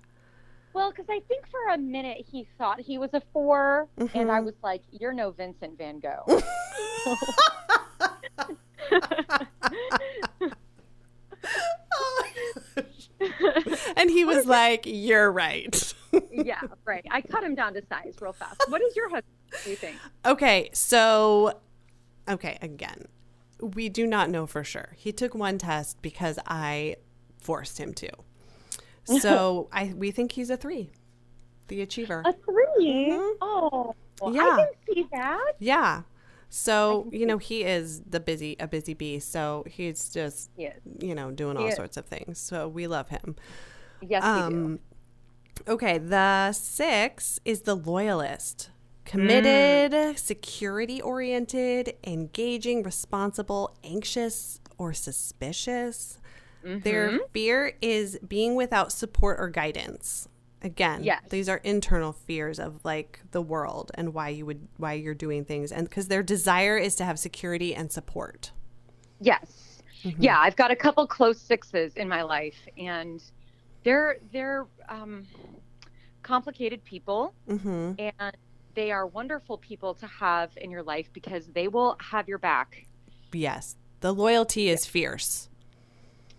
Well, 0.73 0.91
because 0.91 1.07
I 1.11 1.19
think 1.27 1.47
for 1.49 1.69
a 1.75 1.79
minute 1.79 2.27
he 2.31 2.47
thought 2.59 2.81
he 2.81 2.97
was 2.99 3.11
a 3.15 3.23
4 3.33 3.89
and 3.97 4.09
Mm-hmm. 4.11 4.31
I 4.31 4.41
was 4.41 4.53
like, 4.63 4.83
"You're 4.93 5.15
no 5.15 5.31
Vincent 5.31 5.79
Van 5.79 6.01
Gogh." 6.01 6.27
and 13.97 14.11
he 14.11 14.25
was 14.25 14.47
like, 14.47 14.83
"You're 14.85 15.31
right." 15.31 15.95
yeah, 16.31 16.61
right. 16.85 17.05
I 17.11 17.21
cut 17.21 17.43
him 17.43 17.55
down 17.55 17.75
to 17.75 17.83
size 17.89 18.15
real 18.21 18.33
fast. 18.33 18.63
What 18.69 18.83
is 18.83 18.97
your 18.97 19.09
husband? 19.09 19.33
do 19.65 19.71
you 19.71 19.77
think? 19.77 19.97
Okay, 20.25 20.71
so 20.73 21.61
okay, 22.29 22.59
again, 22.63 23.07
we 23.61 23.89
do 23.89 24.07
not 24.07 24.31
know 24.31 24.47
for 24.47 24.65
sure. 24.65 24.91
He 24.97 25.13
took 25.13 25.35
one 25.35 25.59
test 25.59 26.01
because 26.03 26.39
I 26.47 26.97
forced 27.41 27.79
him 27.79 27.95
to. 27.95 28.11
So 29.21 29.69
I 29.73 29.93
we 29.97 30.11
think 30.11 30.33
he's 30.33 30.51
a 30.51 30.57
three, 30.57 30.91
the 31.69 31.83
achiever. 31.83 32.23
A 32.25 32.33
3 32.33 32.65
mm-hmm. 32.81 33.37
Oh, 33.41 33.95
Yeah. 34.33 34.43
I 34.43 34.57
can 34.57 34.95
see 34.95 35.07
that. 35.13 35.53
Yeah. 35.59 36.03
So 36.49 37.09
you 37.13 37.27
know 37.27 37.39
he 37.39 37.65
is 37.65 38.01
the 38.03 38.21
busy 38.21 38.57
a 38.61 38.67
busy 38.67 38.95
bee. 38.95 39.19
So 39.19 39.65
he's 39.67 40.11
just 40.13 40.51
He 40.57 40.65
is. 40.67 40.75
you 41.01 41.15
know 41.15 41.31
doing 41.31 41.57
all 41.57 41.71
sorts 41.73 41.97
of 41.97 42.07
things. 42.07 42.39
So 42.39 42.69
we 42.69 42.87
love 42.87 43.09
him. 43.09 43.37
Yes, 44.01 44.23
we 44.23 44.51
do. 44.51 44.57
Um, 44.57 44.79
okay, 45.69 45.99
the 45.99 46.53
six 46.53 47.41
is 47.45 47.63
the 47.63 47.75
loyalist. 47.75 48.71
Committed, 49.05 50.19
security 50.19 51.01
oriented, 51.01 51.95
engaging, 52.05 52.83
responsible, 52.83 53.77
anxious, 53.85 54.61
or 54.79 54.93
suspicious. 54.93 56.19
Their 56.65 57.21
fear 57.33 57.77
is 57.81 58.19
being 58.27 58.57
without 58.57 58.91
support 58.91 59.39
or 59.39 59.49
guidance. 59.49 60.27
Again, 60.63 61.05
Yes. 61.05 61.23
these 61.31 61.49
are 61.49 61.59
internal 61.59 62.13
fears 62.13 62.59
of 62.59 62.85
like 62.85 63.21
the 63.31 63.43
world 63.43 63.91
and 63.95 64.15
why 64.15 64.31
you 64.31 64.47
would 64.47 64.67
why 64.79 64.95
you're 64.95 65.15
doing 65.15 65.45
things 65.45 65.71
and 65.71 65.89
because 65.89 66.09
their 66.09 66.23
desire 66.23 66.77
is 66.79 66.95
to 66.97 67.05
have 67.05 67.19
security 67.19 67.75
and 67.75 67.93
support. 67.93 68.53
Yes. 69.21 69.83
Mm-hmm. 70.03 70.23
Yeah, 70.23 70.39
I've 70.39 70.57
got 70.57 70.71
a 70.71 70.77
couple 70.77 71.07
close 71.07 71.39
sixes 71.41 71.95
in 71.97 72.09
my 72.09 72.23
life, 72.23 72.57
and 72.79 73.23
they're 73.85 74.19
they're 74.33 74.67
um, 74.89 75.27
complicated 76.23 76.85
people, 76.85 77.35
hmm 77.49 77.93
and 77.99 78.37
they 78.75 78.91
are 78.93 79.07
wonderful 79.07 79.57
people 79.59 79.95
to 79.95 80.07
have 80.07 80.51
in 80.59 80.71
your 80.71 80.83
life 80.83 81.09
because 81.13 81.47
they 81.49 81.67
will 81.69 81.97
have 82.01 82.29
your 82.29 82.39
back. 82.39 82.87
Yes. 83.33 83.77
The 84.01 84.13
loyalty 84.13 84.69
is 84.69 84.85
fierce. 84.87 85.49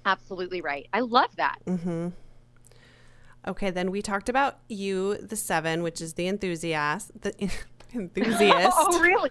Absolutely 0.05 0.61
right. 0.61 0.87
I 0.93 0.99
love 0.99 1.35
that. 1.37 1.57
Mm-hmm. 1.65 2.09
Okay, 3.47 3.71
then 3.71 3.91
we 3.91 4.01
talked 4.01 4.27
about 4.29 4.59
you, 4.67 5.17
the 5.17 5.35
seven, 5.37 5.81
which 5.81 6.01
is 6.01 6.13
the 6.13 6.27
enthusiast. 6.27 7.11
The 7.21 7.33
enthusiast. 7.95 8.75
oh, 8.77 8.99
really? 8.99 9.29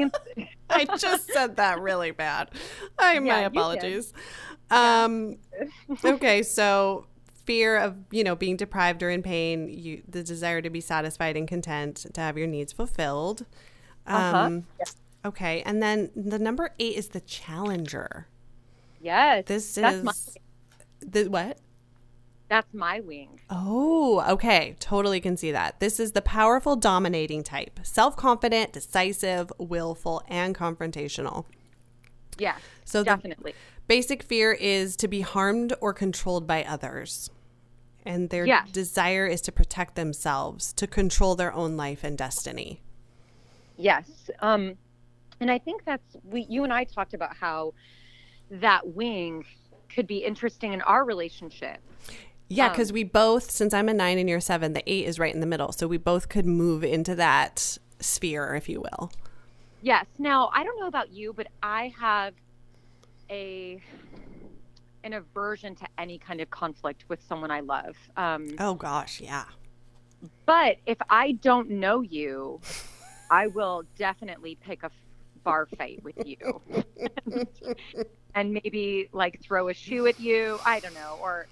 I 0.70 0.84
just 0.96 1.30
said 1.32 1.56
that 1.56 1.80
really 1.80 2.10
bad. 2.12 2.50
I 2.98 3.18
my 3.18 3.26
Yeah, 3.26 3.40
did. 3.40 3.46
apologies. 3.48 4.12
Um, 4.70 5.36
okay, 6.04 6.42
so 6.42 7.06
fear 7.44 7.76
of 7.78 7.96
you 8.10 8.22
know 8.22 8.36
being 8.36 8.56
deprived 8.56 9.02
or 9.02 9.10
in 9.10 9.22
pain, 9.22 9.68
you 9.68 10.02
the 10.08 10.22
desire 10.22 10.62
to 10.62 10.70
be 10.70 10.80
satisfied 10.80 11.36
and 11.36 11.48
content, 11.48 12.06
to 12.14 12.20
have 12.20 12.38
your 12.38 12.46
needs 12.46 12.72
fulfilled. 12.72 13.44
Uh-huh. 14.06 14.36
Um, 14.38 14.66
Okay, 15.24 15.62
and 15.62 15.82
then 15.82 16.10
the 16.14 16.38
number 16.38 16.70
eight 16.78 16.96
is 16.96 17.08
the 17.08 17.20
challenger. 17.20 18.28
yes. 19.02 19.44
This 19.46 19.76
is 19.76 20.04
my, 20.04 20.12
the 21.00 21.28
what? 21.28 21.58
That's 22.48 22.72
my 22.72 23.00
wing. 23.00 23.40
Oh, 23.50 24.24
okay. 24.32 24.76
Totally 24.80 25.20
can 25.20 25.36
see 25.36 25.52
that. 25.52 25.80
This 25.80 26.00
is 26.00 26.12
the 26.12 26.22
powerful, 26.22 26.76
dominating 26.76 27.42
type 27.42 27.80
self 27.82 28.16
confident, 28.16 28.72
decisive, 28.72 29.52
willful, 29.58 30.22
and 30.28 30.54
confrontational. 30.54 31.44
Yeah. 32.38 32.56
So 32.84 33.04
definitely. 33.04 33.54
Basic 33.86 34.22
fear 34.22 34.52
is 34.52 34.96
to 34.96 35.08
be 35.08 35.20
harmed 35.22 35.72
or 35.80 35.92
controlled 35.92 36.46
by 36.46 36.64
others. 36.64 37.30
And 38.04 38.30
their 38.30 38.46
Yes. 38.46 38.70
desire 38.70 39.26
is 39.26 39.40
to 39.42 39.52
protect 39.52 39.94
themselves, 39.94 40.72
to 40.74 40.86
control 40.86 41.34
their 41.34 41.52
own 41.52 41.76
life 41.76 42.04
and 42.04 42.16
destiny. 42.16 42.80
Yes. 43.76 44.30
Um, 44.40 44.76
and 45.40 45.50
I 45.50 45.58
think 45.58 45.84
that's 45.84 46.16
we 46.24 46.46
you 46.48 46.64
and 46.64 46.72
I 46.72 46.84
talked 46.84 47.14
about 47.14 47.36
how 47.36 47.74
that 48.50 48.94
wing 48.94 49.44
could 49.94 50.06
be 50.06 50.18
interesting 50.18 50.72
in 50.72 50.82
our 50.82 51.04
relationship. 51.04 51.78
Yeah, 52.48 52.66
Um, 52.66 52.72
because 52.72 52.92
we 52.92 53.04
both, 53.04 53.50
since 53.50 53.74
I'm 53.74 53.88
a 53.88 53.94
nine 53.94 54.18
and 54.18 54.28
you're 54.28 54.40
seven, 54.40 54.72
the 54.72 54.82
eight 54.90 55.06
is 55.06 55.18
right 55.18 55.32
in 55.34 55.40
the 55.40 55.46
middle. 55.46 55.72
So 55.72 55.86
we 55.86 55.98
both 55.98 56.28
could 56.28 56.46
move 56.46 56.82
into 56.82 57.14
that 57.16 57.78
sphere, 58.00 58.54
if 58.54 58.68
you 58.68 58.80
will. 58.80 59.12
Yes. 59.82 60.06
Now, 60.18 60.50
I 60.54 60.64
don't 60.64 60.78
know 60.80 60.86
about 60.88 61.12
you, 61.12 61.32
but 61.32 61.46
I 61.62 61.92
have 61.98 62.34
a 63.30 63.80
an 65.04 65.12
aversion 65.12 65.74
to 65.76 65.86
any 65.96 66.18
kind 66.18 66.40
of 66.40 66.50
conflict 66.50 67.04
with 67.08 67.22
someone 67.28 67.50
I 67.50 67.60
love. 67.60 67.96
Um, 68.16 68.48
Oh, 68.58 68.74
gosh. 68.74 69.20
Yeah. 69.20 69.44
but 70.44 70.76
if 70.86 70.98
I 71.08 71.32
don't 71.32 71.70
know 71.70 72.00
you, 72.00 72.60
I 73.30 73.46
will 73.46 73.84
definitely 73.96 74.56
pick 74.60 74.82
a 74.82 74.90
bar 75.44 75.66
fight 75.78 76.02
with 76.02 76.16
you, 76.26 76.60
and 78.34 78.52
maybe 78.52 79.08
like 79.12 79.40
throw 79.40 79.68
a 79.68 79.74
shoe 79.74 80.06
at 80.08 80.18
you. 80.18 80.58
I 80.66 80.80
don't 80.80 80.94
know, 80.94 81.18
or 81.22 81.46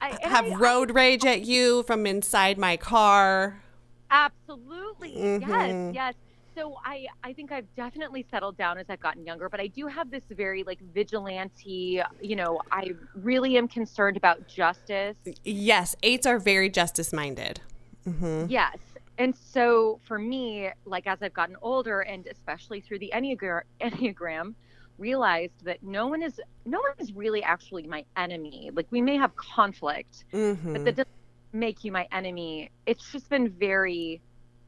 I, 0.00 0.18
Have 0.22 0.52
I- 0.52 0.54
road 0.56 0.94
rage 0.94 1.24
at 1.24 1.42
you 1.42 1.82
from 1.84 2.06
inside 2.06 2.58
my 2.58 2.76
car. 2.76 3.62
Absolutely. 4.10 5.14
Mhm. 5.16 5.40
Yes, 5.48 5.94
yes. 5.94 6.14
So 6.54 6.76
I 6.84 7.06
I 7.22 7.32
think 7.34 7.52
I've 7.52 7.66
definitely 7.76 8.24
settled 8.30 8.56
down 8.56 8.78
as 8.78 8.86
I've 8.88 9.00
gotten 9.00 9.26
younger, 9.26 9.48
but 9.48 9.60
I 9.60 9.66
do 9.66 9.86
have 9.88 10.10
this 10.10 10.22
very 10.30 10.62
like 10.62 10.78
vigilante, 10.94 12.00
you 12.22 12.36
know, 12.36 12.60
I 12.72 12.92
really 13.14 13.58
am 13.58 13.68
concerned 13.68 14.16
about 14.16 14.46
justice. 14.48 15.16
Yes, 15.44 15.96
eights 16.02 16.26
are 16.26 16.38
very 16.38 16.70
justice 16.70 17.12
minded. 17.12 17.60
hmm 18.04 18.46
Yes. 18.48 18.78
And 19.18 19.34
so 19.36 19.98
for 20.06 20.18
me, 20.18 20.70
like 20.84 21.06
as 21.06 21.18
I've 21.22 21.34
gotten 21.34 21.56
older 21.62 22.00
and 22.02 22.26
especially 22.26 22.80
through 22.80 23.00
the 23.00 23.12
Enneagram, 23.14 23.62
Enneagram 23.80 24.54
realized 24.98 25.64
that 25.64 25.82
no 25.82 26.06
one 26.06 26.22
is 26.22 26.40
no 26.64 26.78
one 26.80 26.92
is 26.98 27.12
really 27.12 27.42
actually 27.42 27.86
my 27.86 28.04
enemy. 28.16 28.70
Like 28.72 28.86
we 28.90 29.00
may 29.02 29.16
have 29.16 29.34
conflict, 29.36 30.24
hmm 30.32 30.54
but 30.72 30.84
that 30.84 30.96
doesn't 30.96 31.08
make 31.52 31.84
you 31.84 31.92
my 31.92 32.06
enemy. 32.12 32.70
It's 32.86 33.10
just 33.12 33.28
been 33.28 33.48
very, 33.50 34.20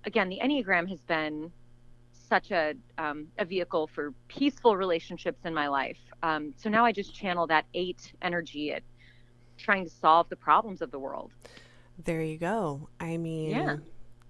again, 0.04 0.28
the 0.28 0.38
Enneagram 0.42 0.88
has 0.88 1.00
been 1.00 1.50
such 2.12 2.50
a 2.50 2.74
um, 2.98 3.28
a 3.38 3.44
vehicle 3.44 3.86
for 3.86 4.12
peaceful 4.28 4.76
relationships 4.76 5.40
in 5.44 5.54
my 5.54 5.68
life. 5.68 5.98
Um, 6.22 6.52
so 6.56 6.68
now 6.68 6.84
I 6.84 6.92
just 6.92 7.14
channel 7.14 7.46
that 7.46 7.64
eight 7.74 8.12
energy 8.22 8.72
at 8.72 8.82
trying 9.56 9.84
to 9.84 9.90
solve 9.90 10.28
the 10.28 10.36
problems 10.36 10.82
of 10.82 10.90
the 10.90 10.98
world. 10.98 11.32
There 12.04 12.22
you 12.22 12.38
go. 12.38 12.88
I 13.00 13.16
mean, 13.16 13.50
Yeah. 13.50 13.76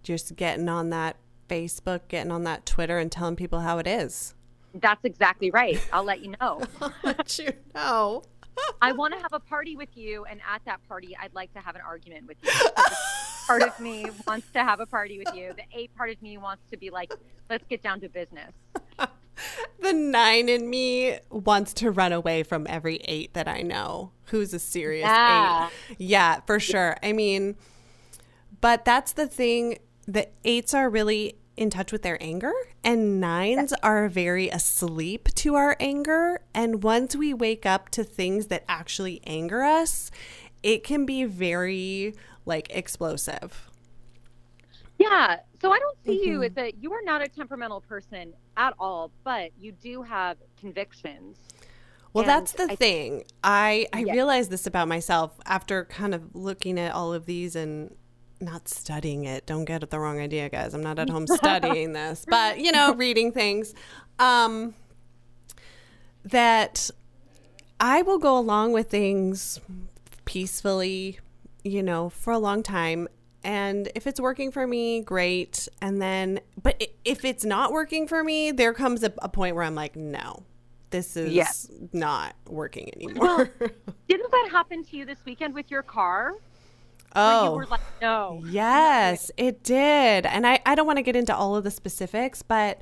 just 0.02 0.36
getting 0.36 0.68
on 0.68 0.90
that 0.90 1.16
Facebook, 1.48 2.02
getting 2.08 2.30
on 2.32 2.44
that 2.44 2.64
Twitter, 2.66 2.98
and 2.98 3.10
telling 3.12 3.36
people 3.36 3.60
how 3.60 3.78
it 3.78 3.86
is. 3.86 4.34
That's 4.74 5.04
exactly 5.04 5.50
right. 5.50 5.80
I'll 5.92 6.04
let 6.04 6.20
you 6.22 6.34
know. 6.40 6.62
Let 7.02 7.38
you 7.38 7.52
know. 7.74 8.22
I 8.82 8.92
want 8.92 9.14
to 9.14 9.20
have 9.20 9.32
a 9.32 9.40
party 9.40 9.76
with 9.76 9.96
you, 9.96 10.24
and 10.24 10.40
at 10.52 10.62
that 10.66 10.86
party, 10.88 11.16
I'd 11.20 11.34
like 11.34 11.52
to 11.54 11.60
have 11.60 11.74
an 11.76 11.80
argument 11.86 12.26
with 12.26 12.36
you. 12.42 12.50
Part 13.46 13.62
of 13.62 13.78
me 13.80 14.06
wants 14.26 14.48
to 14.52 14.58
have 14.64 14.80
a 14.80 14.86
party 14.86 15.18
with 15.18 15.34
you. 15.34 15.52
The 15.56 15.62
eight 15.78 15.94
part 15.96 16.10
of 16.10 16.20
me 16.20 16.38
wants 16.38 16.62
to 16.70 16.76
be 16.76 16.90
like, 16.90 17.12
let's 17.48 17.64
get 17.68 17.82
down 17.82 18.00
to 18.00 18.08
business. 18.08 18.52
The 19.80 19.92
nine 19.92 20.48
in 20.48 20.68
me 20.68 21.16
wants 21.30 21.72
to 21.74 21.92
run 21.92 22.12
away 22.12 22.42
from 22.42 22.66
every 22.68 22.96
eight 23.04 23.34
that 23.34 23.46
I 23.46 23.62
know 23.62 24.10
who's 24.24 24.52
a 24.52 24.58
serious 24.58 25.06
Yeah. 25.06 25.68
eight. 25.90 25.96
Yeah, 26.00 26.40
for 26.40 26.58
sure. 26.58 26.96
I 27.04 27.12
mean, 27.12 27.54
but 28.60 28.84
that's 28.84 29.12
the 29.12 29.28
thing. 29.28 29.78
The 30.08 30.28
eights 30.44 30.74
are 30.74 30.90
really 30.90 31.36
in 31.58 31.70
touch 31.70 31.90
with 31.92 32.02
their 32.02 32.16
anger, 32.22 32.52
and 32.84 33.20
nines 33.20 33.72
are 33.82 34.08
very 34.08 34.48
asleep 34.48 35.28
to 35.34 35.54
our 35.56 35.76
anger. 35.80 36.40
And 36.54 36.82
once 36.82 37.16
we 37.16 37.34
wake 37.34 37.66
up 37.66 37.88
to 37.90 38.04
things 38.04 38.46
that 38.46 38.64
actually 38.68 39.20
anger 39.26 39.62
us, 39.64 40.10
it 40.62 40.84
can 40.84 41.04
be 41.04 41.24
very 41.24 42.14
like 42.46 42.68
explosive. 42.70 43.68
Yeah. 44.98 45.38
So 45.60 45.72
I 45.72 45.78
don't 45.78 45.98
see 46.04 46.24
you 46.26 46.40
Mhm. 46.40 46.46
as 46.50 46.56
a, 46.56 46.74
you 46.80 46.92
are 46.92 47.02
not 47.02 47.22
a 47.22 47.28
temperamental 47.28 47.80
person 47.82 48.32
at 48.56 48.74
all, 48.78 49.10
but 49.24 49.50
you 49.60 49.72
do 49.72 50.02
have 50.02 50.36
convictions. 50.58 51.36
Well, 52.12 52.22
And 52.22 52.30
that's 52.30 52.52
the 52.52 52.68
I- 52.72 52.76
thing. 52.76 53.24
I 53.44 53.86
I 53.92 54.00
Yeah. 54.00 54.12
realized 54.12 54.50
this 54.50 54.66
about 54.66 54.88
myself 54.88 55.38
after 55.46 55.84
kind 55.84 56.14
of 56.14 56.34
looking 56.34 56.78
at 56.78 56.92
all 56.94 57.12
of 57.12 57.26
these 57.26 57.54
and 57.54 57.94
not 58.40 58.68
studying 58.68 59.24
it. 59.24 59.46
Don't 59.46 59.64
get 59.64 59.88
the 59.90 59.98
wrong 59.98 60.18
idea, 60.20 60.48
guys. 60.48 60.74
I'm 60.74 60.82
not 60.82 60.98
at 60.98 61.10
home 61.10 61.26
studying 61.38 61.92
this, 61.92 62.24
but 62.28 62.58
you 62.60 62.72
know, 62.72 62.94
reading 62.94 63.32
things. 63.32 63.74
Um, 64.18 64.74
that 66.24 66.90
I 67.80 68.02
will 68.02 68.18
go 68.18 68.36
along 68.38 68.72
with 68.72 68.90
things 68.90 69.60
peacefully, 70.24 71.20
you 71.64 71.82
know, 71.82 72.10
for 72.10 72.32
a 72.32 72.38
long 72.38 72.62
time. 72.62 73.08
And 73.44 73.90
if 73.94 74.06
it's 74.06 74.20
working 74.20 74.50
for 74.50 74.66
me, 74.66 75.00
great. 75.00 75.68
And 75.80 76.02
then, 76.02 76.40
but 76.62 76.82
if 77.04 77.24
it's 77.24 77.44
not 77.44 77.72
working 77.72 78.06
for 78.08 78.22
me, 78.24 78.50
there 78.50 78.74
comes 78.74 79.02
a, 79.04 79.12
a 79.18 79.28
point 79.28 79.54
where 79.54 79.64
I'm 79.64 79.76
like, 79.76 79.94
no, 79.96 80.42
this 80.90 81.16
is 81.16 81.32
Yes. 81.32 81.70
not 81.92 82.34
working 82.46 82.90
anymore. 82.94 83.46
Didn't 84.08 84.30
that 84.30 84.48
happen 84.50 84.84
to 84.84 84.96
you 84.96 85.04
this 85.06 85.18
weekend 85.24 85.54
with 85.54 85.70
your 85.70 85.82
car? 85.82 86.34
Oh. 87.16 87.44
you 87.44 87.50
were 87.56 87.66
like, 87.66 87.80
no. 88.00 88.42
Yes, 88.46 89.30
it 89.36 89.62
did. 89.62 90.26
And 90.26 90.46
I, 90.46 90.60
I 90.66 90.74
don't 90.74 90.86
want 90.86 90.98
to 90.98 91.02
get 91.02 91.16
into 91.16 91.34
all 91.34 91.56
of 91.56 91.64
the 91.64 91.70
specifics, 91.70 92.42
but 92.42 92.80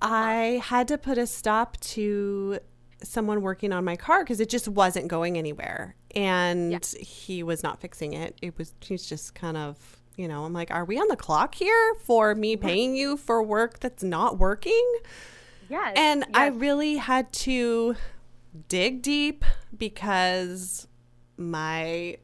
I 0.00 0.60
had 0.64 0.88
to 0.88 0.98
put 0.98 1.18
a 1.18 1.26
stop 1.26 1.78
to 1.80 2.58
someone 3.02 3.42
working 3.42 3.72
on 3.72 3.84
my 3.84 3.96
car 3.96 4.22
because 4.24 4.40
it 4.40 4.48
just 4.48 4.68
wasn't 4.68 5.08
going 5.08 5.38
anywhere. 5.38 5.96
And 6.14 6.84
he 6.98 7.42
was 7.42 7.62
not 7.62 7.80
fixing 7.80 8.12
it. 8.12 8.36
It 8.42 8.58
was, 8.58 8.74
he's 8.80 9.06
just 9.06 9.34
kind 9.34 9.56
of, 9.56 9.78
you 10.16 10.28
know, 10.28 10.44
I'm 10.44 10.52
like, 10.52 10.70
are 10.70 10.84
we 10.84 10.98
on 10.98 11.08
the 11.08 11.16
clock 11.16 11.54
here 11.54 11.94
for 12.04 12.34
me 12.34 12.56
paying 12.56 12.96
you 12.96 13.16
for 13.16 13.42
work 13.42 13.80
that's 13.80 14.02
not 14.02 14.38
working? 14.38 14.92
Yes. 15.68 15.94
And 15.96 16.24
I 16.34 16.48
really 16.48 16.96
had 16.96 17.32
to 17.32 17.96
dig 18.68 19.02
deep 19.02 19.44
because 19.76 20.86
my 21.36 22.18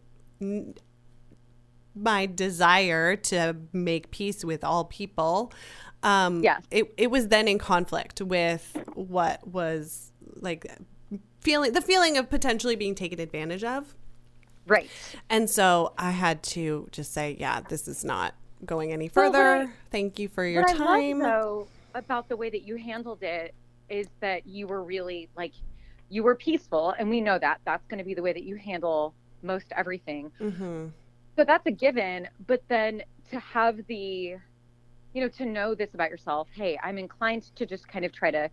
my 2.01 2.27
desire 2.27 3.17
to 3.17 3.57
make 3.73 4.11
peace 4.11 4.45
with 4.45 4.63
all 4.65 4.85
people 4.85 5.53
um 6.03 6.43
Yes. 6.45 6.63
it, 6.71 6.93
it 6.97 7.11
was 7.11 7.29
then 7.29 7.49
in 7.49 7.59
conflict 7.59 8.21
with 8.21 8.77
what 8.95 9.47
was 9.47 10.13
like 10.37 10.67
feeling 11.41 11.73
the 11.73 11.81
feeling 11.81 12.17
of 12.17 12.31
potentially 12.31 12.77
being 12.77 12.95
taken 12.95 13.19
advantage 13.21 13.65
of 13.65 13.95
right. 14.67 14.89
and 15.29 15.49
so 15.51 15.93
i 15.99 16.11
had 16.11 16.43
to 16.43 16.87
just 16.93 17.13
say 17.13 17.37
yeah 17.41 17.61
this 17.69 17.89
is 17.89 18.05
not 18.05 18.35
going 18.65 18.93
any 18.93 19.11
Well, 19.15 19.27
further 19.33 19.47
I- 19.63 19.69
thank 19.91 20.19
you 20.19 20.29
for 20.29 20.45
your 20.45 20.63
what 20.63 20.77
time 20.77 20.89
I 20.89 21.13
love, 21.13 21.19
though, 21.43 21.69
about 21.95 22.29
the 22.29 22.37
way 22.37 22.51
that 22.51 22.63
you 22.63 22.77
handled 22.77 23.23
it 23.23 23.55
is 23.89 24.07
that 24.21 24.47
you 24.47 24.67
were 24.67 24.83
really 24.85 25.29
like, 25.37 25.53
you 26.11 26.23
were 26.23 26.35
peaceful, 26.35 26.95
and 26.99 27.09
we 27.09 27.21
know 27.21 27.39
that 27.39 27.61
that's 27.65 27.87
going 27.87 27.99
to 27.99 28.05
be 28.05 28.13
the 28.15 28.21
way 28.23 28.33
that 28.35 28.43
you 28.43 28.57
handle 28.57 29.15
most 29.43 29.67
everything. 29.77 30.31
hmm 30.39 30.87
So 31.39 31.45
that's 31.45 31.67
a 31.67 31.71
given. 31.71 32.27
But 32.49 32.65
then 32.67 33.03
to 33.31 33.39
have 33.39 33.79
the, 33.87 34.35
you 35.15 35.21
know, 35.21 35.29
to 35.29 35.47
know 35.47 35.73
this 35.73 35.95
about 35.95 36.11
yourself, 36.11 36.49
hey, 36.53 36.77
I'm 36.83 36.99
inclined 36.99 37.55
to 37.55 37.65
just 37.65 37.87
kind 37.87 38.05
of 38.05 38.13
try 38.13 38.33
to 38.33 38.51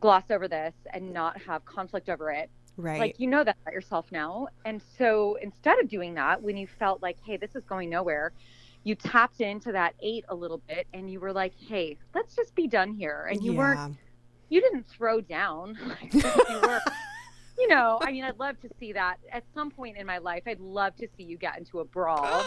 gloss 0.00 0.24
over 0.30 0.48
this 0.48 0.74
and 0.92 1.12
not 1.12 1.40
have 1.42 1.64
conflict 1.64 2.08
over 2.08 2.32
it. 2.32 2.50
right 2.76 2.98
Like 2.98 3.20
you 3.20 3.28
know 3.28 3.44
that 3.44 3.56
about 3.62 3.74
yourself 3.74 4.06
now. 4.10 4.48
And 4.64 4.82
so 4.98 5.38
instead 5.40 5.78
of 5.78 5.88
doing 5.88 6.14
that, 6.14 6.42
when 6.42 6.56
you 6.56 6.66
felt 6.66 7.00
like, 7.00 7.16
hey, 7.24 7.36
this 7.36 7.54
is 7.54 7.62
going 7.64 7.90
nowhere, 7.90 8.32
you 8.82 8.96
tapped 8.96 9.40
into 9.40 9.70
that 9.70 9.94
eight 10.02 10.24
a 10.30 10.34
little 10.34 10.60
bit 10.66 10.88
and 10.92 11.08
you 11.08 11.20
were 11.20 11.32
like, 11.32 11.52
hey, 11.68 11.96
let's 12.12 12.34
just 12.34 12.56
be 12.56 12.66
done 12.66 12.92
here. 12.92 13.28
And 13.30 13.40
you 13.40 13.52
weren't, 13.52 13.96
you 14.48 14.60
didn't 14.60 14.88
throw 14.88 15.20
down. 15.20 15.78
Like, 16.02 16.12
you 16.12 16.60
were, 16.60 16.80
you 17.58 17.68
know, 17.68 17.98
I 18.02 18.12
mean, 18.12 18.24
I'd 18.24 18.38
love 18.38 18.60
to 18.62 18.68
see 18.80 18.92
that 18.92 19.16
at 19.32 19.44
some 19.54 19.70
point 19.70 19.96
in 19.96 20.06
my 20.06 20.18
life. 20.18 20.42
I'd 20.46 20.60
love 20.60 20.96
to 20.96 21.08
see 21.16 21.22
you 21.24 21.36
get 21.38 21.58
into 21.58 21.80
a 21.80 21.84
brawl. 21.84 22.42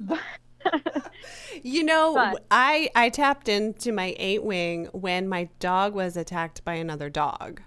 You 1.62 1.84
know, 1.84 2.14
But- 2.14 2.44
I 2.50 2.90
I 2.94 3.10
tapped 3.10 3.48
into 3.48 3.92
my 3.92 4.14
eight 4.18 4.42
wing 4.42 4.86
when 4.92 5.28
my 5.28 5.48
dog 5.60 5.94
was 5.94 6.16
attacked 6.16 6.64
by 6.64 6.74
another 6.74 7.10
dog. 7.10 7.60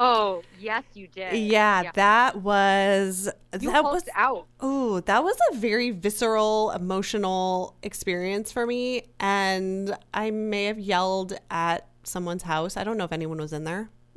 oh, 0.00 0.42
yes, 0.58 0.84
you 0.94 1.08
did. 1.08 1.34
Yeah, 1.36 1.90
that 1.94 2.36
was 2.36 3.28
You 3.60 3.70
that 3.70 3.84
was 3.84 4.04
out. 4.14 4.46
oh, 4.60 5.00
that 5.00 5.22
was 5.24 5.36
a 5.52 5.56
very 5.56 5.90
visceral, 5.90 6.70
emotional 6.70 7.74
experience 7.82 8.50
for 8.52 8.66
me 8.66 9.02
and 9.20 9.94
I 10.14 10.30
may 10.30 10.64
have 10.64 10.78
yelled 10.78 11.34
at 11.50 11.86
someone's 12.02 12.44
house. 12.44 12.76
I 12.76 12.84
don't 12.84 12.96
know 12.96 13.04
if 13.04 13.12
anyone 13.12 13.38
was 13.38 13.52
in 13.52 13.64
there. 13.64 13.90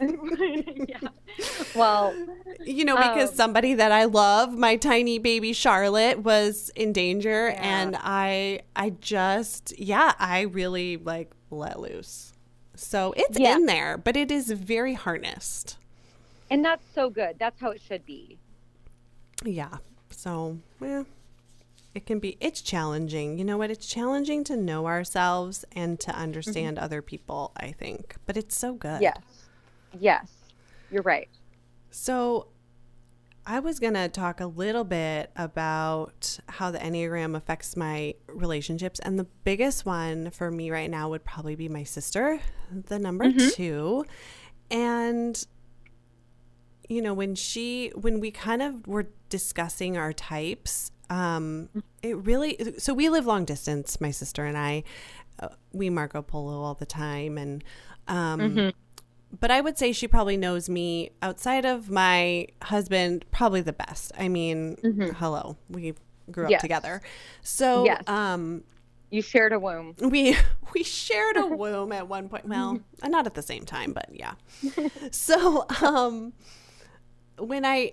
yeah. 0.88 1.08
Well, 1.74 2.14
you 2.64 2.84
know, 2.84 2.96
because 2.96 3.30
Um, 3.30 3.36
somebody 3.36 3.74
that 3.74 3.92
I 3.92 4.04
love, 4.04 4.56
my 4.56 4.76
tiny 4.76 5.18
baby 5.18 5.52
Charlotte, 5.52 6.20
was 6.20 6.70
in 6.74 6.92
danger, 6.92 7.48
and 7.58 7.96
I, 8.00 8.60
I 8.74 8.90
just, 8.90 9.78
yeah, 9.78 10.12
I 10.18 10.42
really 10.42 10.96
like 10.96 11.30
let 11.50 11.80
loose. 11.80 12.32
So 12.74 13.12
it's 13.16 13.38
Yeah. 13.38 13.56
in 13.56 13.66
there, 13.66 13.96
but 13.98 14.16
it 14.16 14.30
is 14.30 14.50
very 14.50 14.94
harnessed. 14.94 15.78
and 16.50 16.64
that's 16.64 16.84
so 16.94 17.10
good. 17.10 17.36
That's 17.38 17.60
how 17.60 17.70
it 17.70 17.80
should 17.80 18.04
be. 18.06 18.38
Yeah. 19.44 19.78
So, 20.10 20.58
yeah, 20.80 21.02
it 21.94 22.06
can 22.06 22.18
be. 22.20 22.36
It's 22.40 22.60
challenging. 22.62 23.36
You 23.38 23.44
know 23.44 23.58
what? 23.58 23.70
It's 23.70 23.86
challenging 23.86 24.44
to 24.44 24.56
know 24.56 24.86
ourselves 24.86 25.64
and 25.74 25.98
to 26.00 26.12
understand 26.14 26.78
other 26.78 27.02
people. 27.02 27.52
I 27.56 27.72
think, 27.72 28.14
but 28.26 28.36
it's 28.36 28.56
so 28.56 28.74
good. 28.74 29.02
Yes. 29.02 29.18
Yes. 29.98 30.30
You're 30.90 31.02
right. 31.02 31.28
So, 31.90 32.48
I 33.48 33.60
was 33.60 33.78
going 33.78 33.94
to 33.94 34.08
talk 34.08 34.40
a 34.40 34.46
little 34.46 34.82
bit 34.82 35.30
about 35.36 36.40
how 36.48 36.72
the 36.72 36.78
Enneagram 36.80 37.36
affects 37.36 37.76
my 37.76 38.14
relationships. 38.26 38.98
And 38.98 39.20
the 39.20 39.28
biggest 39.44 39.86
one 39.86 40.30
for 40.30 40.50
me 40.50 40.72
right 40.72 40.90
now 40.90 41.10
would 41.10 41.24
probably 41.24 41.54
be 41.54 41.68
my 41.68 41.84
sister, 41.84 42.40
the 42.72 42.98
number 42.98 43.32
two. 43.52 44.04
And, 44.68 45.46
you 46.88 47.00
know, 47.00 47.14
when 47.14 47.36
she, 47.36 47.92
when 47.94 48.18
we 48.18 48.32
kind 48.32 48.62
of 48.62 48.84
were 48.88 49.10
discussing 49.28 49.96
our 49.96 50.12
types, 50.12 50.90
um, 51.08 51.68
it 52.02 52.16
really, 52.16 52.58
so 52.78 52.94
we 52.94 53.08
live 53.10 53.26
long 53.26 53.44
distance, 53.44 54.00
my 54.00 54.10
sister 54.10 54.44
and 54.44 54.58
I. 54.58 54.82
Uh, 55.38 55.50
we 55.72 55.88
Marco 55.88 56.20
Polo 56.20 56.62
all 56.62 56.74
the 56.74 56.84
time. 56.84 57.38
And, 57.38 57.62
um, 58.08 58.72
but 59.38 59.50
I 59.50 59.60
would 59.60 59.76
say 59.78 59.92
she 59.92 60.08
probably 60.08 60.36
knows 60.36 60.68
me 60.68 61.10
outside 61.22 61.64
of 61.64 61.90
my 61.90 62.46
husband 62.62 63.24
probably 63.30 63.60
the 63.60 63.72
best. 63.72 64.12
I 64.18 64.28
mean, 64.28 64.76
hello, 65.16 65.56
we 65.68 65.94
grew 66.30 66.44
up 66.44 66.50
Yes. 66.50 66.60
together, 66.60 67.02
so 67.42 67.84
Yes. 67.84 68.02
um, 68.06 68.64
You 69.10 69.22
shared 69.22 69.52
a 69.52 69.58
womb. 69.60 69.94
we 70.00 70.36
we 70.74 70.82
shared 70.82 71.36
a 71.36 71.46
womb 71.56 71.92
at 71.92 72.08
one 72.08 72.28
point. 72.28 72.46
Well, 72.46 72.80
not 73.04 73.26
at 73.26 73.34
the 73.34 73.42
same 73.42 73.64
time, 73.64 73.92
but 73.92 74.08
yeah. 74.12 74.34
So 75.10 75.66
um, 75.82 76.32
when 77.38 77.64
I, 77.64 77.92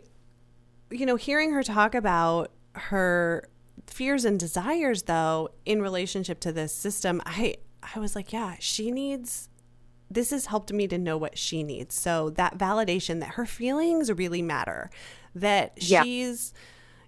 you 0.90 1.06
know, 1.06 1.16
hearing 1.16 1.52
her 1.52 1.64
talk 1.64 1.94
about 1.96 2.52
her 2.76 3.48
fears 3.88 4.24
and 4.26 4.40
desires, 4.40 5.04
though, 5.04 5.50
in 5.66 5.82
relationship 5.82 6.40
to 6.42 6.52
this 6.52 6.74
system, 6.74 7.22
I 7.26 7.56
I 7.96 8.00
was 8.00 8.16
like, 8.16 8.32
yeah, 8.32 8.56
she 8.60 8.90
needs 8.92 9.50
this 10.14 10.30
has 10.32 10.48
helped 10.48 10.72
me 10.72 10.88
to 10.88 10.98
know 10.98 11.18
what 11.18 11.38
she 11.38 11.64
needs. 11.64 11.96
So 11.96 12.30
that 12.32 12.58
validation 12.58 13.20
that 13.22 13.30
her 13.32 13.46
feelings 13.46 14.12
really 14.12 14.42
matter, 14.42 14.90
that 15.36 15.74
Yeah. 15.82 16.04
she's, 16.04 16.54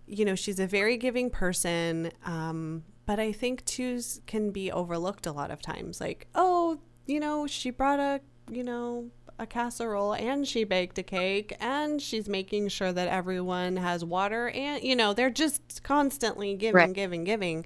you 0.07 0.25
know, 0.25 0.35
she's 0.35 0.59
a 0.59 0.67
very 0.67 0.97
giving 0.97 1.29
person. 1.29 2.11
Um, 2.25 2.83
but 3.05 3.19
I 3.19 3.31
think 3.31 3.63
twos 3.65 4.21
can 4.25 4.51
be 4.51 4.71
overlooked 4.71 5.27
a 5.27 5.31
lot 5.31 5.51
of 5.51 5.61
times. 5.61 6.01
Like, 6.01 6.27
oh, 6.33 6.79
you 7.05 7.19
know, 7.19 7.45
she 7.45 7.69
brought 7.69 7.99
a, 7.99 8.21
you 8.51 8.63
know, 8.63 9.09
a 9.37 9.45
casserole 9.45 10.13
and 10.13 10.47
she 10.47 10.63
baked 10.63 10.97
a 10.97 11.03
cake 11.03 11.55
and 11.59 12.01
she's 12.01 12.27
making 12.29 12.69
sure 12.69 12.91
that 12.93 13.07
everyone 13.09 13.75
has 13.77 14.03
water 14.03 14.49
and, 14.49 14.81
you 14.83 14.95
know, 14.95 15.13
they're 15.13 15.29
just 15.29 15.83
constantly 15.83 16.55
giving, 16.55 16.73
Right. 16.75 16.93
giving, 16.93 17.23
giving. 17.25 17.65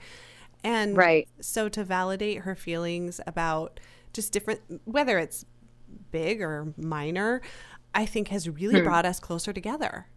And 0.63 0.97
Right. 0.97 1.27
so 1.39 1.69
to 1.69 1.83
validate 1.85 2.39
her 2.39 2.55
feelings 2.55 3.21
about 3.27 3.79
just 4.20 4.34
different, 4.34 4.59
whether 4.84 5.17
it's 5.17 5.45
big 6.11 6.41
or 6.41 6.74
minor, 6.78 7.41
I 7.95 8.05
think 8.05 8.28
has 8.28 8.49
really 8.49 8.82
brought 8.82 9.05
us 9.05 9.20
closer 9.20 9.53
together. 9.53 10.07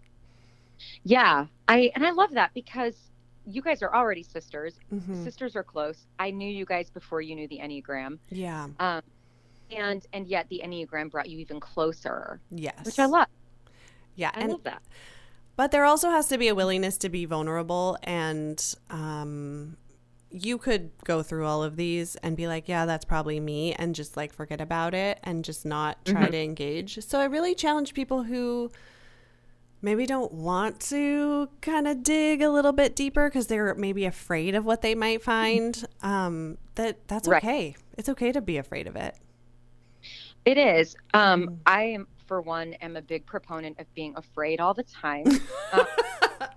Yeah. 1.04 1.46
I 1.68 1.92
and 1.94 2.04
I 2.04 2.10
love 2.10 2.32
that 2.32 2.50
because 2.54 2.96
you 3.46 3.62
guys 3.62 3.80
are 3.82 3.94
already 3.94 4.22
sisters. 4.24 4.78
Mhm. 4.92 5.22
Sisters 5.22 5.54
are 5.54 5.62
close. 5.62 6.06
I 6.18 6.30
knew 6.32 6.50
you 6.50 6.64
guys 6.64 6.90
before 6.90 7.20
you 7.20 7.36
knew 7.36 7.46
the 7.48 7.58
Enneagram. 7.62 8.18
Yeah. 8.30 8.68
Um 8.80 9.02
and 9.70 10.04
and 10.12 10.26
yet 10.26 10.48
the 10.48 10.60
Enneagram 10.64 11.10
brought 11.10 11.28
you 11.28 11.38
even 11.38 11.60
closer, 11.60 12.40
Yes. 12.50 12.84
which 12.84 12.98
I 12.98 13.06
love. 13.06 13.28
Yeah. 14.16 14.32
I 14.34 14.40
and 14.40 14.52
love 14.52 14.64
that. 14.64 14.82
But 15.54 15.70
there 15.70 15.84
also 15.84 16.10
has 16.10 16.26
to 16.28 16.38
be 16.38 16.48
a 16.48 16.54
willingness 16.54 16.98
to 16.98 17.08
be 17.08 17.24
vulnerable. 17.26 17.96
And 18.02 18.58
um, 18.90 19.76
you 20.32 20.58
could 20.58 20.90
go 21.04 21.22
through 21.22 21.46
all 21.46 21.62
of 21.62 21.76
these 21.76 22.16
and 22.16 22.36
be 22.36 22.46
like, 22.48 22.68
yeah, 22.68 22.86
that's 22.86 23.04
probably 23.04 23.38
me, 23.40 23.74
and 23.74 23.94
just 23.94 24.16
like 24.16 24.32
forget 24.32 24.60
about 24.60 24.94
it 24.94 25.18
and 25.22 25.44
just 25.44 25.64
not 25.66 26.04
try 26.04 26.28
to 26.28 26.38
engage. 26.42 26.98
So 27.04 27.20
I 27.20 27.24
really 27.24 27.54
challenge 27.54 27.94
people 27.94 28.22
who 28.24 28.70
maybe 29.80 30.06
don't 30.06 30.32
want 30.32 30.78
to 30.80 31.48
kind 31.60 31.88
of 31.88 32.02
dig 32.02 32.40
a 32.40 32.50
little 32.50 32.72
bit 32.72 32.94
deeper 32.94 33.28
because 33.28 33.48
they're 33.48 33.74
maybe 33.74 34.04
afraid 34.04 34.54
of 34.54 34.64
what 34.64 34.80
they 34.82 34.94
might 34.94 35.22
find. 35.22 35.84
Um, 36.02 36.56
that 36.76 37.06
that's 37.08 37.26
Right. 37.28 37.42
okay. 37.42 37.76
It's 37.98 38.08
okay 38.08 38.32
to 38.32 38.40
be 38.40 38.56
afraid 38.58 38.86
of 38.86 38.96
it. 38.96 39.16
It 40.44 40.58
is. 40.58 40.96
Um, 41.14 41.46
Mm. 41.46 41.58
I 41.66 41.82
am, 41.84 42.06
for 42.26 42.40
one, 42.40 42.74
am 42.74 42.96
a 42.96 43.02
big 43.02 43.26
proponent 43.26 43.78
of 43.80 43.92
being 43.94 44.14
afraid 44.16 44.60
all 44.60 44.74
the 44.74 44.82
time. 44.84 45.24
uh, 45.72 45.84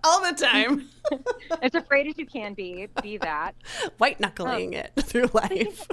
All 0.05 0.21
the 0.21 0.33
time, 0.33 0.89
as 1.61 1.73
afraid 1.73 2.07
as 2.07 2.17
you 2.17 2.25
can 2.25 2.53
be, 2.53 2.87
be 3.01 3.17
that. 3.17 3.55
white 3.97 4.19
knuckling 4.19 4.73
it 4.73 4.91
through 4.99 5.29
life. 5.33 5.87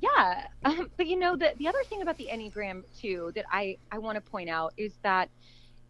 Yeah. 0.00 0.46
Um, 0.64 0.90
but 0.96 1.06
you 1.06 1.18
know, 1.18 1.36
the, 1.36 1.54
the 1.58 1.66
other 1.66 1.82
thing 1.88 2.02
about 2.02 2.16
the 2.16 2.28
Enneagram, 2.32 2.84
too, 2.98 3.32
that 3.34 3.46
I, 3.50 3.76
I 3.90 3.98
want 3.98 4.16
to 4.16 4.20
point 4.20 4.48
out 4.48 4.72
is 4.76 4.92
that 5.02 5.30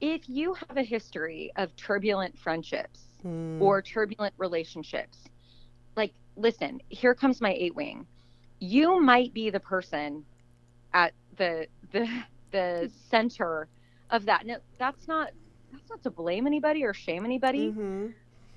if 0.00 0.28
you 0.28 0.54
have 0.54 0.76
a 0.78 0.82
history 0.82 1.52
of 1.56 1.74
turbulent 1.76 2.38
friendships, 2.38 3.00
mm. 3.24 3.60
or 3.60 3.82
turbulent 3.82 4.34
relationships. 4.38 5.18
Like, 5.96 6.12
listen, 6.36 6.80
here 6.88 7.14
comes 7.14 7.40
my 7.40 7.52
eight 7.52 7.74
wing. 7.74 8.06
You 8.58 9.00
might 9.00 9.32
be 9.32 9.50
the 9.50 9.60
person 9.60 10.24
at 10.92 11.12
the 11.36 11.66
the 11.92 12.08
the 12.50 12.90
center 13.10 13.68
of 14.10 14.26
that. 14.26 14.46
Now, 14.46 14.56
that's 14.78 15.08
not 15.08 15.30
that's 15.72 15.90
not 15.90 16.02
to 16.02 16.10
blame 16.10 16.46
anybody 16.46 16.84
or 16.84 16.94
shame 16.94 17.24
anybody, 17.24 17.68
mm-hmm. 17.68 18.08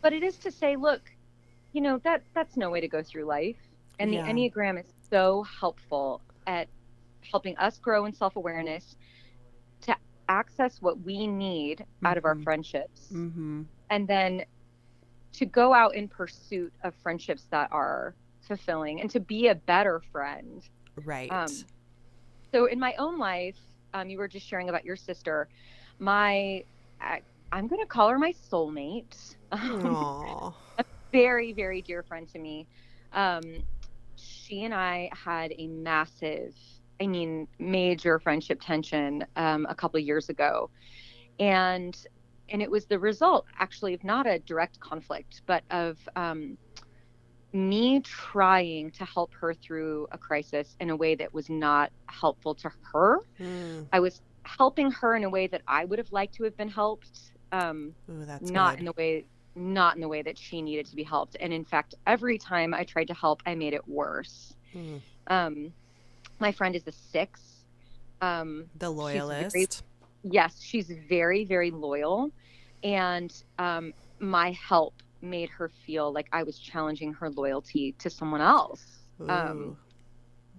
but 0.02 0.14
it 0.14 0.24
is 0.24 0.38
to 0.38 0.52
say, 0.52 0.76
look, 0.76 1.02
you 1.72 1.82
know 1.82 1.98
that 2.00 2.24
that's 2.34 2.58
no 2.58 2.70
way 2.70 2.82
to 2.82 2.88
go 2.88 3.02
through 3.02 3.26
life. 3.26 3.58
And 4.00 4.14
yeah. 4.14 4.24
the 4.24 4.32
Enneagram 4.32 4.80
is 4.80 4.88
so 5.10 5.44
helpful 5.44 6.22
at 6.48 6.68
helping 7.32 7.58
us 7.58 7.78
grow 7.80 8.06
in 8.06 8.14
self 8.14 8.36
awareness 8.36 8.96
to 9.82 9.96
access 10.30 10.82
what 10.82 11.00
we 11.02 11.28
need 11.28 11.80
mm-hmm. 11.80 12.06
out 12.06 12.18
of 12.18 12.26
our 12.26 12.36
mm-hmm. 12.36 12.44
friendships, 12.44 13.10
mm-hmm. 13.14 13.64
and 13.90 14.08
then 14.08 14.44
to 15.34 15.46
go 15.46 15.74
out 15.74 15.96
in 15.96 16.08
pursuit 16.08 16.72
of 16.84 16.94
friendships 17.02 17.48
that 17.50 17.68
are 17.72 18.14
fulfilling 18.42 19.02
and 19.02 19.10
to 19.10 19.20
be 19.20 19.48
a 19.48 19.56
better 19.56 20.02
friend. 20.12 20.64
Right. 21.04 21.32
Um, 21.32 21.50
so 22.52 22.66
in 22.66 22.80
my 22.80 22.94
own 23.00 23.18
life, 23.18 23.58
um, 23.94 24.10
you 24.10 24.18
were 24.18 24.28
just 24.28 24.48
sharing 24.48 24.70
about 24.70 24.86
your 24.86 24.96
sister. 24.96 25.48
My, 26.00 26.64
I, 27.00 27.22
am 27.52 27.68
going 27.68 27.82
to 27.82 27.88
call 27.88 28.10
her 28.10 28.20
my 28.20 28.34
soulmate. 28.52 29.36
a 29.52 30.86
very, 31.12 31.54
very 31.54 31.82
dear 31.82 32.04
friend 32.04 32.28
to 32.30 32.40
me. 32.40 32.68
Um, 33.12 33.64
she 34.16 34.64
and 34.64 34.74
I 34.74 35.10
had 35.14 35.54
a 35.58 35.68
massive, 35.68 36.56
I 37.02 37.08
mean, 37.08 37.48
major 37.60 38.20
friendship 38.20 38.62
tension 38.62 39.26
um, 39.36 39.66
a 39.70 39.76
couple 39.76 40.00
of 40.00 40.06
years 40.06 40.30
ago, 40.30 40.70
and 41.40 41.98
and 42.50 42.62
it 42.62 42.70
was 42.70 42.86
the 42.86 43.00
result 43.00 43.46
actually 43.58 43.94
of 43.94 44.04
not 44.04 44.28
a 44.28 44.40
direct 44.40 44.80
conflict, 44.80 45.42
but 45.46 45.64
of 45.72 45.98
um, 46.16 46.58
me 47.54 48.02
trying 48.02 48.92
to 48.92 49.06
help 49.06 49.34
her 49.34 49.54
through 49.54 50.08
a 50.12 50.18
crisis 50.18 50.76
in 50.80 50.90
a 50.90 50.96
way 50.96 51.16
that 51.16 51.34
was 51.34 51.50
not 51.50 51.92
helpful 52.08 52.54
to 52.56 52.72
her. 52.92 53.20
Mm. 53.40 53.88
I 53.94 54.00
was 54.00 54.22
helping 54.44 54.92
her 54.92 55.16
in 55.16 55.24
a 55.24 55.30
way 55.30 55.48
that 55.48 55.62
I 55.68 55.86
would 55.86 56.00
have 56.00 56.12
liked 56.12 56.36
to 56.36 56.44
have 56.44 56.56
been 56.58 56.70
helped. 56.70 57.32
Um, 57.52 57.94
Ooh, 58.10 58.26
not 58.42 58.74
good. 58.74 58.80
in 58.80 58.86
the 58.86 58.94
way 58.94 59.26
not 59.56 59.96
in 59.96 60.02
the 60.02 60.08
way 60.08 60.22
that 60.22 60.38
she 60.38 60.62
needed 60.62 60.86
to 60.88 60.96
be 60.96 61.04
helped. 61.04 61.38
And 61.40 61.54
in 61.54 61.64
fact, 61.64 61.96
every 62.08 62.38
time 62.38 62.74
I 62.74 62.84
tried 62.84 63.08
to 63.10 63.14
help, 63.14 63.42
I 63.46 63.56
made 63.56 63.74
it 63.74 63.88
worse. 63.88 64.56
Mm. 64.76 65.02
Um, 65.28 65.74
my 66.40 66.52
friend 66.52 66.76
is 66.76 66.88
a 66.88 66.92
six. 66.92 67.40
Um, 68.22 68.66
the 68.78 68.90
loyalist. 68.90 69.54
Very, 69.54 69.68
yes, 70.24 70.60
she's 70.62 70.92
very, 71.08 71.46
very 71.46 71.72
loyal. 71.72 72.32
And 72.84 73.34
um, 73.60 73.94
my 74.20 74.52
help 74.52 74.96
made 75.22 75.50
her 75.50 75.70
feel 75.86 76.12
like 76.12 76.28
I 76.32 76.44
was 76.44 76.58
challenging 76.60 77.14
her 77.14 77.30
loyalty 77.30 77.94
to 78.00 78.10
someone 78.10 78.42
else. 78.42 78.84
Um, 79.30 79.78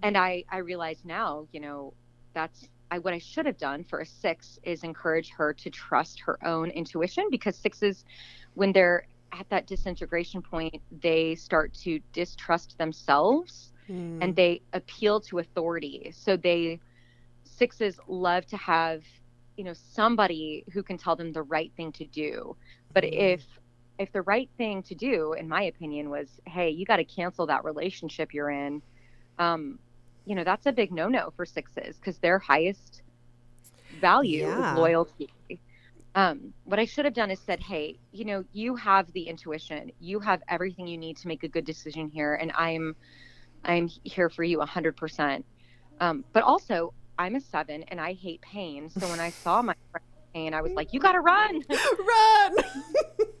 and 0.01 0.17
I, 0.17 0.43
I 0.49 0.57
realize 0.57 0.97
now, 1.03 1.47
you 1.51 1.59
know, 1.59 1.93
that's 2.33 2.67
I, 2.95 2.99
what 2.99 3.13
I 3.13 3.19
should 3.19 3.45
have 3.45 3.57
done 3.57 3.83
for 3.83 3.99
a 3.99 4.05
six 4.05 4.59
is 4.63 4.83
encourage 4.83 5.29
her 5.31 5.53
to 5.53 5.69
trust 5.69 6.19
her 6.21 6.37
own 6.45 6.69
intuition 6.69 7.27
because 7.29 7.55
sixes, 7.55 8.05
when 8.53 8.71
they're 8.71 9.07
at 9.31 9.49
that 9.49 9.67
disintegration 9.67 10.41
point, 10.41 10.81
they 11.01 11.35
start 11.35 11.73
to 11.73 11.99
distrust 12.13 12.77
themselves 12.77 13.73
mm. 13.89 14.17
and 14.21 14.35
they 14.35 14.61
appeal 14.73 15.19
to 15.19 15.39
authority. 15.39 16.11
So 16.15 16.37
they, 16.37 16.79
sixes 17.43 17.99
love 18.07 18.45
to 18.47 18.57
have, 18.57 19.03
you 19.57 19.63
know, 19.63 19.73
somebody 19.73 20.63
who 20.73 20.83
can 20.83 20.97
tell 20.97 21.15
them 21.15 21.31
the 21.31 21.43
right 21.43 21.71
thing 21.77 21.91
to 21.93 22.05
do. 22.05 22.55
But 22.93 23.03
mm. 23.03 23.13
if 23.13 23.43
if 23.97 24.11
the 24.11 24.23
right 24.23 24.49
thing 24.57 24.83
to 24.83 24.95
do, 24.95 25.33
in 25.33 25.47
my 25.47 25.63
opinion, 25.63 26.09
was, 26.09 26.27
hey, 26.45 26.69
you 26.69 26.85
got 26.85 26.97
to 26.97 27.05
cancel 27.05 27.45
that 27.47 27.63
relationship 27.63 28.33
you're 28.33 28.49
in, 28.49 28.81
um, 29.39 29.79
you 30.25 30.35
know, 30.35 30.43
that's 30.43 30.65
a 30.65 30.71
big 30.71 30.91
no 30.91 31.07
no 31.07 31.31
for 31.35 31.45
sixes 31.45 31.97
because 31.97 32.17
their 32.19 32.39
highest 32.39 33.01
value 34.01 34.47
yeah. 34.47 34.73
is 34.73 34.77
loyalty. 34.77 35.29
Um, 36.15 36.53
what 36.63 36.79
I 36.79 36.85
should 36.85 37.03
have 37.03 37.13
done 37.13 37.29
is 37.29 37.39
said, 37.39 37.59
hey, 37.59 37.97
you 38.13 38.23
know, 38.23 38.45
you 38.53 38.75
have 38.77 39.11
the 39.11 39.23
intuition, 39.23 39.91
you 39.99 40.19
have 40.21 40.41
everything 40.47 40.87
you 40.87 40.97
need 40.97 41.17
to 41.17 41.27
make 41.27 41.43
a 41.43 41.47
good 41.47 41.65
decision 41.65 42.09
here, 42.09 42.35
and 42.35 42.53
I'm, 42.55 42.95
I'm 43.65 43.89
here 44.03 44.29
for 44.29 44.43
you 44.43 44.59
100%. 44.59 45.43
Um, 45.99 46.23
but 46.31 46.43
also, 46.43 46.93
I'm 47.17 47.35
a 47.35 47.41
seven 47.41 47.83
and 47.83 47.99
I 47.99 48.13
hate 48.13 48.41
pain. 48.41 48.89
So 48.89 49.07
when 49.07 49.19
I 49.19 49.29
saw 49.29 49.61
my 49.61 49.75
friend 49.91 50.05
pain, 50.33 50.53
I 50.53 50.61
was 50.61 50.73
like, 50.73 50.93
you 50.93 50.99
got 50.99 51.13
to 51.13 51.21
run, 51.21 51.61
run. 51.69 52.55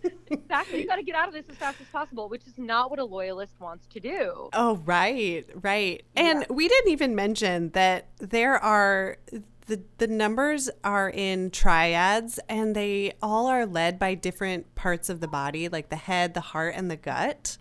exactly. 0.29 0.81
You 0.81 0.87
got 0.87 0.97
to 0.97 1.03
get 1.03 1.15
out 1.15 1.27
of 1.27 1.33
this 1.33 1.45
as 1.49 1.55
fast 1.55 1.81
as 1.81 1.87
possible, 1.87 2.29
which 2.29 2.45
is 2.47 2.57
not 2.57 2.89
what 2.89 2.99
a 2.99 3.05
loyalist 3.05 3.59
wants 3.59 3.87
to 3.87 3.99
do. 3.99 4.49
Oh, 4.53 4.77
right, 4.85 5.45
right. 5.61 6.03
And 6.15 6.41
yeah. 6.41 6.53
we 6.53 6.67
didn't 6.67 6.91
even 6.91 7.15
mention 7.15 7.69
that 7.71 8.07
there 8.19 8.57
are 8.57 9.17
the 9.67 9.81
the 9.97 10.07
numbers 10.07 10.69
are 10.83 11.09
in 11.09 11.49
triads 11.49 12.39
and 12.47 12.75
they 12.75 13.13
all 13.21 13.47
are 13.47 13.65
led 13.65 13.97
by 13.97 14.13
different 14.13 14.75
parts 14.75 15.09
of 15.09 15.19
the 15.19 15.27
body, 15.27 15.67
like 15.69 15.89
the 15.89 15.95
head, 15.95 16.33
the 16.33 16.41
heart, 16.41 16.75
and 16.77 16.89
the 16.89 16.95
gut. 16.95 17.57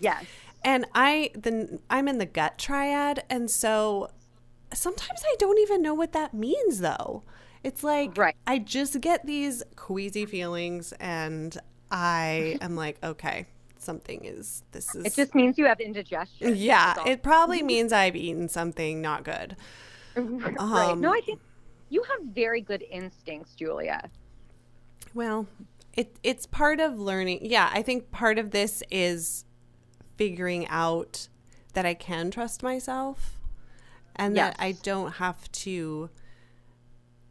Yes. 0.00 0.24
And 0.64 0.86
I 0.94 1.30
the 1.34 1.78
I'm 1.90 2.08
in 2.08 2.18
the 2.18 2.26
gut 2.26 2.58
triad, 2.58 3.22
and 3.30 3.50
so 3.50 4.10
sometimes 4.72 5.22
I 5.24 5.36
don't 5.38 5.58
even 5.58 5.82
know 5.82 5.94
what 5.94 6.12
that 6.12 6.34
means 6.34 6.80
though. 6.80 7.22
It's 7.62 7.82
like 7.82 8.16
right. 8.16 8.36
I 8.46 8.58
just 8.58 9.00
get 9.00 9.24
these 9.26 9.62
queasy 9.76 10.26
feelings 10.26 10.92
and 11.00 11.56
I 11.94 12.58
am 12.60 12.74
like, 12.74 12.98
okay, 13.04 13.46
something 13.78 14.24
is 14.24 14.64
this 14.72 14.94
is 14.94 15.04
It 15.04 15.14
just 15.14 15.34
means 15.34 15.56
you 15.56 15.66
have 15.66 15.78
indigestion. 15.80 16.54
Yeah, 16.56 16.94
it 17.06 17.22
probably 17.22 17.62
means 17.62 17.92
I've 17.92 18.16
eaten 18.16 18.48
something 18.48 19.00
not 19.00 19.22
good. 19.22 19.56
right. 20.16 20.58
Um, 20.58 21.00
no, 21.00 21.12
I 21.12 21.20
think 21.20 21.40
you 21.90 22.02
have 22.02 22.26
very 22.34 22.60
good 22.60 22.84
instincts, 22.90 23.54
Julia. 23.54 24.10
Well, 25.14 25.46
it 25.92 26.16
it's 26.24 26.46
part 26.46 26.80
of 26.80 26.98
learning. 26.98 27.40
Yeah, 27.42 27.70
I 27.72 27.82
think 27.82 28.10
part 28.10 28.38
of 28.38 28.50
this 28.50 28.82
is 28.90 29.44
figuring 30.16 30.66
out 30.68 31.28
that 31.74 31.86
I 31.86 31.94
can 31.94 32.32
trust 32.32 32.62
myself 32.62 33.40
and 34.16 34.34
yes. 34.34 34.56
that 34.56 34.62
I 34.62 34.72
don't 34.72 35.12
have 35.12 35.50
to 35.52 36.10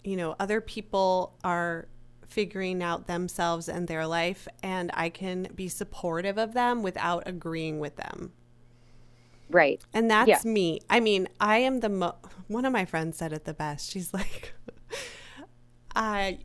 you 0.04 0.18
know, 0.18 0.36
other 0.40 0.60
people 0.60 1.34
are 1.44 1.88
figuring 2.34 2.82
out 2.82 3.06
themselves 3.06 3.70
and 3.70 3.88
their 3.88 4.08
life, 4.08 4.48
and 4.64 4.90
I 4.94 5.10
can 5.10 5.50
be 5.56 5.68
supportive 5.68 6.38
of 6.38 6.54
them 6.54 6.82
without 6.82 7.24
agreeing 7.28 7.80
with 7.80 7.96
them. 7.96 8.32
Right. 9.50 9.84
And 9.94 10.10
that's 10.10 10.28
yeah. 10.28 10.52
me. 10.52 10.82
I 10.90 11.00
mean, 11.00 11.30
I 11.40 11.60
am 11.60 11.82
the 11.82 11.90
mo- 11.90 12.16
one 12.48 12.66
of 12.66 12.74
my 12.74 12.86
friends 12.86 13.18
said 13.18 13.34
it 13.34 13.46
the 13.46 13.54
best. 13.54 13.92
She's 13.92 14.14
like, 14.14 14.54
I 15.96 16.40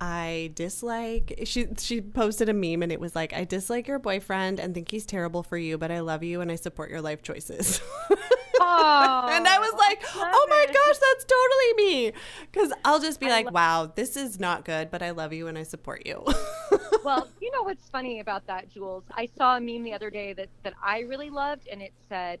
I 0.00 0.50
dislike 0.54 1.42
she 1.44 1.68
she 1.78 2.00
posted 2.00 2.48
a 2.48 2.52
meme 2.52 2.82
and 2.82 2.92
it 2.92 3.00
was 3.00 3.14
like 3.14 3.32
I 3.32 3.44
dislike 3.44 3.86
your 3.86 4.00
boyfriend 4.00 4.58
and 4.58 4.74
think 4.74 4.90
he's 4.90 5.06
terrible 5.06 5.42
for 5.42 5.56
you, 5.56 5.78
but 5.78 5.90
I 5.90 6.00
love 6.00 6.22
you 6.22 6.40
and 6.40 6.52
I 6.52 6.56
support 6.56 6.90
your 6.90 7.00
life 7.00 7.22
choices. 7.22 7.80
Oh, 8.64 9.28
and 9.30 9.46
I 9.46 9.58
was 9.58 9.72
like, 9.74 10.02
"Oh 10.14 10.46
my 10.48 10.66
it. 10.68 10.74
gosh, 10.74 10.98
that's 10.98 11.24
totally 11.24 11.74
me." 11.76 12.12
Cuz 12.52 12.72
I'll 12.84 13.00
just 13.00 13.20
be 13.20 13.26
I 13.26 13.30
like, 13.30 13.50
"Wow, 13.50 13.92
this 13.94 14.16
is 14.16 14.38
not 14.38 14.64
good, 14.64 14.90
but 14.90 15.02
I 15.02 15.10
love 15.10 15.32
you 15.32 15.46
and 15.48 15.58
I 15.58 15.62
support 15.62 16.06
you." 16.06 16.24
well, 17.04 17.28
you 17.40 17.50
know 17.50 17.62
what's 17.62 17.88
funny 17.88 18.20
about 18.20 18.46
that, 18.46 18.68
Jules? 18.68 19.04
I 19.12 19.26
saw 19.26 19.56
a 19.56 19.60
meme 19.60 19.82
the 19.82 19.92
other 19.92 20.10
day 20.10 20.32
that 20.34 20.48
that 20.62 20.74
I 20.82 21.00
really 21.00 21.30
loved 21.30 21.68
and 21.68 21.82
it 21.82 21.92
said, 22.08 22.40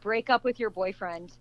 "Break 0.00 0.30
up 0.30 0.44
with 0.44 0.58
your 0.58 0.70
boyfriend, 0.70 1.32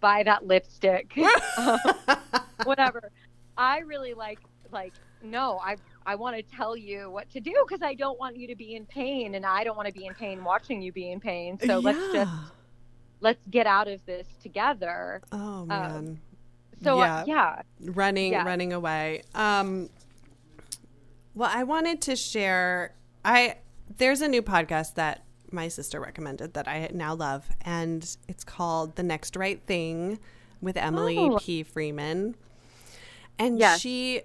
buy 0.00 0.22
that 0.22 0.46
lipstick." 0.46 1.16
um, 1.56 1.78
whatever. 2.64 3.10
I 3.56 3.78
really 3.78 4.14
like 4.14 4.40
like 4.72 4.94
no, 5.22 5.58
I 5.62 5.76
I 6.06 6.14
want 6.16 6.36
to 6.36 6.42
tell 6.42 6.76
you 6.76 7.10
what 7.10 7.30
to 7.30 7.40
do 7.40 7.64
because 7.66 7.82
I 7.82 7.94
don't 7.94 8.18
want 8.18 8.36
you 8.36 8.46
to 8.48 8.56
be 8.56 8.74
in 8.74 8.84
pain 8.86 9.34
and 9.34 9.46
I 9.46 9.64
don't 9.64 9.76
want 9.76 9.88
to 9.88 9.94
be 9.94 10.06
in 10.06 10.14
pain 10.14 10.44
watching 10.44 10.82
you 10.82 10.92
be 10.92 11.10
in 11.10 11.20
pain. 11.20 11.58
So 11.58 11.66
yeah. 11.66 11.76
let's 11.78 12.12
just 12.12 12.32
let's 13.24 13.44
get 13.48 13.66
out 13.66 13.88
of 13.88 14.04
this 14.06 14.28
together. 14.40 15.22
Oh 15.32 15.38
um, 15.62 15.68
man. 15.68 15.96
Um, 15.96 16.20
so 16.82 16.98
yeah. 16.98 17.16
Uh, 17.16 17.24
yeah. 17.26 17.62
Running 17.80 18.32
yeah. 18.32 18.44
running 18.44 18.72
away. 18.72 19.22
Um 19.34 19.88
well, 21.34 21.50
I 21.52 21.64
wanted 21.64 22.00
to 22.02 22.14
share 22.14 22.94
I 23.24 23.56
there's 23.96 24.20
a 24.20 24.28
new 24.28 24.42
podcast 24.42 24.94
that 24.94 25.24
my 25.50 25.68
sister 25.68 26.00
recommended 26.00 26.54
that 26.54 26.68
I 26.68 26.90
now 26.92 27.14
love 27.14 27.48
and 27.62 28.16
it's 28.28 28.44
called 28.44 28.96
The 28.96 29.02
Next 29.02 29.34
Right 29.36 29.60
Thing 29.66 30.18
with 30.60 30.76
Emily 30.76 31.18
oh. 31.18 31.38
P. 31.40 31.62
Freeman. 31.62 32.36
And 33.38 33.58
yes. 33.58 33.80
she 33.80 34.22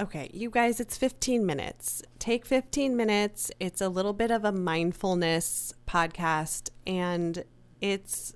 Okay, 0.00 0.30
you 0.32 0.48
guys, 0.48 0.78
it's 0.78 0.96
15 0.96 1.44
minutes. 1.44 2.04
Take 2.20 2.46
15 2.46 2.96
minutes. 2.96 3.50
It's 3.58 3.80
a 3.80 3.88
little 3.88 4.12
bit 4.12 4.30
of 4.30 4.44
a 4.44 4.52
mindfulness 4.52 5.74
podcast 5.88 6.70
and 6.86 7.44
it's 7.80 8.32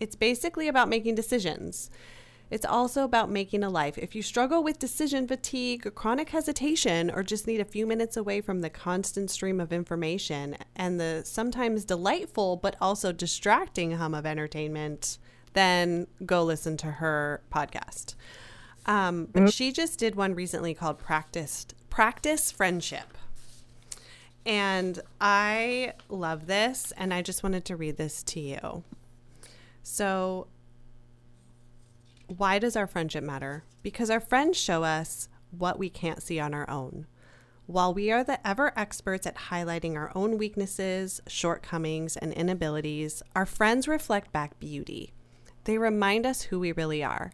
it's 0.00 0.16
basically 0.16 0.68
about 0.68 0.88
making 0.88 1.14
decisions. 1.14 1.90
It's 2.50 2.64
also 2.64 3.04
about 3.04 3.30
making 3.30 3.62
a 3.62 3.68
life. 3.68 3.98
If 3.98 4.14
you 4.14 4.22
struggle 4.22 4.62
with 4.62 4.78
decision 4.78 5.28
fatigue, 5.28 5.94
chronic 5.94 6.30
hesitation, 6.30 7.10
or 7.10 7.22
just 7.22 7.46
need 7.46 7.60
a 7.60 7.64
few 7.64 7.86
minutes 7.86 8.16
away 8.16 8.40
from 8.40 8.60
the 8.60 8.70
constant 8.70 9.30
stream 9.30 9.60
of 9.60 9.72
information 9.72 10.56
and 10.74 10.98
the 10.98 11.22
sometimes 11.26 11.84
delightful 11.84 12.56
but 12.56 12.76
also 12.80 13.12
distracting 13.12 13.92
hum 13.92 14.14
of 14.14 14.24
entertainment, 14.24 15.18
then 15.52 16.06
go 16.24 16.42
listen 16.42 16.76
to 16.78 16.86
her 16.86 17.42
podcast. 17.52 18.14
Um, 18.86 19.26
but 19.26 19.40
mm-hmm. 19.40 19.50
she 19.50 19.70
just 19.70 19.98
did 19.98 20.14
one 20.14 20.34
recently 20.34 20.72
called 20.72 20.98
"Practiced 20.98 21.74
Practice 21.90 22.50
Friendship," 22.50 23.18
and 24.46 25.00
I 25.20 25.92
love 26.08 26.46
this, 26.46 26.94
and 26.96 27.12
I 27.12 27.20
just 27.20 27.42
wanted 27.42 27.66
to 27.66 27.76
read 27.76 27.98
this 27.98 28.22
to 28.22 28.40
you. 28.40 28.84
So, 29.90 30.48
why 32.26 32.58
does 32.58 32.76
our 32.76 32.86
friendship 32.86 33.24
matter? 33.24 33.64
Because 33.82 34.10
our 34.10 34.20
friends 34.20 34.58
show 34.58 34.84
us 34.84 35.30
what 35.50 35.78
we 35.78 35.88
can't 35.88 36.22
see 36.22 36.38
on 36.38 36.52
our 36.52 36.68
own. 36.68 37.06
While 37.64 37.94
we 37.94 38.10
are 38.10 38.22
the 38.22 38.46
ever 38.46 38.78
experts 38.78 39.26
at 39.26 39.48
highlighting 39.50 39.96
our 39.96 40.12
own 40.14 40.36
weaknesses, 40.36 41.22
shortcomings, 41.26 42.18
and 42.18 42.34
inabilities, 42.34 43.22
our 43.34 43.46
friends 43.46 43.88
reflect 43.88 44.30
back 44.30 44.60
beauty. 44.60 45.14
They 45.64 45.78
remind 45.78 46.26
us 46.26 46.42
who 46.42 46.60
we 46.60 46.72
really 46.72 47.02
are. 47.02 47.32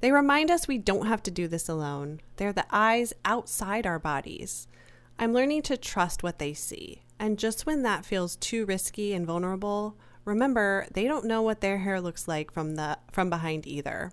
They 0.00 0.12
remind 0.12 0.50
us 0.50 0.68
we 0.68 0.76
don't 0.76 1.06
have 1.06 1.22
to 1.22 1.30
do 1.30 1.48
this 1.48 1.70
alone. 1.70 2.20
They're 2.36 2.52
the 2.52 2.66
eyes 2.70 3.14
outside 3.24 3.86
our 3.86 3.98
bodies. 3.98 4.68
I'm 5.18 5.32
learning 5.32 5.62
to 5.62 5.78
trust 5.78 6.22
what 6.22 6.38
they 6.38 6.52
see. 6.52 7.00
And 7.18 7.38
just 7.38 7.64
when 7.64 7.82
that 7.82 8.04
feels 8.04 8.36
too 8.36 8.66
risky 8.66 9.14
and 9.14 9.26
vulnerable, 9.26 9.96
remember 10.24 10.86
they 10.92 11.04
don't 11.06 11.24
know 11.24 11.42
what 11.42 11.60
their 11.60 11.78
hair 11.78 12.00
looks 12.00 12.26
like 12.28 12.52
from 12.52 12.76
the 12.76 12.98
from 13.10 13.30
behind 13.30 13.66
either. 13.66 14.12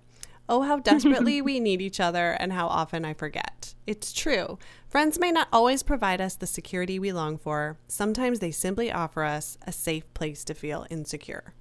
Oh, 0.50 0.62
how 0.64 0.80
desperately 0.80 1.42
we 1.42 1.60
need 1.62 1.82
each 1.82 2.00
other 2.00 2.32
and 2.32 2.52
how 2.52 2.68
often 2.68 3.06
I 3.06 3.14
forget. 3.14 3.74
It's 3.88 4.12
true. 4.12 4.58
Friends 4.88 5.18
may 5.20 5.32
not 5.32 5.48
always 5.54 5.84
provide 5.84 6.20
us 6.20 6.36
the 6.36 6.48
security 6.48 7.00
we 7.00 7.14
long 7.14 7.38
for. 7.38 7.78
Sometimes 7.88 8.40
they 8.40 8.52
simply 8.52 8.92
offer 8.92 9.24
us 9.24 9.58
a 9.66 9.72
safe 9.72 10.14
place 10.14 10.44
to 10.46 10.54
feel 10.54 10.86
insecure. 10.90 11.54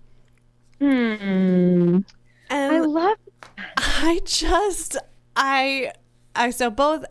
Hmm. 0.81 2.01
And 2.49 2.73
I 2.73 2.81
love 2.81 3.17
I 3.77 4.21
just 4.25 4.97
I 5.37 5.93
I 6.35 6.51
so 6.51 6.71
both 6.71 7.05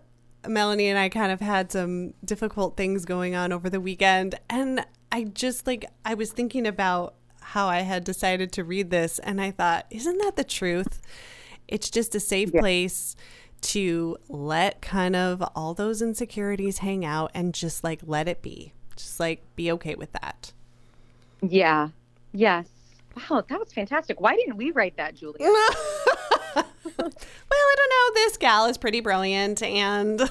Melanie 0.48 0.88
and 0.88 1.00
I 1.00 1.10
kind 1.10 1.32
of 1.32 1.40
had 1.40 1.72
some 1.72 2.14
difficult 2.26 2.78
things 2.78 3.06
going 3.06 3.36
on 3.36 3.52
over 3.52 3.70
the 3.70 3.80
weekend 3.80 4.36
and 4.50 4.86
I 5.12 5.24
just 5.24 5.66
like 5.66 5.86
I 6.04 6.14
was 6.14 6.32
thinking 6.32 6.68
about 6.68 7.16
how 7.50 7.68
I 7.68 7.80
had 7.80 8.04
decided 8.04 8.52
to 8.54 8.64
read 8.64 8.92
this 8.92 9.18
and 9.18 9.42
I 9.42 9.50
thought 9.50 9.88
isn't 9.90 10.20
that 10.20 10.36
the 10.36 10.44
truth? 10.44 11.02
It's 11.68 11.90
just 11.90 12.14
a 12.14 12.20
safe 12.20 12.52
yeah. 12.54 12.62
place 12.62 13.16
to 13.62 14.18
let 14.28 14.82
kind 14.82 15.16
of 15.16 15.44
all 15.56 15.74
those 15.74 16.02
insecurities 16.02 16.80
hang 16.80 17.04
out 17.04 17.32
and 17.34 17.54
just 17.54 17.84
like 17.84 18.02
let 18.06 18.28
it 18.28 18.44
be. 18.44 18.74
Just 18.96 19.20
like 19.20 19.42
be 19.56 19.72
okay 19.72 19.96
with 19.96 20.12
that. 20.14 20.54
Yeah. 21.42 21.90
Yes. 22.34 22.68
Wow, 23.16 23.44
that 23.48 23.60
was 23.60 23.74
fantastic. 23.74 24.22
Why 24.22 24.36
didn't 24.36 24.58
we 24.58 24.70
write 24.70 24.98
that, 24.98 25.16
Julia? 25.16 25.38
well, 25.40 25.56
I 26.56 26.66
don't 26.96 27.90
know. 27.90 28.14
This 28.14 28.38
gal 28.38 28.68
is 28.68 28.78
pretty 28.78 29.00
brilliant 29.00 29.64
and 29.64 30.22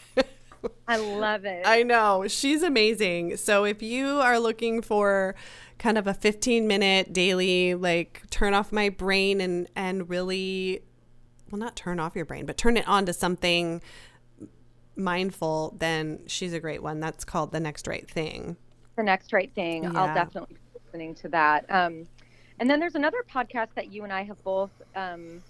I 0.88 0.96
love 0.96 1.44
it. 1.44 1.66
I 1.66 1.82
know. 1.82 2.26
She's 2.26 2.62
amazing. 2.62 3.36
So 3.36 3.64
if 3.64 3.82
you 3.82 4.06
are 4.20 4.38
looking 4.38 4.80
for 4.80 5.34
kind 5.78 5.96
of 5.96 6.06
a 6.06 6.14
15 6.14 6.66
minute 6.66 7.12
daily 7.12 7.74
like 7.74 8.22
turn 8.30 8.52
off 8.52 8.72
my 8.72 8.88
brain 8.88 9.40
and 9.40 9.68
and 9.76 10.10
really 10.10 10.80
well 11.50 11.58
not 11.58 11.76
turn 11.76 12.00
off 12.00 12.14
your 12.14 12.24
brain, 12.24 12.46
but 12.46 12.56
turn 12.56 12.76
it 12.76 12.86
on 12.86 13.06
to 13.06 13.12
something 13.12 13.80
mindful, 14.96 15.74
then 15.78 16.20
she's 16.26 16.52
a 16.52 16.60
great 16.60 16.82
one. 16.82 17.00
That's 17.00 17.24
called 17.24 17.52
The 17.52 17.60
Next 17.60 17.86
Right 17.86 18.08
Thing. 18.08 18.56
The 18.96 19.02
Next 19.02 19.32
Right 19.32 19.52
Thing. 19.54 19.84
Yeah. 19.84 19.92
I'll 19.94 20.14
definitely 20.14 20.56
be 20.56 20.80
listening 20.84 21.14
to 21.16 21.28
that. 21.28 21.64
Um, 21.70 22.06
and 22.60 22.68
then 22.68 22.80
there's 22.80 22.96
another 22.96 23.24
podcast 23.32 23.68
that 23.76 23.92
you 23.92 24.04
and 24.04 24.12
I 24.12 24.24
have 24.24 24.42
both 24.42 24.72
um, 24.96 25.42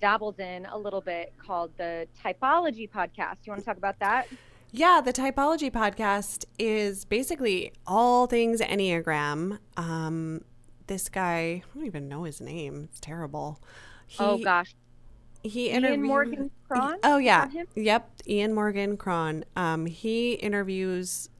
dabbled 0.00 0.38
in 0.38 0.66
a 0.66 0.76
little 0.76 1.00
bit 1.00 1.32
called 1.38 1.70
the 1.78 2.06
Typology 2.22 2.88
Podcast. 2.88 3.36
You 3.44 3.52
want 3.52 3.60
to 3.60 3.64
talk 3.64 3.78
about 3.78 3.98
that? 4.00 4.28
Yeah, 4.72 5.00
the 5.04 5.12
Typology 5.12 5.70
Podcast 5.70 6.44
is 6.58 7.04
basically 7.04 7.72
all 7.86 8.26
things 8.26 8.60
Enneagram. 8.60 9.58
Um, 9.76 10.42
this 10.86 11.08
guy, 11.08 11.62
I 11.64 11.74
don't 11.74 11.86
even 11.86 12.08
know 12.08 12.22
his 12.22 12.40
name. 12.40 12.88
It's 12.90 13.00
terrible. 13.00 13.60
He, 14.06 14.18
oh 14.22 14.38
gosh. 14.38 14.74
He 15.42 15.70
interviewed 15.70 16.00
Ian 16.00 16.06
Morgan 16.06 16.50
Cron. 16.68 16.98
Oh 17.02 17.18
yeah. 17.18 17.48
Yep. 17.74 18.10
Ian 18.28 18.54
Morgan 18.54 18.96
Cron. 18.96 19.44
Um, 19.56 19.86
he 19.86 20.34
interviews 20.34 21.30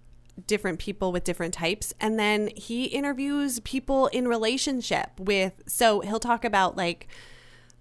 different 0.47 0.79
people 0.79 1.13
with 1.13 1.23
different 1.23 1.53
types 1.53 1.93
and 2.01 2.19
then 2.19 2.49
he 2.57 2.87
interviews 2.87 3.61
people 3.61 4.07
in 4.07 4.27
relationship 4.27 5.11
with 5.19 5.63
so 5.67 6.01
he'll 6.01 6.19
talk 6.19 6.47
about 6.47 6.79
like 6.79 7.09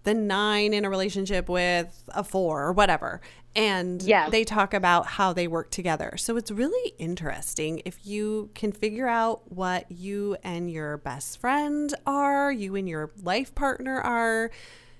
the 0.03 0.13
nine 0.13 0.73
in 0.73 0.83
a 0.83 0.89
relationship 0.89 1.47
with 1.47 2.03
a 2.09 2.21
four 2.21 2.63
or 2.63 2.73
whatever 2.73 3.21
and 3.55 4.01
yes. 4.03 4.29
they 4.31 4.43
talk 4.43 4.73
about 4.73 5.05
how 5.05 5.33
they 5.33 5.47
work 5.47 5.71
together 5.71 6.15
so 6.17 6.37
it's 6.37 6.51
really 6.51 6.93
interesting 6.97 7.81
if 7.85 8.05
you 8.05 8.49
can 8.53 8.71
figure 8.71 9.07
out 9.07 9.51
what 9.51 9.91
you 9.91 10.37
and 10.43 10.71
your 10.71 10.97
best 10.97 11.39
friend 11.39 11.93
are 12.05 12.51
you 12.51 12.75
and 12.75 12.87
your 12.87 13.11
life 13.23 13.53
partner 13.55 13.99
are 13.99 14.51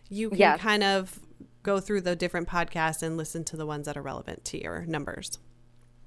you 0.10 0.30
can 0.30 0.40
yes. 0.40 0.60
kind 0.60 0.84
of 0.84 1.20
go 1.62 1.80
through 1.80 2.02
the 2.02 2.16
different 2.16 2.48
podcasts 2.48 3.04
and 3.04 3.18
listen 3.18 3.44
to 3.44 3.56
the 3.56 3.66
ones 3.66 3.86
that 3.86 3.96
are 3.96 4.02
relevant 4.02 4.44
to 4.44 4.62
your 4.62 4.86
numbers 4.86 5.38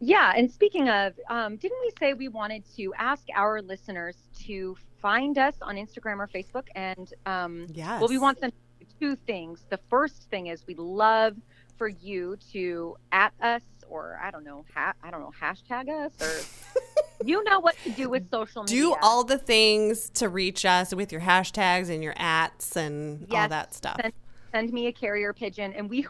yeah, 0.04 0.32
and 0.36 0.50
speaking 0.50 0.88
of, 0.88 1.14
um, 1.30 1.54
didn't 1.58 1.78
we 1.80 1.92
say 2.00 2.12
we 2.12 2.26
wanted 2.26 2.64
to 2.74 2.92
ask 2.98 3.22
our 3.36 3.62
listeners 3.62 4.16
to 4.46 4.76
find 5.00 5.38
us 5.38 5.54
on 5.62 5.76
Instagram 5.76 6.18
or 6.18 6.26
Facebook? 6.26 6.66
And 6.74 7.14
um, 7.24 7.68
yes. 7.72 8.00
well, 8.00 8.08
we 8.08 8.18
want 8.18 8.40
them 8.40 8.50
to 8.50 8.84
do 8.84 8.90
two 9.00 9.16
things. 9.26 9.64
The 9.70 9.78
first 9.88 10.28
thing 10.28 10.48
is 10.48 10.66
we'd 10.66 10.80
love 10.80 11.36
for 11.82 11.88
you 11.88 12.36
to 12.52 12.96
at 13.10 13.32
us 13.40 13.62
or 13.88 14.16
I 14.22 14.30
don't 14.30 14.44
know, 14.44 14.64
ha- 14.72 14.92
I 15.02 15.10
don't 15.10 15.18
know, 15.18 15.32
hashtag 15.42 15.88
us 15.88 16.12
or 16.22 17.24
you 17.26 17.42
know 17.42 17.58
what 17.58 17.74
to 17.82 17.90
do 17.90 18.08
with 18.08 18.30
social 18.30 18.62
media. 18.62 18.82
Do 18.82 18.96
all 19.02 19.24
the 19.24 19.36
things 19.36 20.08
to 20.10 20.28
reach 20.28 20.64
us 20.64 20.94
with 20.94 21.10
your 21.10 21.22
hashtags 21.22 21.90
and 21.90 22.00
your 22.00 22.14
ats 22.16 22.76
and 22.76 23.26
yes, 23.28 23.42
all 23.42 23.48
that 23.48 23.74
stuff. 23.74 23.98
Send, 24.00 24.12
send 24.52 24.72
me 24.72 24.86
a 24.86 24.92
carrier 24.92 25.32
pigeon, 25.32 25.72
and 25.72 25.90
we 25.90 26.06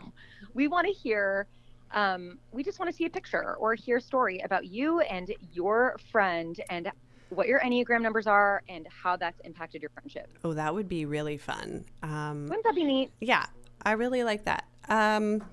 we 0.52 0.68
want 0.68 0.86
to 0.88 0.92
hear 0.92 1.46
um, 1.92 2.38
we 2.52 2.62
just 2.62 2.78
want 2.78 2.90
to 2.90 2.94
see 2.94 3.06
a 3.06 3.10
picture 3.10 3.54
or 3.54 3.74
hear 3.74 3.96
a 3.96 4.00
story 4.02 4.40
about 4.40 4.66
you 4.66 5.00
and 5.00 5.32
your 5.54 5.96
friend 6.10 6.60
and 6.68 6.92
what 7.30 7.48
your 7.48 7.60
Enneagram 7.60 8.02
numbers 8.02 8.26
are 8.26 8.62
and 8.68 8.86
how 8.90 9.16
that's 9.16 9.40
impacted 9.40 9.80
your 9.80 9.90
friendship. 9.94 10.28
Oh, 10.44 10.52
that 10.52 10.74
would 10.74 10.86
be 10.86 11.06
really 11.06 11.38
fun. 11.38 11.86
Um, 12.02 12.42
Wouldn't 12.42 12.64
that 12.64 12.74
be 12.74 12.84
neat? 12.84 13.10
Yeah, 13.22 13.46
I 13.82 13.92
really 13.92 14.24
like 14.24 14.44
that. 14.44 14.66
Um, 14.88 15.44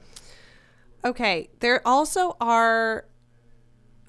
okay, 1.03 1.49
there 1.59 1.85
also 1.87 2.35
are 2.39 3.05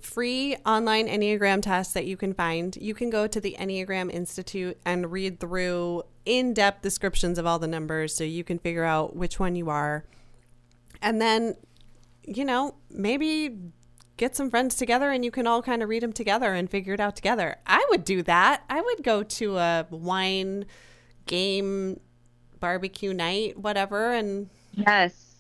free 0.01 0.57
online 0.65 1.09
Enneagram 1.09 1.63
tests 1.63 1.93
that 1.95 2.07
you 2.07 2.17
can 2.17 2.33
find. 2.33 2.77
You 2.77 2.95
can 2.95 3.11
go 3.11 3.27
to 3.27 3.41
the 3.41 3.57
Enneagram 3.59 4.11
Institute 4.11 4.79
and 4.85 5.13
read 5.13 5.41
through 5.41 6.05
in 6.25 6.55
depth 6.55 6.83
descriptions 6.83 7.39
of 7.39 7.47
all 7.47 7.59
the 7.59 7.69
numbers 7.69 8.15
so 8.15 8.25
you 8.25 8.45
can 8.45 8.59
figure 8.59 8.85
out 8.85 9.15
which 9.15 9.39
one 9.39 9.55
you 9.57 9.69
are. 9.69 10.05
And 11.03 11.21
then 11.21 11.57
you 12.31 12.45
know, 12.45 12.75
maybe 12.91 13.57
get 14.17 14.37
some 14.37 14.51
friends 14.51 14.77
together 14.77 15.11
and 15.11 15.25
you 15.25 15.31
can 15.31 15.47
all 15.47 15.63
kind 15.63 15.83
of 15.83 15.89
read 15.89 16.03
them 16.03 16.13
together 16.13 16.53
and 16.53 16.71
figure 16.71 16.95
it 16.95 17.01
out 17.01 17.17
together. 17.17 17.57
I 17.67 17.85
would 17.91 18.05
do 18.05 18.23
that. 18.23 18.63
I 18.69 18.81
would 18.81 19.03
go 19.03 19.23
to 19.23 19.57
a 19.57 19.87
wine 19.91 20.67
game 21.27 22.01
barbecue 22.61 23.13
night, 23.13 23.59
whatever, 23.59 24.13
and 24.13 24.49
yes, 24.75 25.37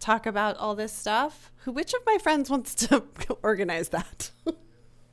talk 0.00 0.26
about 0.26 0.56
all 0.56 0.74
this 0.74 0.92
stuff. 0.92 1.52
Who 1.64 1.72
which 1.72 1.94
of 1.94 2.00
my 2.06 2.18
friends 2.18 2.50
wants 2.50 2.74
to 2.76 3.04
organize 3.42 3.90
that? 3.90 4.30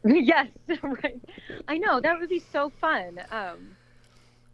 yes, 0.03 0.47
right. 0.81 1.21
I 1.67 1.77
know 1.77 1.99
that 1.99 2.19
would 2.19 2.29
be 2.29 2.43
so 2.51 2.71
fun. 2.81 3.19
Um 3.31 3.75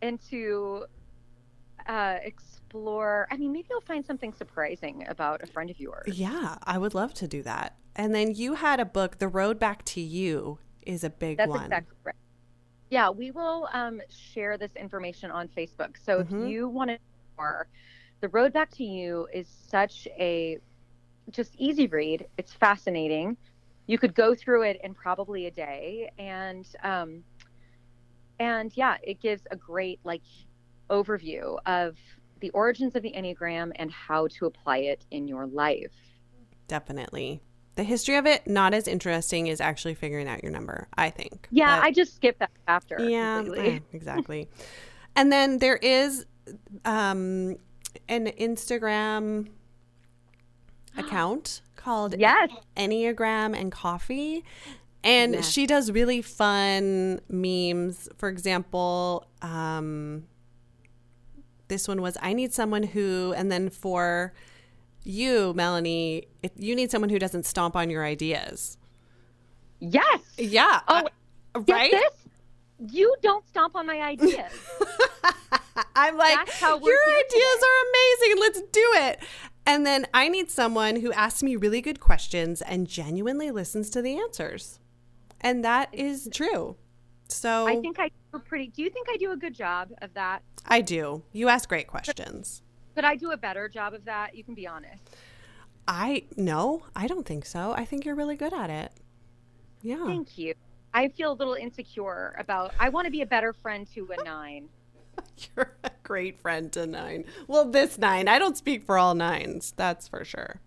and 0.01 0.19
to 0.29 0.85
uh 1.87 2.17
explore. 2.23 3.27
I 3.31 3.37
mean, 3.37 3.53
maybe 3.53 3.67
you'll 3.69 3.81
find 3.81 4.05
something 4.05 4.33
surprising 4.33 5.05
about 5.07 5.41
a 5.41 5.47
friend 5.47 5.69
of 5.69 5.79
yours. 5.79 6.17
Yeah, 6.17 6.57
I 6.63 6.77
would 6.77 6.93
love 6.93 7.13
to 7.15 7.27
do 7.27 7.41
that. 7.43 7.77
And 7.95 8.13
then 8.13 8.35
you 8.35 8.55
had 8.55 8.81
a 8.81 8.85
book, 8.85 9.19
The 9.19 9.29
Road 9.29 9.57
Back 9.57 9.85
to 9.85 10.01
You 10.01 10.59
is 10.81 11.03
a 11.03 11.09
big 11.09 11.37
That's 11.37 11.49
one. 11.49 11.63
Exactly 11.63 11.95
right. 12.03 12.15
Yeah, 12.89 13.09
we 13.09 13.31
will 13.31 13.67
um, 13.73 14.01
share 14.09 14.57
this 14.57 14.75
information 14.75 15.31
on 15.31 15.47
Facebook. 15.47 15.95
So 16.03 16.19
mm-hmm. 16.19 16.43
if 16.43 16.49
you 16.49 16.67
want 16.67 16.91
to 16.91 16.97
more, 17.37 17.67
The 18.21 18.29
Road 18.29 18.53
Back 18.53 18.71
to 18.75 18.83
You 18.83 19.27
is 19.33 19.47
such 19.69 20.07
a 20.17 20.59
just 21.31 21.55
easy 21.57 21.87
read. 21.87 22.27
It's 22.37 22.53
fascinating. 22.53 23.37
You 23.87 23.97
could 23.97 24.15
go 24.15 24.35
through 24.35 24.63
it 24.63 24.79
in 24.83 24.93
probably 24.93 25.45
a 25.45 25.51
day, 25.51 26.11
and 26.17 26.67
um, 26.83 27.23
and 28.39 28.71
yeah, 28.75 28.97
it 29.03 29.21
gives 29.21 29.43
a 29.51 29.55
great 29.55 29.99
like 30.03 30.23
overview 30.89 31.57
of 31.65 31.97
the 32.39 32.49
origins 32.51 32.95
of 32.95 33.03
the 33.03 33.11
Enneagram 33.11 33.71
and 33.75 33.91
how 33.91 34.27
to 34.27 34.45
apply 34.45 34.77
it 34.77 35.05
in 35.11 35.27
your 35.27 35.45
life. 35.47 35.93
Definitely. 36.67 37.41
The 37.75 37.83
history 37.83 38.15
of 38.15 38.25
it, 38.25 38.47
not 38.47 38.73
as 38.73 38.87
interesting 38.87 39.49
as 39.49 39.59
actually 39.59 39.95
figuring 39.95 40.27
out 40.29 40.41
your 40.43 40.51
number, 40.51 40.87
I 40.97 41.09
think. 41.09 41.47
Yeah, 41.51 41.77
But- 41.79 41.85
I 41.85 41.91
just 41.91 42.15
skipped 42.15 42.39
that 42.39 42.51
chapter. 42.65 42.97
yeah, 43.09 43.37
completely. 43.43 43.69
eh, 43.75 43.79
exactly. 43.93 44.47
and 45.15 45.31
then 45.31 45.57
there 45.59 45.75
is 45.77 46.25
um, 46.85 47.57
an 48.07 48.27
Instagram 48.39 49.47
account 50.97 51.61
called 51.75 52.15
Yes. 52.17 52.49
Enneagram 52.77 53.57
and 53.59 53.71
Coffee. 53.71 54.43
And 55.03 55.33
Yes. 55.35 55.49
she 55.51 55.67
does 55.67 55.91
really 55.91 56.21
fun 56.21 57.19
memes. 57.29 58.09
For 58.17 58.27
example, 58.29 59.27
um, 59.41 60.25
this 61.67 61.87
one 61.87 62.01
was 62.01 62.17
I 62.21 62.33
need 62.33 62.53
someone 62.53 62.83
who, 62.83 63.33
and 63.37 63.51
then 63.51 63.69
for 63.69 64.33
you, 65.05 65.53
Melanie, 65.53 66.27
if 66.43 66.51
you 66.57 66.75
need 66.75 66.91
someone 66.91 67.09
who 67.09 67.19
doesn't 67.19 67.45
stomp 67.45 67.75
on 67.75 67.89
your 67.89 68.05
ideas. 68.05 68.77
Yes. 69.79 70.21
Yeah. 70.37 70.81
Oh, 70.87 70.95
uh, 70.95 71.09
I- 71.55 71.71
right? 71.71 71.91
this? 71.91 72.13
You 72.91 73.15
don't 73.21 73.47
stomp 73.47 73.75
on 73.75 73.87
my 73.87 74.01
ideas. 74.01 74.51
I'm 75.95 76.17
like, 76.17 76.37
your 76.61 76.69
ideas 76.77 77.63
are 77.63 77.79
amazing. 77.89 78.39
Let's 78.39 78.61
do 78.71 78.91
it. 78.95 79.23
And 79.65 79.85
then 79.85 80.05
I 80.13 80.27
need 80.27 80.51
someone 80.51 80.97
who 80.97 81.11
asks 81.13 81.41
me 81.41 81.55
really 81.55 81.81
good 81.81 81.99
questions 81.99 82.61
and 82.61 82.87
genuinely 82.87 83.49
listens 83.51 83.89
to 83.91 84.01
the 84.01 84.17
answers. 84.17 84.79
And 85.41 85.63
that 85.63 85.93
is 85.93 86.29
true. 86.33 86.75
So 87.29 87.67
I 87.67 87.77
think 87.77 87.99
I 87.99 88.09
do 88.31 88.39
pretty. 88.39 88.67
Do 88.67 88.83
you 88.83 88.89
think 88.89 89.07
I 89.09 89.17
do 89.17 89.31
a 89.31 89.37
good 89.37 89.55
job 89.55 89.89
of 90.01 90.13
that? 90.13 90.43
I 90.65 90.81
do. 90.81 91.23
You 91.31 91.49
ask 91.49 91.67
great 91.67 91.87
questions. 91.87 92.61
Could 92.95 93.03
I 93.03 93.15
do 93.15 93.31
a 93.31 93.37
better 93.37 93.67
job 93.67 93.93
of 93.93 94.05
that? 94.05 94.35
You 94.35 94.43
can 94.43 94.55
be 94.55 94.65
honest. 94.65 95.03
I 95.87 96.23
no, 96.35 96.83
I 96.95 97.07
don't 97.07 97.25
think 97.25 97.45
so. 97.45 97.73
I 97.73 97.85
think 97.85 98.05
you're 98.05 98.15
really 98.15 98.37
good 98.37 98.53
at 98.53 98.69
it. 98.69 98.91
Yeah. 99.81 100.05
Thank 100.05 100.37
you. 100.37 100.55
I 100.93 101.09
feel 101.09 101.33
a 101.33 101.35
little 101.35 101.55
insecure 101.55 102.33
about. 102.39 102.73
I 102.79 102.89
want 102.89 103.05
to 103.05 103.11
be 103.11 103.21
a 103.21 103.25
better 103.25 103.53
friend 103.53 103.85
to 103.93 104.09
a 104.17 104.23
nine. 104.23 104.69
You're 105.55 105.75
a 105.83 105.91
great 106.03 106.39
friend 106.41 106.71
to 106.73 106.87
nine. 106.87 107.25
Well, 107.47 107.65
this 107.69 107.97
nine. 107.97 108.27
I 108.27 108.39
don't 108.39 108.57
speak 108.57 108.85
for 108.85 108.97
all 108.97 109.13
nines. 109.15 109.73
That's 109.75 110.07
for 110.07 110.25
sure. 110.25 110.61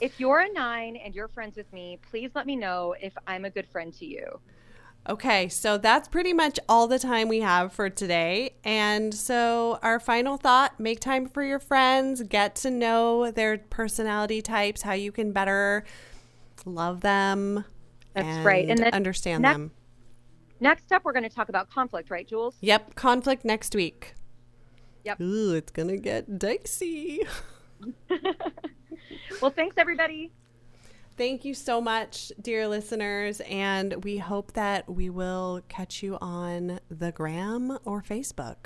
If 0.00 0.18
you're 0.18 0.40
a 0.40 0.52
nine 0.52 0.96
and 0.96 1.14
you're 1.14 1.28
friends 1.28 1.56
with 1.56 1.72
me, 1.72 2.00
please 2.10 2.30
let 2.34 2.46
me 2.46 2.56
know 2.56 2.96
if 3.00 3.12
I'm 3.26 3.44
a 3.44 3.50
good 3.50 3.68
friend 3.68 3.92
to 3.94 4.06
you. 4.06 4.40
Okay, 5.08 5.48
so 5.48 5.78
that's 5.78 6.06
pretty 6.06 6.32
much 6.32 6.60
all 6.68 6.86
the 6.86 6.98
time 6.98 7.28
we 7.28 7.40
have 7.40 7.72
for 7.72 7.90
today. 7.90 8.54
And 8.62 9.12
so, 9.12 9.80
our 9.82 9.98
final 9.98 10.36
thought 10.36 10.78
make 10.78 11.00
time 11.00 11.26
for 11.28 11.42
your 11.42 11.58
friends, 11.58 12.22
get 12.22 12.54
to 12.56 12.70
know 12.70 13.32
their 13.32 13.58
personality 13.58 14.40
types, 14.42 14.82
how 14.82 14.92
you 14.92 15.10
can 15.10 15.32
better 15.32 15.84
love 16.64 17.00
them. 17.00 17.64
That's 18.14 18.44
right. 18.44 18.68
And 18.68 18.78
then 18.78 18.92
understand 18.92 19.42
next- 19.42 19.54
them. 19.54 19.72
Next 20.60 20.92
up, 20.92 21.04
we're 21.04 21.12
going 21.12 21.24
to 21.24 21.34
talk 21.34 21.48
about 21.48 21.68
conflict, 21.70 22.08
right, 22.08 22.28
Jules? 22.28 22.56
Yep, 22.60 22.94
conflict 22.94 23.44
next 23.44 23.74
week. 23.74 24.14
Yep. 25.02 25.20
Ooh, 25.20 25.54
it's 25.54 25.72
going 25.72 25.88
to 25.88 25.96
get 25.96 26.38
dicey. 26.38 27.22
Well, 29.40 29.50
thanks 29.50 29.74
everybody. 29.76 30.30
Thank 31.16 31.44
you 31.44 31.54
so 31.54 31.80
much, 31.80 32.32
dear 32.40 32.66
listeners. 32.66 33.40
And 33.42 34.02
we 34.02 34.18
hope 34.18 34.52
that 34.54 34.88
we 34.88 35.10
will 35.10 35.60
catch 35.68 36.02
you 36.02 36.16
on 36.20 36.80
the 36.90 37.12
gram 37.12 37.78
or 37.84 38.02
Facebook 38.02 38.56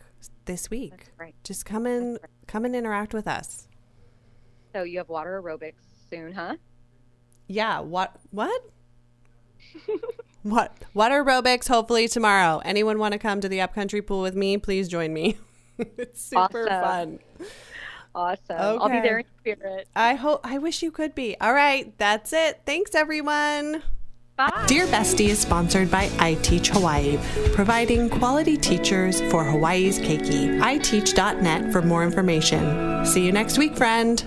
this 0.44 0.70
week. 0.70 1.06
Just 1.42 1.66
come 1.66 1.86
and 1.86 2.18
come 2.46 2.64
and 2.64 2.74
interact 2.76 3.12
with 3.12 3.26
us. 3.26 3.68
So 4.72 4.84
you 4.84 4.98
have 4.98 5.08
water 5.08 5.42
aerobics 5.42 5.82
soon, 6.08 6.32
huh? 6.32 6.56
Yeah. 7.48 7.80
What? 7.80 8.16
What? 8.30 8.62
what? 10.42 10.76
Water 10.94 11.24
aerobics. 11.24 11.68
Hopefully 11.68 12.06
tomorrow. 12.08 12.62
Anyone 12.64 12.98
want 12.98 13.12
to 13.12 13.18
come 13.18 13.40
to 13.40 13.48
the 13.48 13.60
upcountry 13.60 14.02
pool 14.02 14.22
with 14.22 14.36
me? 14.36 14.56
Please 14.56 14.88
join 14.88 15.12
me. 15.12 15.36
it's 15.78 16.22
super 16.22 16.68
Awesome. 16.70 17.18
fun. 17.38 17.48
Awesome. 18.16 18.56
I'll 18.58 18.88
be 18.88 19.00
there 19.00 19.18
in 19.18 19.26
spirit. 19.40 19.88
I 19.94 20.14
hope. 20.14 20.40
I 20.42 20.56
wish 20.56 20.82
you 20.82 20.90
could 20.90 21.14
be. 21.14 21.36
All 21.38 21.52
right. 21.52 21.92
That's 21.98 22.32
it. 22.32 22.62
Thanks, 22.64 22.94
everyone. 22.94 23.82
Bye. 24.36 24.64
Dear 24.66 24.86
Bestie 24.86 25.28
is 25.28 25.38
sponsored 25.38 25.90
by 25.90 26.10
I 26.18 26.34
Teach 26.42 26.68
Hawaii, 26.68 27.18
providing 27.54 28.10
quality 28.10 28.56
teachers 28.56 29.20
for 29.30 29.44
Hawaii's 29.44 29.98
keiki. 29.98 30.58
iteach.net 30.60 31.72
for 31.72 31.82
more 31.82 32.02
information. 32.02 33.04
See 33.06 33.24
you 33.24 33.32
next 33.32 33.56
week, 33.58 33.76
friend. 33.76 34.22